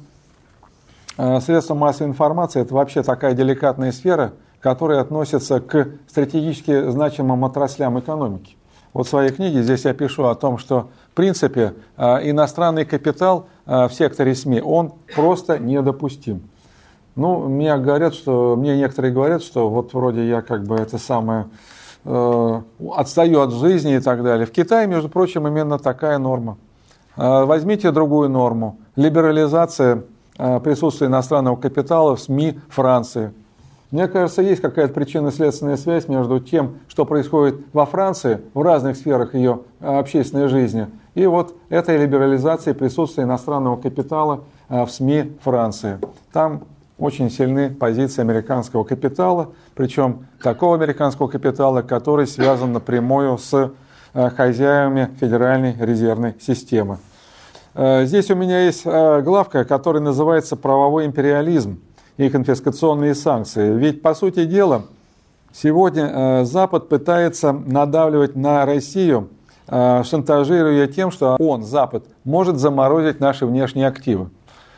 э, 1.18 1.40
средства 1.40 1.74
массовой 1.74 2.10
информации– 2.10 2.62
это 2.62 2.76
вообще 2.76 3.02
такая 3.02 3.34
деликатная 3.34 3.92
сфера, 3.92 4.34
которая 4.64 5.02
относится 5.02 5.60
к 5.60 5.90
стратегически 6.08 6.90
значимым 6.90 7.44
отраслям 7.44 8.00
экономики. 8.00 8.56
Вот 8.94 9.08
в 9.08 9.10
своей 9.10 9.32
книге 9.32 9.62
здесь 9.62 9.84
я 9.84 9.94
пишу 9.94 10.24
о 10.24 10.36
том, 10.36 10.58
что 10.58 10.88
в 11.12 11.16
принципе 11.16 11.74
э, 11.98 12.30
иностранный 12.30 12.86
капитал 12.86 13.48
э, 13.66 13.88
в 13.90 13.94
секторе 13.94 14.34
СМИ, 14.34 14.62
он 14.62 14.94
просто 15.14 15.60
недопустим. 15.60 16.50
Ну, 17.16 17.50
мне 17.50 17.76
говорят, 17.78 18.14
что 18.14 18.56
мне 18.56 18.78
некоторые 18.78 19.14
говорят, 19.14 19.44
что 19.44 19.70
вот 19.70 19.94
вроде 19.94 20.28
я 20.28 20.42
как 20.42 20.64
бы 20.64 20.76
это 20.76 20.98
самое 20.98 21.48
э, 22.06 22.62
отстаю 22.96 23.42
от 23.42 23.52
жизни 23.52 23.96
и 23.96 24.00
так 24.00 24.24
далее. 24.24 24.46
В 24.46 24.52
Китае, 24.52 24.88
между 24.88 25.10
прочим, 25.10 25.46
именно 25.46 25.78
такая 25.78 26.18
норма. 26.20 26.58
Э, 27.18 27.44
возьмите 27.44 27.92
другую 27.92 28.30
норму. 28.30 28.78
Либерализация 28.96 30.04
э, 30.38 30.60
присутствия 30.62 31.08
иностранного 31.08 31.58
капитала 31.58 32.16
в 32.16 32.22
СМИ 32.22 32.60
Франции. 32.70 33.34
Мне 33.94 34.08
кажется, 34.08 34.42
есть 34.42 34.60
какая-то 34.60 34.92
причинно-следственная 34.92 35.78
связь 35.78 36.08
между 36.08 36.40
тем, 36.40 36.80
что 36.88 37.06
происходит 37.06 37.58
во 37.74 37.86
Франции 37.86 38.42
в 38.56 38.64
разных 38.64 38.98
сферах 38.98 39.36
ее 39.36 39.60
э, 39.80 39.86
общественной 39.86 40.48
жизни, 40.48 40.88
и 41.14 41.28
вот 41.28 41.56
этой 41.70 41.98
либерализацией 41.98 42.76
присутствия 42.76 43.26
иностранного 43.26 43.80
капитала 43.80 44.46
э, 44.68 44.84
в 44.84 44.90
СМИ 44.90 45.38
Франции. 45.44 46.00
Там 46.32 46.64
очень 46.98 47.30
сильны 47.30 47.70
позиции 47.70 48.22
американского 48.22 48.84
капитала, 48.84 49.50
причем 49.76 50.26
такого 50.42 50.74
американского 50.74 51.28
капитала, 51.28 51.84
который 51.84 52.26
связан 52.26 52.74
напрямую 52.74 53.38
с 53.38 53.74
э, 54.16 54.30
хозяевами 54.32 55.12
Федеральной 55.20 55.76
резервной 55.80 56.34
системы. 56.42 56.98
Здесь 57.76 58.32
у 58.32 58.36
меня 58.36 58.62
есть 58.66 58.86
главка, 58.86 59.66
которая 59.66 60.02
называется 60.02 60.56
«Правовой 60.56 61.06
империализм 61.06 61.80
и 62.18 62.30
конфискационные 62.30 63.16
санкции». 63.16 63.74
Ведь, 63.78 64.02
по 64.02 64.14
сути 64.14 64.46
дела, 64.46 64.84
сегодня 65.52 66.44
Запад 66.46 66.90
пытается 66.90 67.52
надавливать 67.52 68.36
на 68.36 68.66
Россию, 68.66 69.30
шантажируя 69.68 70.88
тем, 70.88 71.12
что 71.12 71.36
он, 71.40 71.64
Запад, 71.64 72.06
может 72.24 72.58
заморозить 72.58 73.20
наши 73.20 73.46
внешние 73.46 73.88
активы. 73.88 74.30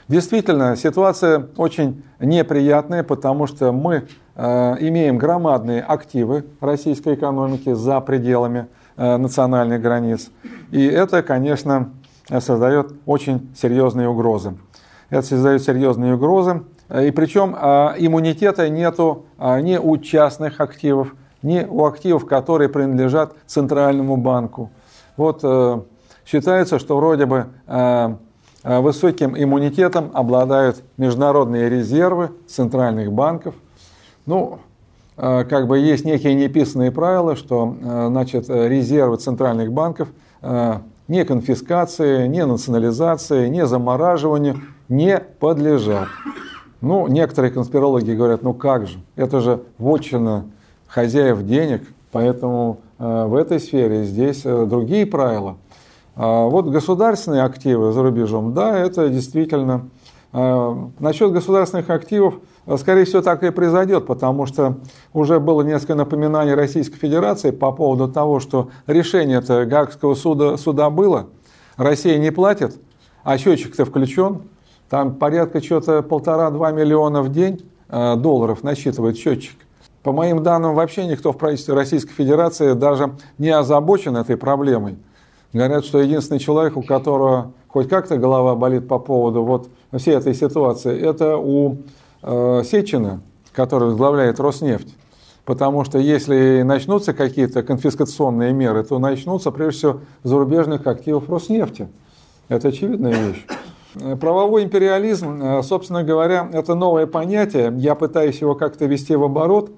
Действительно, 0.08 0.76
ситуация 0.76 1.48
очень 1.58 2.04
неприятная, 2.20 3.02
потому 3.02 3.48
что 3.48 3.72
мы 3.72 4.08
э, 4.36 4.76
имеем 4.80 5.18
громадные 5.18 5.82
активы 5.82 6.46
российской 6.62 7.16
экономики 7.16 7.74
за 7.74 8.00
пределами 8.02 8.68
э, 8.98 9.18
национальных 9.18 9.82
границ. 9.82 10.30
И 10.70 10.86
это, 10.86 11.24
конечно, 11.24 11.90
создает 12.40 12.94
очень 13.08 13.50
серьезные 13.56 14.08
угрозы. 14.08 14.54
Это 15.10 15.24
создает 15.24 15.64
серьезные 15.64 16.14
угрозы. 16.14 16.62
И 16.90 17.12
причем 17.12 17.56
э, 17.56 17.96
иммунитета 17.98 18.70
нету 18.70 19.26
э, 19.38 19.62
ни 19.62 19.78
у 19.78 19.98
частных 19.98 20.62
активов, 20.62 21.16
ни 21.42 21.66
у 21.68 21.86
активов, 21.86 22.26
которые 22.26 22.70
принадлежат 22.70 23.34
Центральному 23.48 24.18
банку. 24.18 24.70
Вот 25.18 25.40
э, 25.44 25.82
считается, 26.26 26.80
что 26.80 26.98
вроде 26.98 27.26
бы 27.26 27.48
э, 27.68 28.16
Э, 28.66 28.80
высоким 28.80 29.38
иммунитетом 29.38 30.10
обладают 30.14 30.84
международные 30.98 31.70
резервы 31.70 32.32
центральных 32.48 33.14
банков. 33.14 33.54
Ну, 34.26 34.58
э, 35.18 35.44
как 35.44 35.68
бы 35.68 35.78
есть 35.78 36.04
некие 36.04 36.34
неписанные 36.34 36.92
правила, 36.92 37.36
что 37.36 37.76
э, 37.80 38.08
значит, 38.08 38.50
резервы 38.50 39.18
центральных 39.18 39.72
банков 39.72 40.10
ни 41.08 41.24
конфискации, 41.24 42.28
ни 42.28 42.42
национализации, 42.42 43.48
ни 43.48 43.64
замораживанию 43.64 44.62
не 44.90 45.18
подлежат. 45.18 46.08
Ну, 46.82 47.08
некоторые 47.08 47.52
конспирологи 47.52 48.12
говорят, 48.12 48.44
ну 48.44 48.54
как 48.54 48.88
же, 48.88 49.00
это 49.16 49.40
же 49.40 49.64
вотчина 49.78 50.46
хозяев 50.88 51.44
денег, 51.44 51.84
поэтому 52.12 52.80
в 52.98 53.36
этой 53.36 53.60
сфере 53.60 54.04
здесь 54.06 54.44
другие 54.44 55.06
правила. 55.06 55.58
А 56.16 56.46
вот 56.46 56.68
государственные 56.68 57.44
активы 57.44 57.92
за 57.92 58.02
рубежом, 58.02 58.54
да, 58.54 58.78
это 58.78 59.10
действительно... 59.10 59.90
А, 60.38 60.90
насчет 61.00 61.32
государственных 61.32 61.90
активов, 61.90 62.36
скорее 62.78 63.06
всего, 63.06 63.22
так 63.22 63.42
и 63.44 63.52
произойдет, 63.52 64.06
потому 64.06 64.46
что 64.46 64.78
уже 65.14 65.40
было 65.40 65.62
несколько 65.62 65.96
напоминаний 65.96 66.54
Российской 66.54 66.98
Федерации 66.98 67.52
по 67.52 67.72
поводу 67.72 68.12
того, 68.12 68.42
что 68.42 68.70
решение-то 68.86 69.66
Гаагского 69.66 70.14
суда, 70.14 70.58
суда 70.58 70.90
было, 70.90 71.28
Россия 71.78 72.18
не 72.18 72.32
платит, 72.32 72.78
а 73.24 73.38
счетчик-то 73.38 73.86
включен, 73.86 74.42
там 74.90 75.16
порядка 75.16 75.62
что-то 75.64 76.02
полтора-два 76.02 76.72
миллиона 76.72 77.22
в 77.22 77.32
день 77.32 77.66
а, 77.90 78.16
долларов 78.16 78.64
насчитывает 78.64 79.18
счетчик. 79.18 79.58
По 80.04 80.12
моим 80.12 80.44
данным, 80.44 80.76
вообще 80.76 81.08
никто 81.08 81.32
в 81.32 81.38
правительстве 81.38 81.74
Российской 81.74 82.14
Федерации 82.14 82.74
даже 82.74 83.16
не 83.40 83.50
озабочен 83.50 84.16
этой 84.18 84.38
проблемой. 84.38 84.98
Говорят, 85.52 85.86
что 85.86 86.00
единственный 86.00 86.40
человек, 86.40 86.78
у 86.78 86.84
которого 86.84 87.54
хоть 87.68 87.90
как-то 87.90 88.18
голова 88.18 88.56
болит 88.56 88.88
по 88.88 89.00
поводу 89.00 89.44
вот 89.44 89.68
всей 89.98 90.16
этой 90.16 90.36
ситуации, 90.36 91.00
это 91.00 91.38
у 91.38 91.78
э, 92.22 92.62
Сечина, 92.64 93.22
который 93.52 93.90
возглавляет 93.90 94.40
Роснефть. 94.40 94.96
Потому 95.44 95.84
что 95.86 95.98
если 95.98 96.62
начнутся 96.64 97.14
какие-то 97.14 97.64
конфискационные 97.64 98.54
меры, 98.54 98.84
то 98.84 99.00
начнутся 99.00 99.52
прежде 99.52 99.78
всего 99.78 100.00
зарубежных 100.24 100.86
активов 100.88 101.30
Роснефти. 101.30 101.88
Это 102.48 102.68
очевидная 102.68 103.14
вещь. 103.14 103.46
Э, 104.02 104.16
правовой 104.16 104.64
империализм, 104.64 105.42
э, 105.42 105.64
собственно 105.64 106.04
говоря, 106.04 106.50
это 106.52 106.76
новое 106.76 107.06
понятие. 107.06 107.74
Я 107.78 107.96
пытаюсь 107.96 108.42
его 108.42 108.56
как-то 108.56 108.86
вести 108.86 109.16
в 109.16 109.24
оборот. 109.24 109.72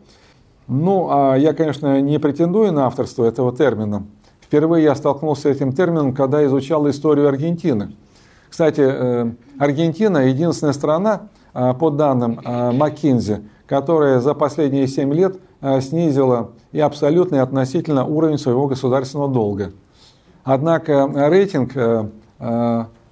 Ну, 0.67 1.07
а 1.09 1.35
я, 1.35 1.53
конечно, 1.53 2.01
не 2.01 2.19
претендую 2.19 2.73
на 2.73 2.87
авторство 2.87 3.25
этого 3.25 3.55
термина. 3.55 4.05
Впервые 4.41 4.83
я 4.83 4.95
столкнулся 4.95 5.43
с 5.43 5.45
этим 5.45 5.71
термином, 5.71 6.13
когда 6.13 6.45
изучал 6.45 6.89
историю 6.89 7.27
Аргентины. 7.27 7.95
Кстати, 8.49 8.81
э, 8.81 9.31
Аргентина 9.59 10.19
единственная 10.27 10.73
страна, 10.73 11.29
по 11.79 11.89
данным 11.89 12.39
Маккинзи, 12.45 13.39
которая 13.65 14.19
за 14.19 14.35
последние 14.35 14.85
7 14.85 15.11
лет 15.11 15.39
снизила 15.81 16.51
и 16.71 16.79
абсолютно 16.79 17.37
и 17.37 17.39
относительно 17.39 18.05
уровень 18.05 18.37
своего 18.37 18.67
государственного 18.67 19.27
долга. 19.27 19.71
Однако 20.43 21.09
рейтинг 21.15 21.73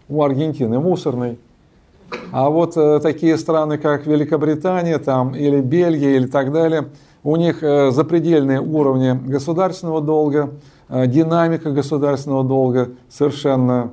у 0.10 0.24
Аргентины 0.24 0.80
мусорный. 0.80 1.38
А 2.32 2.50
вот 2.50 2.76
такие 3.02 3.38
страны, 3.38 3.78
как 3.78 4.06
Великобритания 4.06 5.00
там, 5.00 5.36
или 5.36 5.62
Бельгия 5.62 6.18
или 6.18 6.28
так 6.28 6.52
далее, 6.52 6.90
у 7.24 7.36
них 7.36 7.62
запредельные 7.62 8.62
уровни 8.62 9.20
государственного 9.28 10.02
долга, 10.02 10.52
динамика 10.90 11.72
государственного 11.72 12.44
долга 12.44 12.90
совершенно 13.10 13.92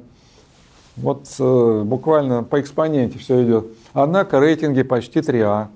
вот 0.97 1.27
буквально 1.39 2.43
по 2.45 2.61
экспоненте 2.61 3.19
все 3.19 3.43
идет. 3.43 3.67
Однако 3.95 4.41
рейтинги 4.41 4.83
почти 4.83 5.21
3А. 5.21 5.69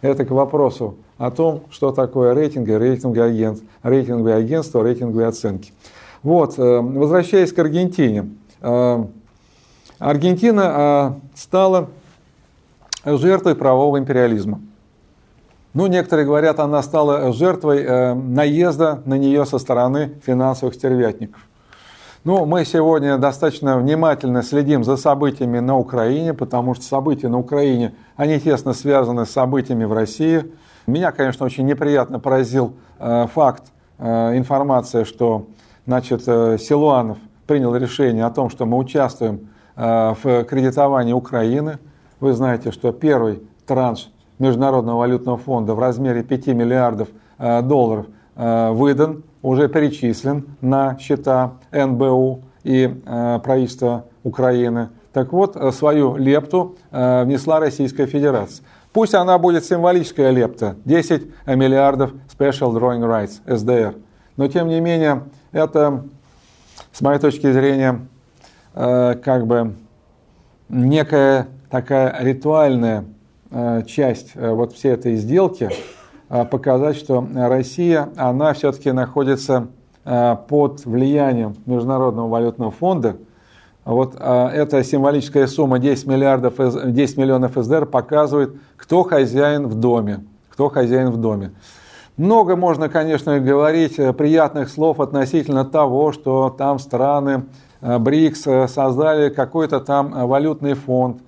Это 0.00 0.24
к 0.24 0.30
вопросу 0.30 0.96
о 1.16 1.30
том, 1.30 1.62
что 1.70 1.92
такое 1.92 2.34
рейтинг 2.34 2.68
и 2.68 2.72
рейтинговый 2.72 3.30
агент, 3.30 3.60
рейтинговые 3.84 4.36
агентства, 4.36 4.82
рейтинговые 4.82 5.28
оценки. 5.28 5.72
Вот, 6.24 6.58
э, 6.58 6.80
возвращаясь 6.80 7.52
к 7.52 7.58
Аргентине. 7.60 8.30
Э, 10.02 10.10
Аргентина 10.10 11.14
э, 11.14 11.36
стала 11.36 11.88
жертвой 13.04 13.54
правового 13.54 13.98
империализма. 13.98 14.60
Ну, 15.74 15.86
некоторые 15.86 16.26
говорят, 16.26 16.60
она 16.60 16.82
стала 16.82 17.32
жертвой 17.32 18.14
наезда 18.14 19.00
на 19.06 19.16
нее 19.16 19.46
со 19.46 19.58
стороны 19.58 20.12
финансовых 20.24 20.74
стервятников. 20.74 21.40
Ну, 22.24 22.44
мы 22.44 22.66
сегодня 22.66 23.16
достаточно 23.16 23.78
внимательно 23.78 24.42
следим 24.42 24.84
за 24.84 24.96
событиями 24.96 25.60
на 25.60 25.78
Украине, 25.78 26.34
потому 26.34 26.74
что 26.74 26.84
события 26.84 27.28
на 27.28 27.38
Украине, 27.38 27.94
они 28.16 28.38
тесно 28.38 28.74
связаны 28.74 29.24
с 29.24 29.30
событиями 29.30 29.84
в 29.84 29.92
России– 29.92 30.44
меня, 30.86 31.12
конечно, 31.12 31.46
очень 31.46 31.64
неприятно 31.64 32.18
поразил 32.18 32.74
э, 32.98 33.26
факт, 33.32 33.64
э, 33.98 34.36
информация, 34.36 35.04
что 35.04 35.46
значит, 35.86 36.24
э, 36.26 36.58
Силуанов 36.58 37.18
принял 37.46 37.76
решение 37.76 38.24
о 38.24 38.30
том, 38.30 38.50
что 38.50 38.66
мы 38.66 38.76
участвуем 38.78 39.36
э, 39.36 39.46
в 39.82 40.44
кредитовании 40.44 41.12
Украины. 41.12 41.78
Вы 42.20 42.34
знаете, 42.34 42.70
что 42.70 42.92
первый 42.92 43.42
транш 43.66 44.10
Международного 44.38 44.98
валютного 44.98 45.38
фонда 45.38 45.74
в 45.74 45.78
размере 45.78 46.22
5 46.22 46.48
миллиардов 46.48 47.08
э, 47.38 47.62
долларов 47.62 48.06
э, 48.34 48.70
выдан, 48.72 49.22
уже 49.40 49.68
перечислен 49.68 50.56
на 50.60 50.98
счета 50.98 51.52
НБУ 51.70 52.42
и 52.64 53.02
э, 53.04 53.40
правительства 53.42 54.06
Украины. 54.24 54.88
Так 55.12 55.32
вот, 55.32 55.56
э, 55.56 55.70
свою 55.72 56.16
лепту 56.16 56.76
э, 56.90 57.24
внесла 57.24 57.60
Российская 57.60 58.06
Федерация. 58.06 58.64
Пусть 58.92 59.14
она 59.14 59.38
будет 59.38 59.64
символическая 59.64 60.30
лепта, 60.30 60.76
10 60.84 61.22
миллиардов 61.46 62.12
Special 62.36 62.72
Drawing 62.74 63.02
Rights, 63.02 63.40
SDR. 63.46 64.00
Но 64.36 64.48
тем 64.48 64.68
не 64.68 64.80
менее, 64.80 65.22
это, 65.52 66.04
с 66.92 67.00
моей 67.00 67.18
точки 67.18 67.50
зрения, 67.50 68.06
э, 68.74 69.14
как 69.22 69.46
бы 69.46 69.74
некая 70.68 71.48
такая 71.70 72.22
ритуальная 72.22 73.04
э, 73.50 73.82
часть 73.86 74.32
э, 74.34 74.50
вот 74.50 74.72
всей 74.72 74.92
этой 74.92 75.16
сделки, 75.16 75.70
показать, 76.50 76.96
что 76.96 77.26
Россия, 77.34 78.08
она 78.16 78.54
все-таки 78.54 78.90
находится 78.90 79.66
под 80.02 80.82
влиянием 80.86 81.54
Международного 81.66 82.26
валютного 82.26 82.70
фонда, 82.70 83.16
вот 83.84 84.14
эта 84.14 84.82
символическая 84.82 85.46
сумма 85.46 85.78
10, 85.78 86.06
миллиардов, 86.06 86.54
10 86.58 87.16
миллионов 87.18 87.52
СДР 87.54 87.84
показывает, 87.84 88.56
кто 88.78 89.02
хозяин 89.02 89.66
в 89.68 89.74
доме. 89.74 90.24
Кто 90.48 90.70
хозяин 90.70 91.10
в 91.10 91.18
доме. 91.18 91.52
Много 92.16 92.56
можно, 92.56 92.88
конечно, 92.88 93.38
говорить 93.38 93.96
приятных 94.16 94.70
слов 94.70 95.00
относительно 95.00 95.66
того, 95.66 96.12
что 96.12 96.48
там 96.48 96.78
страны 96.78 97.44
БРИКС 97.82 98.46
э, 98.46 98.68
создали 98.68 99.28
какой-то 99.28 99.80
там 99.80 100.26
валютный 100.26 100.74
фонд. 100.74 101.18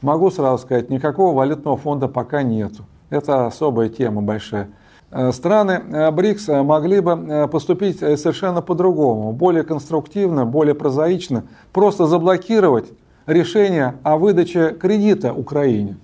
Могу 0.00 0.30
сразу 0.30 0.62
сказать, 0.62 0.88
никакого 0.88 1.36
валютного 1.36 1.76
фонда 1.76 2.08
пока 2.08 2.42
нету. 2.42 2.84
Это 3.10 3.46
особая 3.46 3.88
тема 3.88 4.22
большая. 4.22 4.68
Э, 5.10 5.30
страны 5.30 5.80
э, 5.92 6.10
БРИКС 6.10 6.48
э, 6.48 6.62
могли 6.62 6.98
бы 6.98 7.48
поступить 7.50 8.00
совершенно 8.00 8.62
по-другому, 8.62 9.32
более 9.32 9.62
конструктивно, 9.62 10.44
более 10.44 10.74
прозаично, 10.74 11.44
просто 11.72 12.06
заблокировать 12.06 12.86
решение 13.26 13.94
о 14.02 14.16
выдаче 14.16 14.70
кредита 14.70 15.32
Украине. 15.32 15.96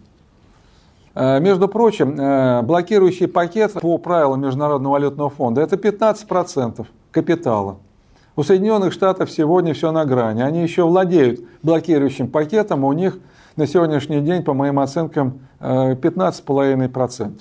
Между 1.16 1.66
прочим, 1.66 2.64
блокирующий 2.64 3.26
пакет 3.26 3.72
по 3.72 3.98
правилам 3.98 4.40
Международного 4.40 4.92
валютного 4.92 5.28
фонда– 5.28 5.60
это 5.62 5.74
15% 5.74 6.86
капитала. 7.10 7.78
У 8.40 8.42
Соединенных 8.42 8.94
Штатов 8.94 9.30
сегодня 9.30 9.74
все 9.74 9.92
на 9.92 10.06
грани. 10.06 10.40
Они 10.40 10.62
еще 10.62 10.84
владеют 10.84 11.40
блокирующим 11.62 12.26
пакетом, 12.26 12.84
у 12.84 12.92
них 12.94 13.18
на 13.56 13.66
сегодняшний 13.66 14.22
день, 14.22 14.42
по 14.42 14.54
моим 14.54 14.78
оценкам, 14.78 15.40
15,5%. 15.60 17.38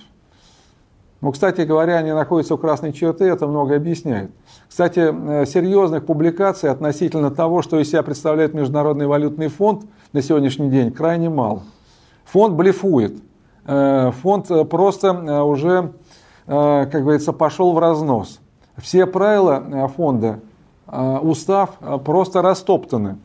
Ну, 1.21 1.31
кстати 1.31 1.61
говоря, 1.61 1.99
они 1.99 2.11
находятся 2.11 2.55
у 2.55 2.57
красной 2.57 2.91
черты, 2.91 3.23
это 3.23 3.47
много 3.47 3.77
объясняет. 3.77 4.31
Кстати, 4.67 4.99
э, 4.99 5.45
серьезных 5.45 6.05
публикаций 6.05 6.69
относительно 6.69 7.31
того, 7.31 7.61
что 7.61 7.79
из 7.79 7.87
себя 7.87 8.03
представляет 8.03 8.53
Международный 8.53 9.07
валютный 9.07 9.47
фонд 9.47 9.85
на 10.11 10.21
сегодняшний 10.21 10.69
день, 10.69 10.91
крайне 10.91 11.29
мало. 11.29 11.63
Фонд 12.25 12.55
блефует. 12.55 13.13
Э, 13.65 14.11
фонд 14.21 14.51
э, 14.51 14.65
просто 14.65 15.43
уже, 15.45 15.93
как 16.45 16.91
говорится, 16.91 17.31
пошел 17.31 17.71
в 17.71 17.79
разнос. 17.79 18.41
Все 18.75 19.05
правила 19.05 19.89
фонда, 19.95 20.41
устав 20.91 21.77
просто 22.03 22.41
растоптаны. 22.41 23.17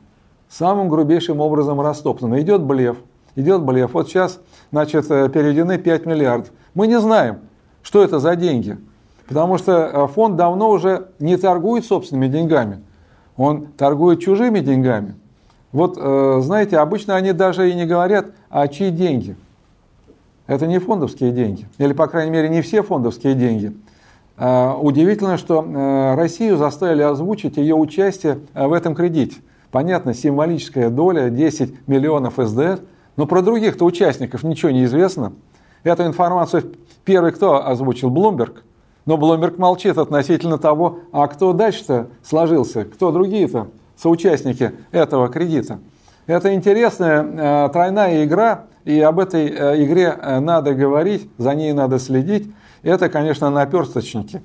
Самым 0.49 0.89
грубейшим 0.89 1.41
образом 1.41 1.81
растоптаны. 1.81 2.41
Идет 2.41 2.63
блеф. 2.63 2.97
Идет 3.37 3.63
блеф. 3.63 3.95
Вот 3.95 4.09
сейчас, 4.09 4.41
значит, 4.71 5.09
переведены 5.09 5.79
5 5.79 6.07
миллиардов. 6.07 6.53
Мы 6.75 6.87
не 6.87 7.01
знаем, 7.01 7.39
что 7.83 8.03
это 8.03 8.19
за 8.19 8.37
деньги? 8.37 8.79
Потому 9.27 9.59
что 9.59 9.73
э, 9.73 10.07
фонд 10.09 10.37
давно 10.37 10.71
уже 10.71 11.09
не 11.19 11.37
торгует 11.37 11.85
собственными 11.85 12.29
деньгами, 12.29 12.83
он 13.37 13.67
торгует 13.79 14.21
чужими 14.21 14.61
деньгами. 14.61 15.15
Вот, 15.73 15.97
э, 15.99 16.41
знаете, 16.43 16.79
обычно 16.79 17.17
они 17.17 17.33
даже 17.33 17.71
и 17.71 17.75
не 17.75 17.87
говорят, 17.87 18.27
а 18.51 18.69
чьи 18.69 18.91
деньги. 18.91 19.37
Это 20.47 20.67
не 20.67 20.79
фондовские 20.79 21.33
деньги, 21.33 21.67
или, 21.79 21.95
по 21.95 22.07
крайней 22.07 22.31
мере, 22.31 22.51
не 22.51 22.61
все 22.61 22.83
фондовские 22.83 23.35
деньги. 23.35 23.75
Э, 24.37 24.73
удивительно, 24.81 25.37
что 25.37 26.15
Россию 26.17 26.57
заставили 26.57 27.03
озвучить 27.03 27.57
ее 27.57 27.75
участие 27.75 28.41
в 28.55 28.73
этом 28.73 28.95
кредите. 28.95 29.37
Понятно, 29.71 30.15
символическая 30.15 30.91
доля 30.91 31.31
10 31.31 31.89
миллионов 31.89 32.35
СДР, 32.37 32.81
но 33.17 33.27
про 33.27 33.43
других-то 33.43 33.85
участников 33.85 34.43
ничего 34.45 34.71
не 34.71 34.85
известно. 34.85 35.33
Эту 35.83 36.07
информацию 36.07 36.73
первый 37.05 37.33
кто 37.33 37.67
озвучил? 37.67 38.11
Блумберг. 38.11 38.65
Но 39.07 39.19
Блумберг 39.19 39.59
молчит 39.59 39.99
относительно 39.99 40.59
того, 40.59 41.01
а 41.13 41.27
кто 41.27 41.53
дальше-то 41.53 42.09
сложился, 42.23 42.85
кто 42.85 43.13
другие-то 43.13 43.69
соучастники 43.97 44.73
этого 44.93 45.29
кредита. 45.29 45.79
Это 46.27 46.55
интересная 46.55 47.23
э, 47.23 47.69
тройная 47.71 48.25
игра, 48.25 48.65
и 48.85 48.99
об 49.01 49.19
этой 49.19 49.47
э, 49.47 49.85
игре 49.85 50.17
э, 50.19 50.41
надо 50.41 50.73
говорить, 50.73 51.29
за 51.37 51.55
ней 51.55 51.73
надо 51.75 51.99
следить. 51.99 52.51
Это, 52.85 53.09
конечно, 53.09 53.49
наперсточники. 53.49 54.43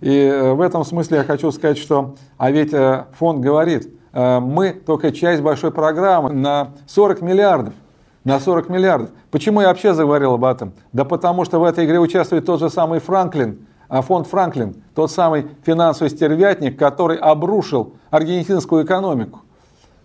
И 0.00 0.16
э, 0.16 0.52
в 0.52 0.60
этом 0.60 0.84
смысле 0.84 1.18
я 1.18 1.24
хочу 1.24 1.50
сказать, 1.50 1.76
что, 1.76 2.14
а 2.38 2.50
ведь 2.50 2.72
э, 2.72 3.06
фонд 3.18 3.40
говорит, 3.40 3.92
э, 4.12 4.38
мы 4.38 4.70
только 4.70 5.12
часть 5.12 5.42
большой 5.42 5.72
программы 5.72 6.32
на 6.32 6.70
40 6.86 7.20
миллиардов 7.20 7.74
на 8.22 8.38
40 8.38 8.68
миллиардов. 8.68 9.10
Почему 9.30 9.62
я 9.62 9.68
вообще 9.68 9.94
заговорил 9.94 10.34
об 10.34 10.44
этом? 10.44 10.74
Да 10.92 11.06
потому 11.06 11.46
что 11.46 11.58
в 11.58 11.64
этой 11.64 11.86
игре 11.86 11.98
участвует 11.98 12.44
тот 12.44 12.60
же 12.60 12.68
самый 12.68 13.00
Франклин, 13.00 13.66
фонд 13.88 14.26
Франклин, 14.26 14.82
тот 14.94 15.10
самый 15.10 15.46
финансовый 15.64 16.10
стервятник, 16.10 16.78
который 16.78 17.16
обрушил 17.16 17.94
аргентинскую 18.10 18.84
экономику. 18.84 19.40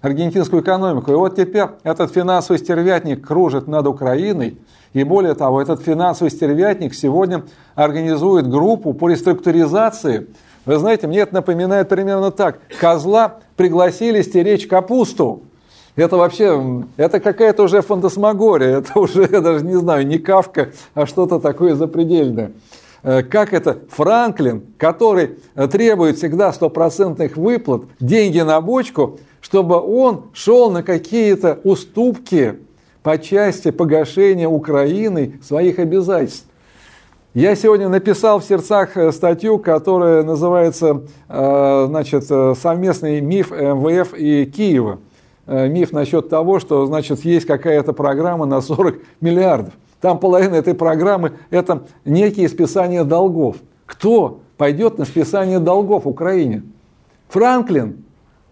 Аргентинскую 0.05 0.61
экономику. 0.61 1.11
И 1.11 1.15
вот 1.15 1.35
теперь 1.35 1.65
этот 1.83 2.13
финансовый 2.13 2.57
стервятник 2.59 3.25
кружит 3.25 3.67
над 3.67 3.87
Украиной. 3.87 4.57
И 4.93 5.03
более 5.03 5.33
того, 5.33 5.61
этот 5.61 5.81
финансовый 5.81 6.29
стервятник 6.29 6.93
сегодня 6.93 7.43
организует 7.73 8.47
группу 8.47 8.93
по 8.93 9.09
реструктуризации. 9.09 10.27
Вы 10.65 10.77
знаете, 10.77 11.07
мне 11.07 11.19
это 11.19 11.33
напоминает 11.33 11.89
примерно 11.89 12.29
так. 12.29 12.59
Козла 12.79 13.37
пригласили 13.55 14.21
стеречь 14.21 14.67
капусту. 14.67 15.41
Это 15.95 16.17
вообще, 16.17 16.83
это 16.97 17.19
какая-то 17.19 17.63
уже 17.63 17.81
фантасмагория, 17.81 18.77
это 18.79 18.99
уже, 18.99 19.27
я 19.31 19.41
даже 19.41 19.65
не 19.65 19.75
знаю, 19.75 20.05
не 20.05 20.19
Кавка, 20.19 20.69
а 20.93 21.05
что-то 21.05 21.39
такое 21.39 21.73
запредельное. 21.73 22.51
Э, 23.01 23.23
как 23.23 23.53
это 23.53 23.79
Франклин, 23.89 24.65
который 24.77 25.39
требует 25.71 26.17
всегда 26.17 26.51
стопроцентных 26.51 27.37
выплат, 27.37 27.83
деньги 27.99 28.41
на 28.41 28.59
бочку, 28.59 29.19
чтобы 29.45 29.79
он 29.79 30.23
шел 30.33 30.71
на 30.71 30.81
какие-то 30.81 31.59
уступки 31.63 32.57
по 33.03 33.19
части 33.19 33.69
погашения 33.69 34.47
Украины 34.47 35.39
своих 35.43 35.77
обязательств. 35.77 36.47
Я 37.35 37.55
сегодня 37.55 37.87
написал 37.87 38.39
в 38.39 38.43
сердцах 38.43 38.97
э, 38.97 39.11
статью, 39.11 39.59
которая 39.59 40.23
называется 40.23 41.03
э, 41.29 41.85
значит, 41.87 42.23
«Совместный 42.25 43.21
миф 43.21 43.51
МВФ 43.51 44.15
и 44.17 44.45
Киева». 44.45 44.97
Миф 45.45 45.91
насчет 45.91 46.27
того, 46.27 46.59
что 46.59 46.87
значит, 46.87 47.23
есть 47.23 47.45
какая-то 47.45 47.93
программа 47.93 48.47
на 48.47 48.61
40 48.61 48.95
миллиардов. 49.21 49.75
Там 50.01 50.17
половина 50.17 50.55
этой 50.55 50.73
программы– 50.73 51.33
это 51.51 51.83
некие 52.03 52.49
списания 52.49 53.03
долгов. 53.03 53.57
Кто 53.85 54.39
пойдет 54.57 54.97
на 54.97 55.05
списание 55.05 55.59
долгов 55.59 56.07
Украине? 56.07 56.63
Франклин. 57.29 58.03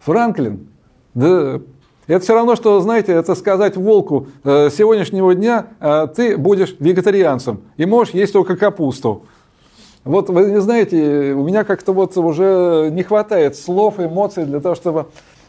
Франклин. 0.01 0.67
Да, 1.13 1.61
это 2.07 2.19
все 2.23 2.33
равно, 2.33 2.55
что, 2.55 2.79
знаете, 2.81 3.13
это 3.13 3.33
сказать 3.35 3.77
волку, 3.77 4.27
э, 4.43 4.69
сегодняшнего 4.75 5.33
дня 5.33 5.67
э, 5.79 6.07
ты 6.13 6.37
будешь 6.37 6.75
вегетарианцем 6.79 7.61
и 7.77 7.85
можешь 7.85 8.13
есть 8.13 8.33
только 8.33 8.57
капусту. 8.57 9.23
Вот 10.03 10.29
вы 10.29 10.51
не 10.51 10.59
знаете, 10.59 11.33
у 11.33 11.43
меня 11.43 11.63
как-то 11.63 11.93
вот 11.93 12.17
уже 12.17 12.89
не 12.91 13.03
хватает 13.03 13.55
слов, 13.55 13.99
эмоций 13.99 14.43
для 14.43 14.59
того, 14.59 14.75
чтобы 14.75 15.05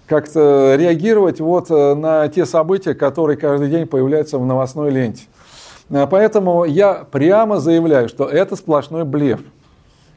как-то 0.06 0.76
реагировать 0.78 1.40
вот 1.40 1.70
э, 1.70 1.94
на 1.94 2.28
те 2.28 2.46
события, 2.46 2.94
которые 2.94 3.36
каждый 3.36 3.68
день 3.68 3.86
появляются 3.86 4.38
в 4.38 4.46
новостной 4.46 4.90
ленте. 4.90 5.24
Э, 5.90 6.06
поэтому 6.08 6.64
я 6.64 7.04
прямо 7.10 7.58
заявляю, 7.58 8.08
что 8.08 8.26
это 8.26 8.54
сплошной 8.54 9.04
блеф. 9.04 9.40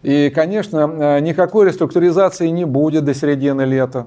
И, 0.04 0.30
конечно, 0.30 1.20
никакой 1.20 1.68
реструктуризации 1.68 2.50
не 2.50 2.66
будет 2.66 3.04
до 3.04 3.16
середины 3.16 3.64
лета. 3.64 4.06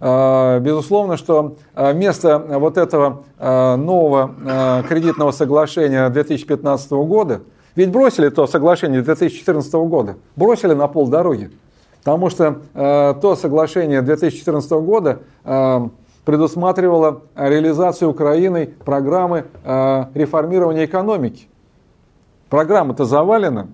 Э, 0.00 0.58
безусловно, 0.60 1.16
что 1.16 1.56
вместо 1.74 2.38
вот 2.38 2.76
этого 2.76 3.24
нового 3.38 4.84
кредитного 4.88 5.30
соглашения 5.30 6.08
2015 6.08 6.90
года, 6.92 7.40
ведь 7.74 7.90
бросили 7.90 8.28
то 8.28 8.46
соглашение 8.46 9.02
2014 9.02 9.72
года, 9.74 10.16
бросили 10.36 10.74
на 10.74 10.88
полдороги. 10.88 11.50
Потому 11.98 12.30
что 12.30 12.60
то 12.72 13.36
соглашение 13.40 14.00
2014 14.00 14.70
года 14.72 15.18
предусматривала 16.24 17.22
реализацию 17.34 18.10
Украиной 18.10 18.68
программы 18.68 19.46
реформирования 19.64 20.84
экономики. 20.84 21.48
Программа-то 22.48 23.04
завалена. 23.04 23.66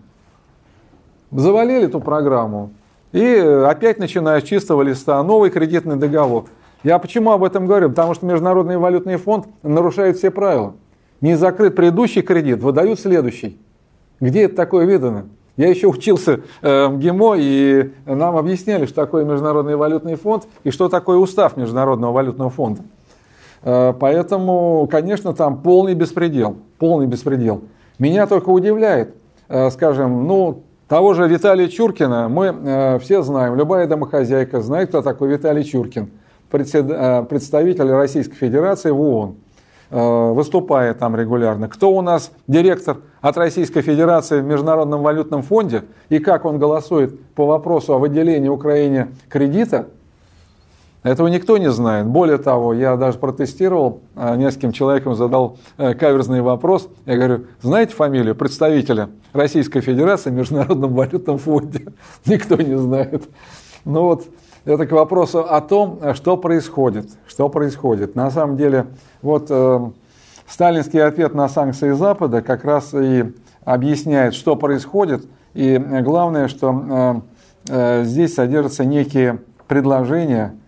Завалили 1.31 1.85
эту 1.85 2.01
программу. 2.01 2.71
И 3.13 3.37
опять 3.37 3.99
начиная 3.99 4.41
с 4.41 4.45
чистого 4.45 4.83
листа 4.83 5.23
новый 5.23 5.51
кредитный 5.51 5.97
договор. 5.97 6.47
Я 6.83 6.99
почему 6.99 7.31
об 7.31 7.45
этом 7.45 7.67
говорю? 7.67 7.91
Потому 7.91 8.15
что 8.15 8.27
Международный 8.27 8.79
валютный 8.79 9.17
фонд 9.17 9.47
нарушает 9.63 10.17
все 10.17 10.31
правила. 10.31 10.75
Не 11.21 11.37
закрыт 11.37 11.77
предыдущий 11.77 12.23
кредит, 12.23 12.63
выдают 12.63 12.99
следующий. 12.99 13.61
Где 14.21 14.45
это 14.45 14.57
такое 14.57 14.87
видано? 14.87 15.27
Я 15.57 15.69
еще 15.69 15.87
учился 15.87 16.41
э, 16.63 16.87
в 16.87 16.99
ГИМО, 16.99 17.37
и 17.39 17.93
нам 18.07 18.37
объясняли, 18.37 18.87
что 18.87 18.97
такое 18.97 19.25
Международный 19.25 19.77
валютный 19.77 20.15
фонд 20.15 20.49
и 20.65 20.71
что 20.71 20.89
такое 20.89 21.19
устав 21.19 21.57
Международного 21.59 22.13
валютного 22.13 22.51
фонда. 22.51 22.83
Э, 23.63 23.93
поэтому, 23.99 24.89
конечно, 24.91 25.35
там 25.35 25.61
полный 25.61 25.95
беспредел. 25.95 26.57
Полный 26.79 27.07
беспредел. 27.07 27.63
Меня 27.99 28.27
только 28.27 28.49
удивляет, 28.49 29.15
э, 29.49 29.71
скажем, 29.71 30.27
ну, 30.27 30.63
того 30.93 31.15
же 31.15 31.27
Виталия 31.27 31.69
Чуркина 31.69 32.29
мы 32.29 32.99
все 33.03 33.23
знаем, 33.23 33.57
любая 33.57 33.87
домохозяйка 33.87 34.61
знает, 34.61 34.91
кто 34.91 35.01
такой 35.01 35.31
Виталий 35.31 35.65
Чуркин, 35.65 36.11
представитель 36.51 37.91
Российской 37.91 38.35
Федерации 38.35 38.91
в 38.91 39.01
ООН. 39.01 39.37
Э, 39.89 40.33
выступая 40.33 40.93
там 40.93 41.17
регулярно. 41.17 41.71
Кто 41.71 41.93
у 41.93 42.03
нас 42.03 42.31
директор 42.47 42.99
от 43.23 43.39
Российской 43.39 43.81
Федерации 43.81 44.43
в 44.43 44.45
Международном 44.45 45.01
валютном 45.01 45.41
фонде 45.41 45.85
и 46.11 46.19
как 46.19 46.45
он 46.45 46.59
голосует 46.59 47.19
по 47.35 47.47
вопросу 47.47 47.95
о 47.95 47.99
выделении 47.99 48.51
Украине 48.51 49.09
кредита, 49.31 49.87
этого 51.03 51.29
никто 51.29 51.59
не 51.59 51.71
знает. 51.71 52.07
Более 52.07 52.39
того, 52.39 52.73
я 52.75 52.97
даже 52.97 53.19
протестировал, 53.19 54.01
э, 54.15 54.37
нескольким 54.37 54.73
человекам 54.73 55.15
задал 55.15 55.59
э, 55.79 55.95
каверзный 55.95 56.43
вопрос. 56.43 56.89
Я 57.07 57.17
говорю, 57.17 57.47
знаете 57.61 57.95
фамилию 57.95 58.35
представителя 58.35 59.09
Российской 59.33 59.81
Федерации 59.81 60.31
в 60.31 60.35
Международном 60.35 60.95
валютном 60.95 61.39
фонде? 61.39 61.93
Никто 62.27 62.57
не 62.57 62.79
знает. 62.79 63.25
Ну 63.85 64.03
вот, 64.03 64.25
это 64.65 64.87
к 64.87 64.93
вопросу 64.93 65.41
о 65.41 65.61
том, 65.61 66.01
что 66.15 66.37
происходит. 66.37 67.11
Что 67.27 67.49
происходит. 67.49 68.15
На 68.15 68.31
самом 68.31 68.57
деле, 68.57 68.87
вот 69.23 69.47
э, 69.51 69.91
сталинский 70.47 71.03
ответ 71.03 71.35
на 71.35 71.49
санкции 71.49 71.93
Запада 71.93 72.43
как 72.43 72.65
раз 72.65 72.95
и 72.95 73.33
объясняет, 73.65 74.35
что 74.35 74.57
происходит. 74.57 75.27
И 75.55 75.79
главное, 76.03 76.49
что 76.49 77.23
э, 77.69 78.01
э, 78.03 78.05
здесь 78.05 78.35
содержатся 78.35 78.85
некие 78.85 79.41
предложения, 79.67 80.55
э, 80.55 80.62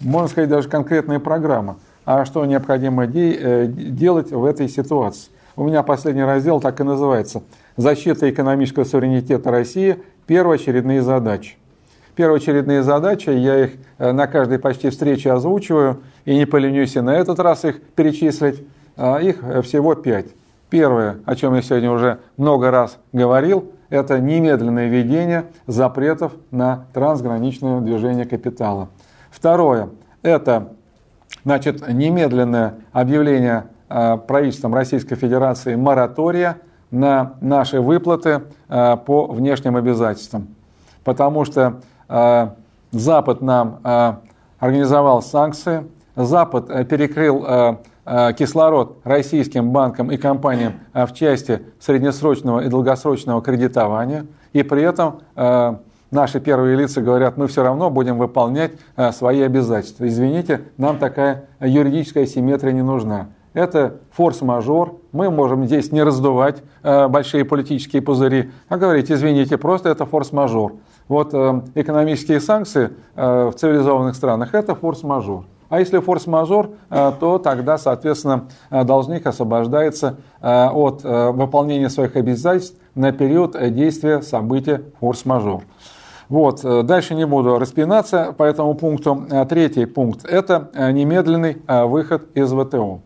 можно 0.00 0.28
сказать, 0.28 0.50
даже 0.50 0.68
конкретная 0.68 1.20
программа. 1.20 1.76
А 2.04 2.24
что 2.24 2.44
необходимо 2.44 3.06
де- 3.06 3.38
э, 3.40 3.66
делать 3.66 4.32
в 4.32 4.44
этой 4.44 4.68
ситуации? 4.68 5.30
У 5.54 5.64
меня 5.64 5.82
последний 5.82 6.24
раздел 6.24 6.60
так 6.60 6.80
и 6.80 6.82
называется. 6.82 7.42
Защита 7.76 8.28
экономического 8.28 8.84
суверенитета 8.84 9.50
России. 9.50 9.98
Первоочередные 10.26 11.02
задачи 11.02 11.56
первоочередные 12.14 12.82
задачи, 12.82 13.30
я 13.30 13.64
их 13.64 13.70
э, 13.98 14.12
на 14.12 14.26
каждой 14.26 14.58
почти 14.58 14.90
встрече 14.90 15.32
озвучиваю, 15.32 16.02
и 16.24 16.36
не 16.36 16.46
поленюсь 16.46 16.96
и 16.96 17.00
на 17.00 17.16
этот 17.16 17.38
раз 17.38 17.64
их 17.64 17.82
перечислить. 17.82 18.62
А, 18.96 19.18
их 19.18 19.42
э, 19.42 19.62
всего 19.62 19.94
пять. 19.94 20.26
Первое, 20.68 21.16
о 21.24 21.34
чем 21.34 21.54
я 21.54 21.62
сегодня 21.62 21.90
уже 21.90 22.18
много 22.36 22.70
раз 22.70 22.98
говорил, 23.12 23.72
это 23.88 24.18
немедленное 24.18 24.88
введение 24.88 25.44
запретов 25.66 26.32
на 26.50 26.86
трансграничное 26.92 27.80
движение 27.80 28.24
капитала. 28.24 28.88
Второе, 29.32 29.88
это 30.22 30.74
значит, 31.42 31.88
немедленное 31.88 32.76
объявление 32.92 33.64
э, 33.88 34.16
правительством 34.18 34.74
Российской 34.74 35.16
Федерации 35.16 35.74
моратория 35.74 36.58
на 36.92 37.34
наши 37.40 37.80
выплаты 37.80 38.42
по 38.68 39.26
внешним 39.30 39.76
обязательствам. 39.76 40.54
Потому 41.02 41.46
что 41.46 41.80
Э, 42.12 42.48
Запад 42.90 43.40
нам 43.40 43.80
организовал 44.58 45.22
санкции, 45.22 45.86
Запад 46.14 46.68
э, 46.68 46.84
перекрыл 46.84 47.78
кислород 48.36 48.98
российским 49.04 49.70
банкам 49.70 50.10
и 50.10 50.16
компаниям 50.16 50.74
в 50.92 51.12
части 51.14 51.62
среднесрочного 51.78 52.58
и 52.60 52.68
долгосрочного 52.68 53.40
кредитования, 53.40 54.26
и 54.52 54.64
при 54.64 54.82
этом 54.82 55.20
наши 56.12 56.38
первые 56.38 56.76
лица 56.76 57.00
говорят, 57.00 57.36
мы 57.36 57.48
все 57.48 57.64
равно 57.64 57.90
будем 57.90 58.18
выполнять 58.18 58.72
свои 59.12 59.40
обязательства. 59.40 60.06
Извините, 60.06 60.60
нам 60.76 60.98
такая 60.98 61.46
юридическая 61.60 62.26
симметрия 62.26 62.72
не 62.72 62.82
нужна. 62.82 63.30
Это 63.54 63.96
форс-мажор. 64.12 65.00
Мы 65.10 65.30
можем 65.30 65.66
здесь 65.66 65.92
не 65.92 66.02
раздувать 66.02 66.62
большие 66.82 67.44
политические 67.44 68.00
пузыри, 68.00 68.50
а 68.68 68.78
говорить, 68.78 69.10
извините, 69.10 69.58
просто 69.58 69.90
это 69.90 70.06
форс-мажор. 70.06 70.74
Вот 71.08 71.34
э, 71.34 71.62
экономические 71.74 72.40
санкции 72.40 72.90
э, 73.16 73.50
в 73.50 73.54
цивилизованных 73.54 74.14
странах– 74.16 74.50
это 74.54 74.74
форс-мажор. 74.74 75.44
А 75.68 75.80
если 75.80 75.98
форс-мажор, 75.98 76.70
э, 76.88 77.12
то 77.18 77.38
тогда, 77.38 77.76
соответственно, 77.76 78.48
должник 78.70 79.26
освобождается 79.26 80.16
от 80.40 81.02
выполнения 81.04 81.90
своих 81.90 82.16
обязательств 82.16 82.78
на 82.94 83.12
период 83.12 83.56
действия 83.74 84.22
события 84.22 84.82
форс-мажор. 85.00 85.62
Вот. 86.32 86.86
Дальше 86.86 87.14
не 87.14 87.26
буду 87.26 87.58
распинаться 87.58 88.34
по 88.36 88.44
этому 88.44 88.74
пункту. 88.74 89.26
Третий 89.48 89.84
пункт– 89.84 90.24
это 90.28 90.70
немедленный 90.74 91.60
выход 91.68 92.34
из 92.34 92.52
ВТО. 92.52 93.00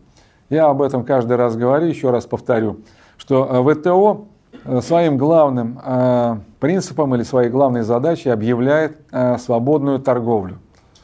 Я 0.49 0.69
об 0.69 0.81
этом 0.81 1.03
каждый 1.03 1.35
раз 1.35 1.57
говорю, 1.57 1.87
еще 1.87 2.09
раз 2.09 2.25
повторю, 2.25 2.77
что 3.17 3.63
ВТО 3.63 4.27
Э, 4.67 4.81
своим 4.81 5.17
главным 5.17 5.79
э, 5.83 6.37
принципом 6.59 7.15
или 7.15 7.23
своей 7.23 7.49
главной 7.49 7.83
задачей 7.83 8.29
объявляет 8.29 8.99
э, 9.11 9.37
свободную 9.37 9.99
торговлю. 9.99 10.59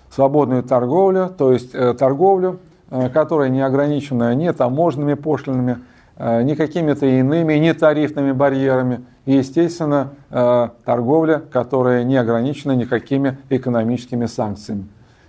свободную 0.10 0.64
торговлю, 0.64 1.30
то 1.36 1.52
есть 1.52 1.72
торговлю, 1.98 2.60
которая 3.14 3.50
не 3.50 3.62
ограничена 3.62 4.36
ни 4.36 4.48
таможенными 4.52 5.16
пошлинами, 5.16 5.80
ни 6.20 6.54
какими-то 6.54 7.08
иными, 7.08 7.56
ни 7.56 7.72
тарифными 7.72 8.32
барьерами, 8.32 9.06
и, 9.26 9.36
естественно, 9.38 10.12
торговля, 10.30 11.42
которая 11.52 12.04
не 12.04 12.18
ограничена 12.18 12.74
никакими 12.74 13.38
экономическими 13.50 14.26
санкциями 14.26 14.88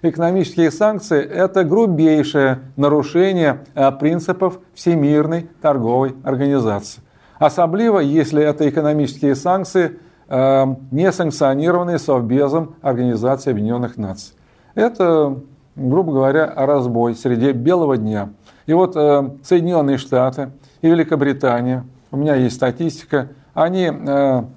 экономические 0.09 0.71
санкции– 0.71 1.23
это 1.23 1.65
грубейшее 1.65 2.61
нарушение 2.77 3.65
э, 3.75 3.91
принципов 3.93 4.59
Всемирной 4.75 5.49
торговой 5.61 6.15
организации. 6.23 7.01
Особливо, 7.39 8.01
если 8.01 8.43
это 8.43 8.69
экономические 8.69 9.35
санкции, 9.35 9.99
э, 10.29 10.67
не 10.91 11.11
санкционированные 11.11 11.99
Совбезом 11.99 12.77
Организации 12.83 13.51
Объединенных 13.51 13.97
Наций. 13.97 14.35
Это, 14.75 15.37
грубо 15.77 16.13
говоря, 16.13 16.53
разбой 16.55 17.15
среди 17.15 17.53
белого 17.53 17.97
дня. 17.97 18.31
И 18.67 18.73
вот 18.73 18.97
э, 18.97 19.31
Соединенные 19.43 19.99
Штаты 19.99 20.51
и 20.83 20.89
Великобритания, 20.89 21.85
у 22.11 22.17
меня 22.17 22.35
есть 22.35 22.57
статистика, 22.57 23.29
они 23.55 23.85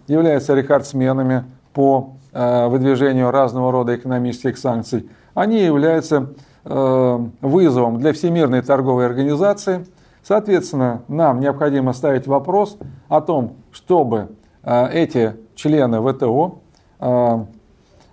являются 0.07 0.53
рекордсменами 0.53 1.45
по 1.73 2.13
выдвижению 2.33 3.31
разного 3.31 3.71
рода 3.71 3.95
экономических 3.95 4.57
санкций 4.57 5.09
они 5.37 5.61
являются 5.61 6.33
э, 6.65 7.25
вызовом 7.41 7.99
для 7.99 8.11
Всемирной 8.11 8.63
торговой 8.63 9.05
организации. 9.05 9.85
Соответственно, 10.23 11.03
нам 11.07 11.39
необходимо 11.41 11.93
ставить 11.93 12.25
вопрос 12.25 12.75
о 13.07 13.21
том, 13.21 13.53
чтобы 13.71 14.29
э, 14.63 14.89
эти 14.93 15.35
члены 15.53 16.01
ВТО 16.01 16.57
э, 16.99 17.45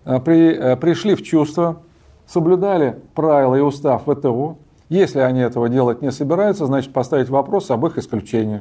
пришли 0.05 1.14
в 1.14 1.22
чувство, 1.22 1.76
соблюдали 2.26 3.01
правила 3.14 3.55
и 3.55 3.61
устав 3.61 4.03
ВТО. 4.03 4.59
Если 4.91 5.20
они 5.20 5.41
этого 5.41 5.70
делать 5.70 6.03
не 6.03 6.12
собираются, 6.12 6.66
значит 6.66 6.93
поставить 6.93 7.30
вопрос 7.30 7.70
об 7.70 7.87
их 7.87 7.97
исключении. 7.97 8.61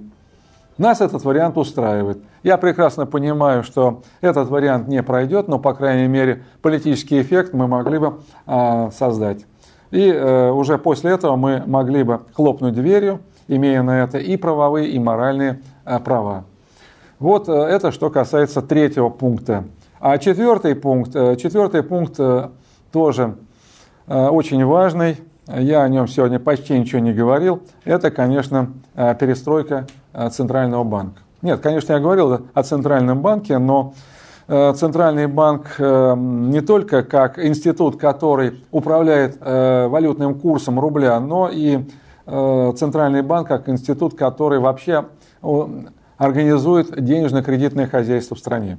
Нас 0.77 1.01
этот 1.01 1.23
вариант 1.23 1.57
устраивает. 1.57 2.19
Я 2.41 2.57
прекрасно 2.57 3.05
понимаю, 3.05 3.63
что 3.63 4.01
этот 4.21 4.49
вариант 4.49 4.87
не 4.87 5.03
пройдет, 5.03 5.47
но, 5.47 5.59
по 5.59 5.73
крайней 5.73 6.07
мере, 6.07 6.43
политический 6.61 7.21
эффект 7.21 7.53
мы 7.53 7.67
могли 7.67 7.99
бы 7.99 8.19
э, 8.47 8.89
создать. 8.91 9.45
И 9.91 10.09
э, 10.09 10.49
уже 10.49 10.79
после 10.79 11.11
этого 11.11 11.35
мы 11.35 11.63
могли 11.67 12.03
бы 12.03 12.21
хлопнуть 12.33 12.73
дверью, 12.73 13.21
имея 13.47 13.83
на 13.83 14.03
это 14.03 14.17
и 14.17 14.35
правовые, 14.37 14.89
и 14.89 14.97
моральные 14.97 15.61
э, 15.85 15.99
права. 15.99 16.45
Вот 17.19 17.47
э, 17.47 17.53
это 17.53 17.91
что 17.91 18.09
касается 18.09 18.63
третьего 18.63 19.09
пункта. 19.09 19.65
А 19.99 20.17
четвертый 20.17 20.75
пункт, 20.75 21.15
э, 21.15 21.35
четвертый 21.35 21.83
пункт 21.83 22.15
э, 22.19 22.49
тоже 22.91 23.35
э, 24.07 24.27
очень 24.27 24.65
важный. 24.65 25.17
Я 25.47 25.83
о 25.83 25.89
нем 25.89 26.07
сегодня 26.07 26.39
почти 26.39 26.77
ничего 26.77 26.99
не 26.99 27.13
говорил. 27.13 27.63
Это, 27.83 28.11
конечно, 28.11 28.71
э, 28.95 29.15
перестройка 29.15 29.87
Э, 30.13 30.29
Центрального 30.29 30.83
банка. 30.83 31.21
Нет, 31.41 31.59
конечно, 31.59 31.93
я 31.93 31.99
говорил 31.99 32.41
о 32.53 32.63
Центральном 32.63 33.21
банке, 33.21 33.57
но 33.57 33.95
э, 34.47 34.73
Центральный 34.75 35.27
банк 35.27 35.75
не 35.79 36.61
только 36.61 37.03
как 37.03 37.43
институт, 37.43 37.99
который 37.99 38.63
управляет 38.71 39.39
валютным 39.41 40.39
курсом 40.39 40.79
рубля, 40.79 41.19
но 41.19 41.49
и 41.51 41.83
Центральный 42.25 43.21
банк 43.21 43.49
как 43.49 43.67
институт, 43.67 44.15
который 44.15 44.59
вообще 44.59 45.05
организует 46.17 47.03
денежно-кредитное 47.03 47.87
хозяйство 47.87 48.35
в 48.35 48.39
стране. 48.39 48.77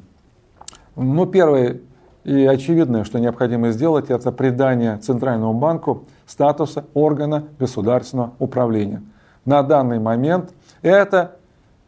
Ну, 0.97 1.27
первое 1.27 1.81
и 2.25 2.47
очевидное, 2.47 3.05
что 3.05 3.21
необходимо 3.21 3.71
сделать, 3.71 4.11
это 4.11 4.33
придание 4.33 4.97
Центральному 4.97 5.53
банку 5.53 6.05
статуса 6.27 6.87
органа 6.95 7.45
государственного 7.59 8.33
управления. 8.39 9.03
На 9.45 9.63
данный 9.63 9.99
момент– 9.99 10.53
это, 10.83 11.37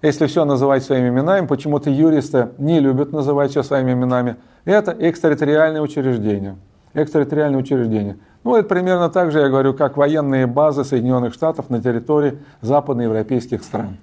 если 0.03 0.26
все 0.26 0.45
называть 0.45 0.84
своими 0.84 1.09
именами, 1.09 1.47
почему-то 1.47 1.89
юристы 1.89 2.51
не 2.59 2.80
любят 2.80 3.12
называть 3.12 3.51
все 3.51 3.62
своими 3.62 3.93
именами, 3.93 4.37
это 4.66 4.95
экстерриториальное 4.99 5.80
учреждение. 5.80 6.57
Экстерриториальное 6.93 7.59
учреждение. 7.59 8.18
Ну, 8.45 8.57
это 8.57 8.68
примерно 8.68 9.09
так 9.09 9.32
же, 9.32 9.41
я 9.41 9.49
говорю, 9.49 9.74
как 9.74 9.97
военные 9.97 10.47
базы 10.47 10.84
Соединенных 10.84 11.34
Штатов 11.34 11.70
на 11.70 11.82
территории 11.82 12.39
западноевропейских 12.61 13.62
стран. 13.62 13.97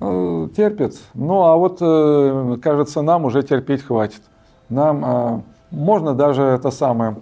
Э, 0.00 0.48
терпит. 0.54 0.98
Ну, 1.14 1.42
а 1.42 1.56
вот, 1.56 1.78
э, 1.80 2.56
кажется, 2.62 3.02
нам 3.02 3.24
уже 3.24 3.42
терпеть 3.42 3.82
хватит. 3.82 4.22
Нам 4.68 5.04
а, 5.04 5.42
можно 5.70 6.14
даже 6.14 6.42
это 6.42 6.70
самое 6.70 7.16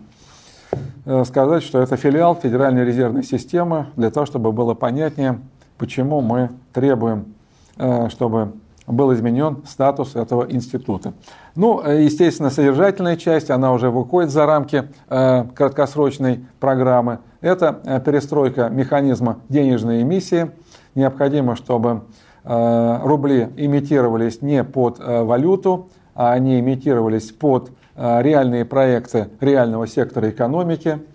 э, 1.05 1.24
сказать, 1.24 1.62
что 1.62 1.80
это 1.80 1.97
филиал 1.97 2.34
Федеральной 2.34 2.84
резервной 2.84 3.24
системы, 3.24 3.86
для 3.97 4.11
того, 4.11 4.26
чтобы 4.26 4.53
было 4.53 4.74
понятнее, 4.74 5.40
почему 5.78 6.20
мы 6.20 6.51
требуем, 6.72 7.34
э, 7.76 8.09
чтобы 8.09 8.53
был 8.86 9.12
изменен 9.14 9.64
статус 9.66 10.14
этого 10.14 10.47
института. 10.49 11.12
Ну, 11.57 11.82
э, 11.84 12.05
естественно, 12.05 12.51
содержательная 12.51 13.16
часть, 13.16 13.51
она 13.51 13.72
уже 13.72 13.90
выходит 13.90 14.30
за 14.30 14.47
рамки 14.47 14.88
краткосрочной 15.09 16.47
программы. 16.61 17.18
Это 17.40 18.03
перестройка 18.05 18.68
механизма 18.68 19.38
денежной 19.49 20.03
эмиссии. 20.03 20.51
Необходимо, 20.94 21.57
чтобы 21.57 22.03
рубли 22.44 23.49
имитировались 23.57 24.40
не 24.40 24.62
под 24.62 25.01
валюту, 25.01 25.88
а 26.17 26.33
они 26.33 26.59
имитировались 26.59 27.31
под 27.31 27.71
реальные 27.97 28.64
проекты 28.64 29.29
реального 29.41 29.87
сектора 29.87 30.31
экономики– 30.31 30.99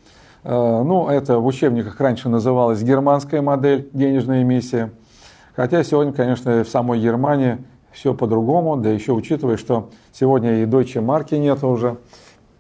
Э, 0.44 0.82
ну, 0.84 1.08
это 1.08 1.40
в 1.40 1.46
учебниках 1.46 2.00
раньше 2.00 2.30
называлась 2.30 2.82
германская 2.82 3.42
модель 3.42 3.90
денежной 3.94 4.44
эмиссии. 4.44 4.92
Хотя 5.56 5.84
сегодня, 5.84 6.14
конечно, 6.14 6.64
в 6.64 6.70
самой 6.70 7.00
Германии 7.00 7.58
все 7.92 8.14
по-другому, 8.14 8.78
да 8.78 8.90
еще 8.90 9.12
учитывая, 9.12 9.58
что 9.58 9.90
сегодня 10.14 10.64
и 10.64 10.66
Deutsche 10.66 11.02
марки 11.02 11.36
нет 11.36 11.64
уже. 11.64 11.98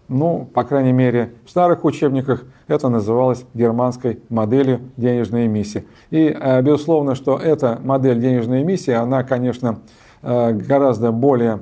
Ну, 0.09 0.45
по 0.53 0.65
крайней 0.65 0.91
мере, 0.91 1.33
в 1.45 1.49
старых 1.49 1.85
учебниках 1.85 2.43
это 2.67 2.89
называлось 2.89 3.45
германской 3.53 4.19
моделью 4.27 4.81
денежной 4.97 5.45
эмиссии. 5.47 5.85
И, 6.09 6.35
э, 6.37 6.61
безусловно, 6.61 7.15
что 7.15 7.37
эта 7.37 7.79
модель 7.81 8.19
денежной 8.19 8.61
эмиссии, 8.61 8.93
она, 8.93 9.23
конечно, 9.23 9.79
э, 10.21 10.51
гораздо 10.51 11.11
более 11.11 11.61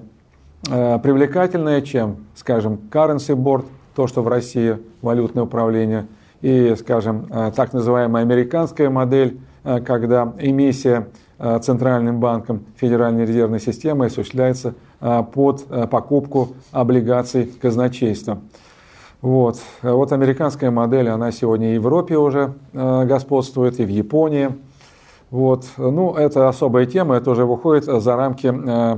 привлекательная, 0.64 1.82
чем, 1.82 2.26
скажем, 2.36 2.80
currency 2.92 3.36
board– 3.36 3.66
то, 4.00 4.08
что 4.08 4.22
в 4.22 4.30
России 4.30 4.78
валютное 5.02 5.44
управление, 5.44 6.08
и, 6.42 6.74
скажем, 6.80 7.26
э, 7.30 7.52
так 7.54 7.74
называемая 7.74 8.24
американская 8.24 8.90
модель, 8.90 9.42
э, 9.66 9.82
когда 9.82 10.34
эмиссия 10.40 11.10
э, 11.38 11.60
Центральным 11.62 12.22
банком 12.22 12.64
Федеральной 12.78 13.26
резервной 13.26 13.60
системы 13.60 14.06
осуществляется 14.06 14.74
под 15.00 15.66
покупку 15.90 16.50
облигаций 16.74 17.46
казначейства. 17.46 18.40
Вот. 19.22 19.58
вот 19.82 20.12
американская 20.12 20.72
модель, 20.72 21.08
она 21.08 21.32
сегодня 21.32 21.74
и 21.74 21.78
в 21.78 21.84
Европе 21.84 22.18
уже 22.18 22.54
господствует, 22.74 23.80
и 23.80 23.86
в 23.86 23.90
Японии. 23.90 24.52
Вот. 25.30 25.66
Ну, 25.78 26.16
это 26.16 26.50
особая 26.50 26.86
тема, 26.86 27.16
это 27.16 27.32
уже 27.32 27.46
выходит 27.46 27.86
за 27.86 28.16
рамки 28.16 28.52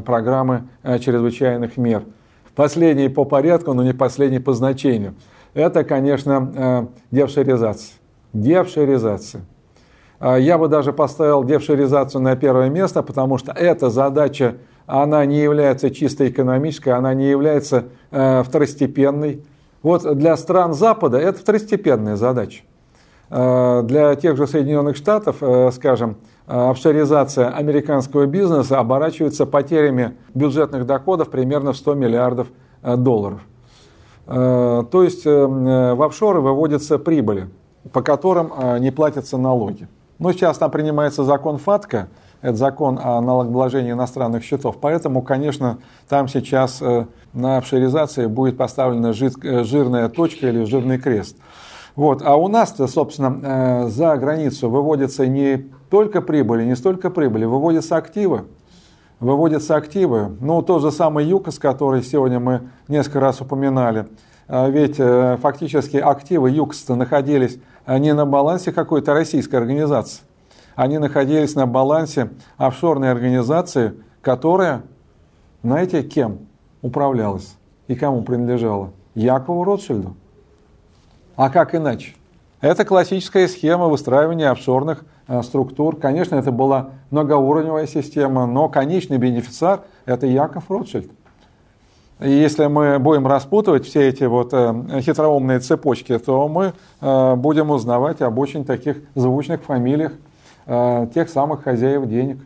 программы 0.03 0.63
чрезвычайных 0.83 1.77
мер– 1.77 2.03
Последний 2.55 3.07
по 3.07 3.23
порядку, 3.23 3.73
но 3.73 3.83
не 3.83 3.93
последний 3.93 4.39
по 4.39 4.53
значению. 4.53 5.15
Это, 5.53 5.83
конечно, 5.83 6.51
э, 6.53 6.85
девшеризация. 7.11 7.95
Девшеризация. 8.33 9.45
А 10.19 10.37
я 10.37 10.57
бы 10.57 10.67
даже 10.67 10.93
поставил 10.93 11.43
девшеризацию 11.43 12.21
на 12.21 12.35
первое 12.35 12.69
место, 12.69 13.03
потому 13.03 13.37
что 13.37 13.51
эта 13.51 13.89
задача, 13.89 14.57
она 14.85 15.25
не 15.25 15.39
является 15.39 15.89
чисто 15.89 16.29
экономической, 16.29 16.89
она 16.89 17.13
не 17.13 17.29
является 17.29 17.85
э, 18.11 18.43
второстепенной. 18.43 19.43
Вот 19.81 20.17
для 20.17 20.35
стран 20.37 20.73
Запада 20.73 21.17
это 21.17 21.39
второстепенная 21.39 22.17
задача. 22.17 22.63
Э, 23.31 23.81
для 23.83 24.13
тех 24.15 24.37
же 24.37 24.45
Соединенных 24.45 24.95
Штатов, 24.95 25.37
скажем, 25.73 26.17
Э, 26.51 26.69
офшоризация 26.69 27.49
американского 27.49 28.25
бизнеса 28.25 28.77
оборачивается 28.77 29.45
потерями 29.45 30.17
бюджетных 30.33 30.85
доходов 30.85 31.29
примерно 31.29 31.71
в 31.71 31.77
100 31.77 31.93
миллиардов 31.93 32.47
э, 32.83 32.97
долларов. 32.97 33.39
Э, 34.27 34.83
то 34.91 35.03
есть 35.03 35.23
в 35.23 36.05
офшоры 36.05 36.41
выводятся 36.41 36.99
прибыли, 36.99 37.49
по 37.93 38.01
которым 38.01 38.51
не 38.79 38.91
платятся 38.91 39.37
налоги. 39.37 39.87
Но 40.19 40.33
сейчас 40.33 40.57
там 40.57 40.69
принимается 40.71 41.23
закон 41.23 41.57
ФАТКА, 41.57 42.09
это 42.41 42.55
закон 42.55 42.99
о 43.01 43.21
налогообложении 43.21 43.91
иностранных 43.91 44.43
счетов. 44.43 44.77
Поэтому, 44.81 45.21
конечно, 45.21 45.77
там 46.09 46.27
сейчас 46.27 46.81
на 47.33 47.57
офшоризации 47.57 48.27
будет 48.27 48.57
поставлена 48.57 49.13
жирная 49.13 50.09
точка 50.09 50.49
или 50.49 50.63
жирный 50.65 50.99
крест. 50.99 51.37
Вот. 51.95 52.21
А 52.23 52.35
у 52.35 52.47
нас-то, 52.47 52.87
собственно, 52.87 53.89
за 53.89 54.15
границу 54.17 54.69
выводятся 54.69 55.27
не 55.27 55.69
только 55.89 56.21
прибыли, 56.21 56.63
не 56.65 56.75
столько 56.75 57.09
прибыли, 57.09 57.45
выводятся 57.45 57.97
активы. 57.97 58.45
Выводятся 59.19 59.75
активы. 59.75 60.35
Ну, 60.39 60.63
тот 60.63 60.81
же 60.81 60.91
самый 60.91 61.25
ЮКОС, 61.25 61.59
который 61.59 62.01
сегодня 62.01 62.39
мы 62.39 62.69
несколько 62.87 63.19
раз 63.19 63.39
упоминали, 63.39 64.07
ведь 64.47 64.95
фактически 64.97 65.97
активы 65.97 66.49
ЮКСа 66.49 66.95
находились 66.95 67.59
не 67.87 68.13
на 68.13 68.25
балансе 68.25 68.71
какой-то 68.71 69.13
российской 69.13 69.57
организации. 69.57 70.23
Они 70.75 70.97
находились 70.97 71.53
на 71.53 71.67
балансе 71.67 72.31
офшорной 72.57 73.11
организации, 73.11 73.93
которая, 74.21 74.81
знаете, 75.61 76.01
кем 76.01 76.39
управлялась 76.81 77.55
и 77.87 77.95
кому 77.95 78.23
принадлежала? 78.23 78.89
Якову 79.13 79.63
Ротшильду. 79.63 80.15
А 81.35 81.49
как 81.49 81.73
иначе? 81.75 82.13
Это 82.61 82.85
классическая 82.85 83.47
схема 83.47 83.87
выстраивания 83.87 84.51
офшорных 84.51 85.03
э, 85.27 85.41
структур. 85.41 85.95
Конечно, 85.95 86.35
это 86.35 86.51
была 86.51 86.91
многоуровневая 87.09 87.87
система, 87.87 88.45
но 88.45 88.69
конечный 88.69 89.17
бенефициар– 89.17 89.81
это 90.05 90.27
Яков 90.27 90.69
Ротшильд. 90.69 91.09
И 92.19 92.29
если 92.29 92.67
мы 92.67 92.99
будем 92.99 93.25
распутывать 93.25 93.87
все 93.87 94.09
эти 94.09 94.25
вот 94.25 94.49
э, 94.53 95.01
хитроумные 95.01 95.59
цепочки, 95.59 96.15
то 96.19 96.47
мы 96.47 96.73
э, 97.01 97.35
будем 97.35 97.71
узнавать 97.71 98.21
об 98.21 98.37
очень 98.37 98.63
таких 98.63 98.97
звучных 99.15 99.63
фамилиях 99.63 100.13
тех 101.15 101.27
самых 101.27 101.63
хозяев 101.63 102.07
денег. 102.07 102.37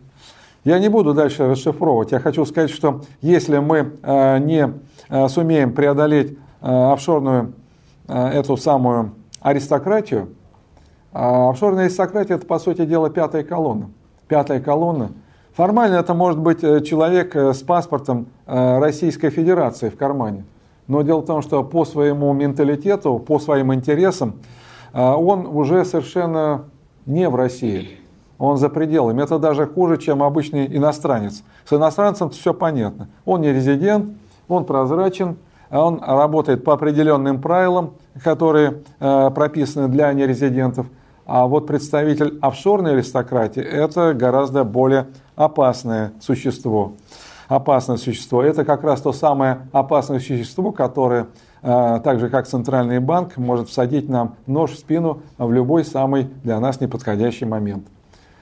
Я 0.64 0.80
не 0.80 0.88
буду 0.88 1.14
дальше 1.14 1.48
расшифровывать. 1.50 2.14
Я 2.14 2.20
хочу 2.20 2.46
сказать, 2.46 2.72
что 2.72 3.02
если 3.22 3.58
мы 3.58 3.92
не 4.40 4.74
сумеем 5.28 5.74
преодолеть 5.74 6.38
офшорную 6.62 7.54
эту 8.08 8.58
самую 8.58 9.12
аристократию. 9.42 10.30
А 11.14 11.50
офшорная 11.50 11.86
аристократия– 11.86 12.34
это, 12.36 12.46
по 12.46 12.60
сути 12.60 12.86
дела, 12.86 13.10
пятая 13.10 13.44
колонна. 13.44 13.90
Пятая 14.28 14.60
колонна. 14.60 15.12
Формально 15.56 15.96
это 15.96 16.14
может 16.14 16.38
быть 16.38 16.62
э, 16.64 16.82
человек 16.82 17.34
э, 17.34 17.54
с 17.54 17.62
паспортом 17.62 18.28
э, 18.46 18.80
Российской 18.80 19.30
Федерации 19.30 19.88
в 19.88 19.96
кармане. 19.96 20.44
Но 20.88 21.02
дело 21.02 21.22
в 21.22 21.26
том, 21.26 21.42
что 21.42 21.64
по 21.64 21.86
своему 21.86 22.34
менталитету, 22.34 23.18
по 23.18 23.40
своим 23.40 23.74
интересам, 23.74 24.36
он 24.94 25.48
уже 25.48 25.84
совершенно 25.84 26.66
не 27.06 27.28
в 27.28 27.36
России. 27.36 28.00
Он 28.38 28.58
за 28.58 28.70
пределами. 28.70 29.24
Это 29.24 29.40
даже 29.40 29.66
хуже, 29.66 29.98
чем 29.98 30.22
обычный 30.22 30.68
иностранец. 30.68 31.44
С 31.66 31.74
иностранцем 31.74 32.30
все 32.30 32.54
понятно. 32.54 33.10
Он 33.26 33.42
не 33.42 33.52
резидент, 33.52 34.12
он 34.48 34.66
прозрачен, 34.66 35.38
он 35.70 36.02
работает 36.02 36.64
по 36.64 36.74
определенным 36.74 37.42
правилам, 37.42 37.94
которые 38.24 38.82
э, 39.00 39.32
прописаны 39.34 39.88
для 39.88 40.12
нерезидентов. 40.14 40.88
А 41.26 41.48
вот 41.48 41.66
представитель 41.66 42.38
офшорной 42.42 42.94
аристократии– 42.94 43.62
это 43.64 44.14
гораздо 44.14 44.64
более 44.64 45.08
опасное 45.36 46.14
существо. 46.22 46.94
Опасное 47.48 47.98
существо. 47.98 48.44
Это 48.44 48.64
как 48.64 48.84
раз 48.84 49.02
то 49.02 49.12
самое 49.12 49.68
опасное 49.72 50.20
существо, 50.20 50.72
которое, 50.72 51.28
э, 51.64 52.00
так 52.04 52.20
же 52.20 52.30
как 52.30 52.48
Центральный 52.48 53.00
банк, 53.00 53.38
может 53.38 53.70
всадить 53.70 54.08
нам 54.08 54.36
нож 54.46 54.72
в 54.72 54.80
спину 54.80 55.22
в 55.38 55.52
любой 55.52 55.84
самый 55.84 56.30
для 56.44 56.60
нас 56.60 56.80
неподходящий 56.80 57.46
момент. 57.46 57.88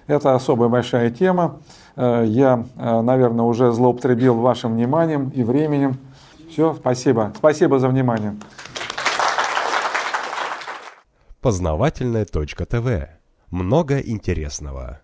Это 0.07 0.35
особая 0.35 0.67
большая 0.67 1.09
тема. 1.09 1.59
Э, 1.95 2.25
я, 2.27 2.65
наверное, 2.75 3.45
уже 3.45 3.71
злоупотребил 3.71 4.35
вашим 4.35 4.73
вниманием 4.73 5.29
и 5.29 5.43
временем. 5.43 5.97
Все, 6.53 6.75
спасибо. 6.75 7.33
Спасибо 7.35 7.79
за 7.79 7.87
внимание. 7.87 8.37
Познавательная 11.41 12.25
точка 12.25 12.67
ТВ. 12.67 13.09
Много 13.49 13.97
интересного. 13.97 15.01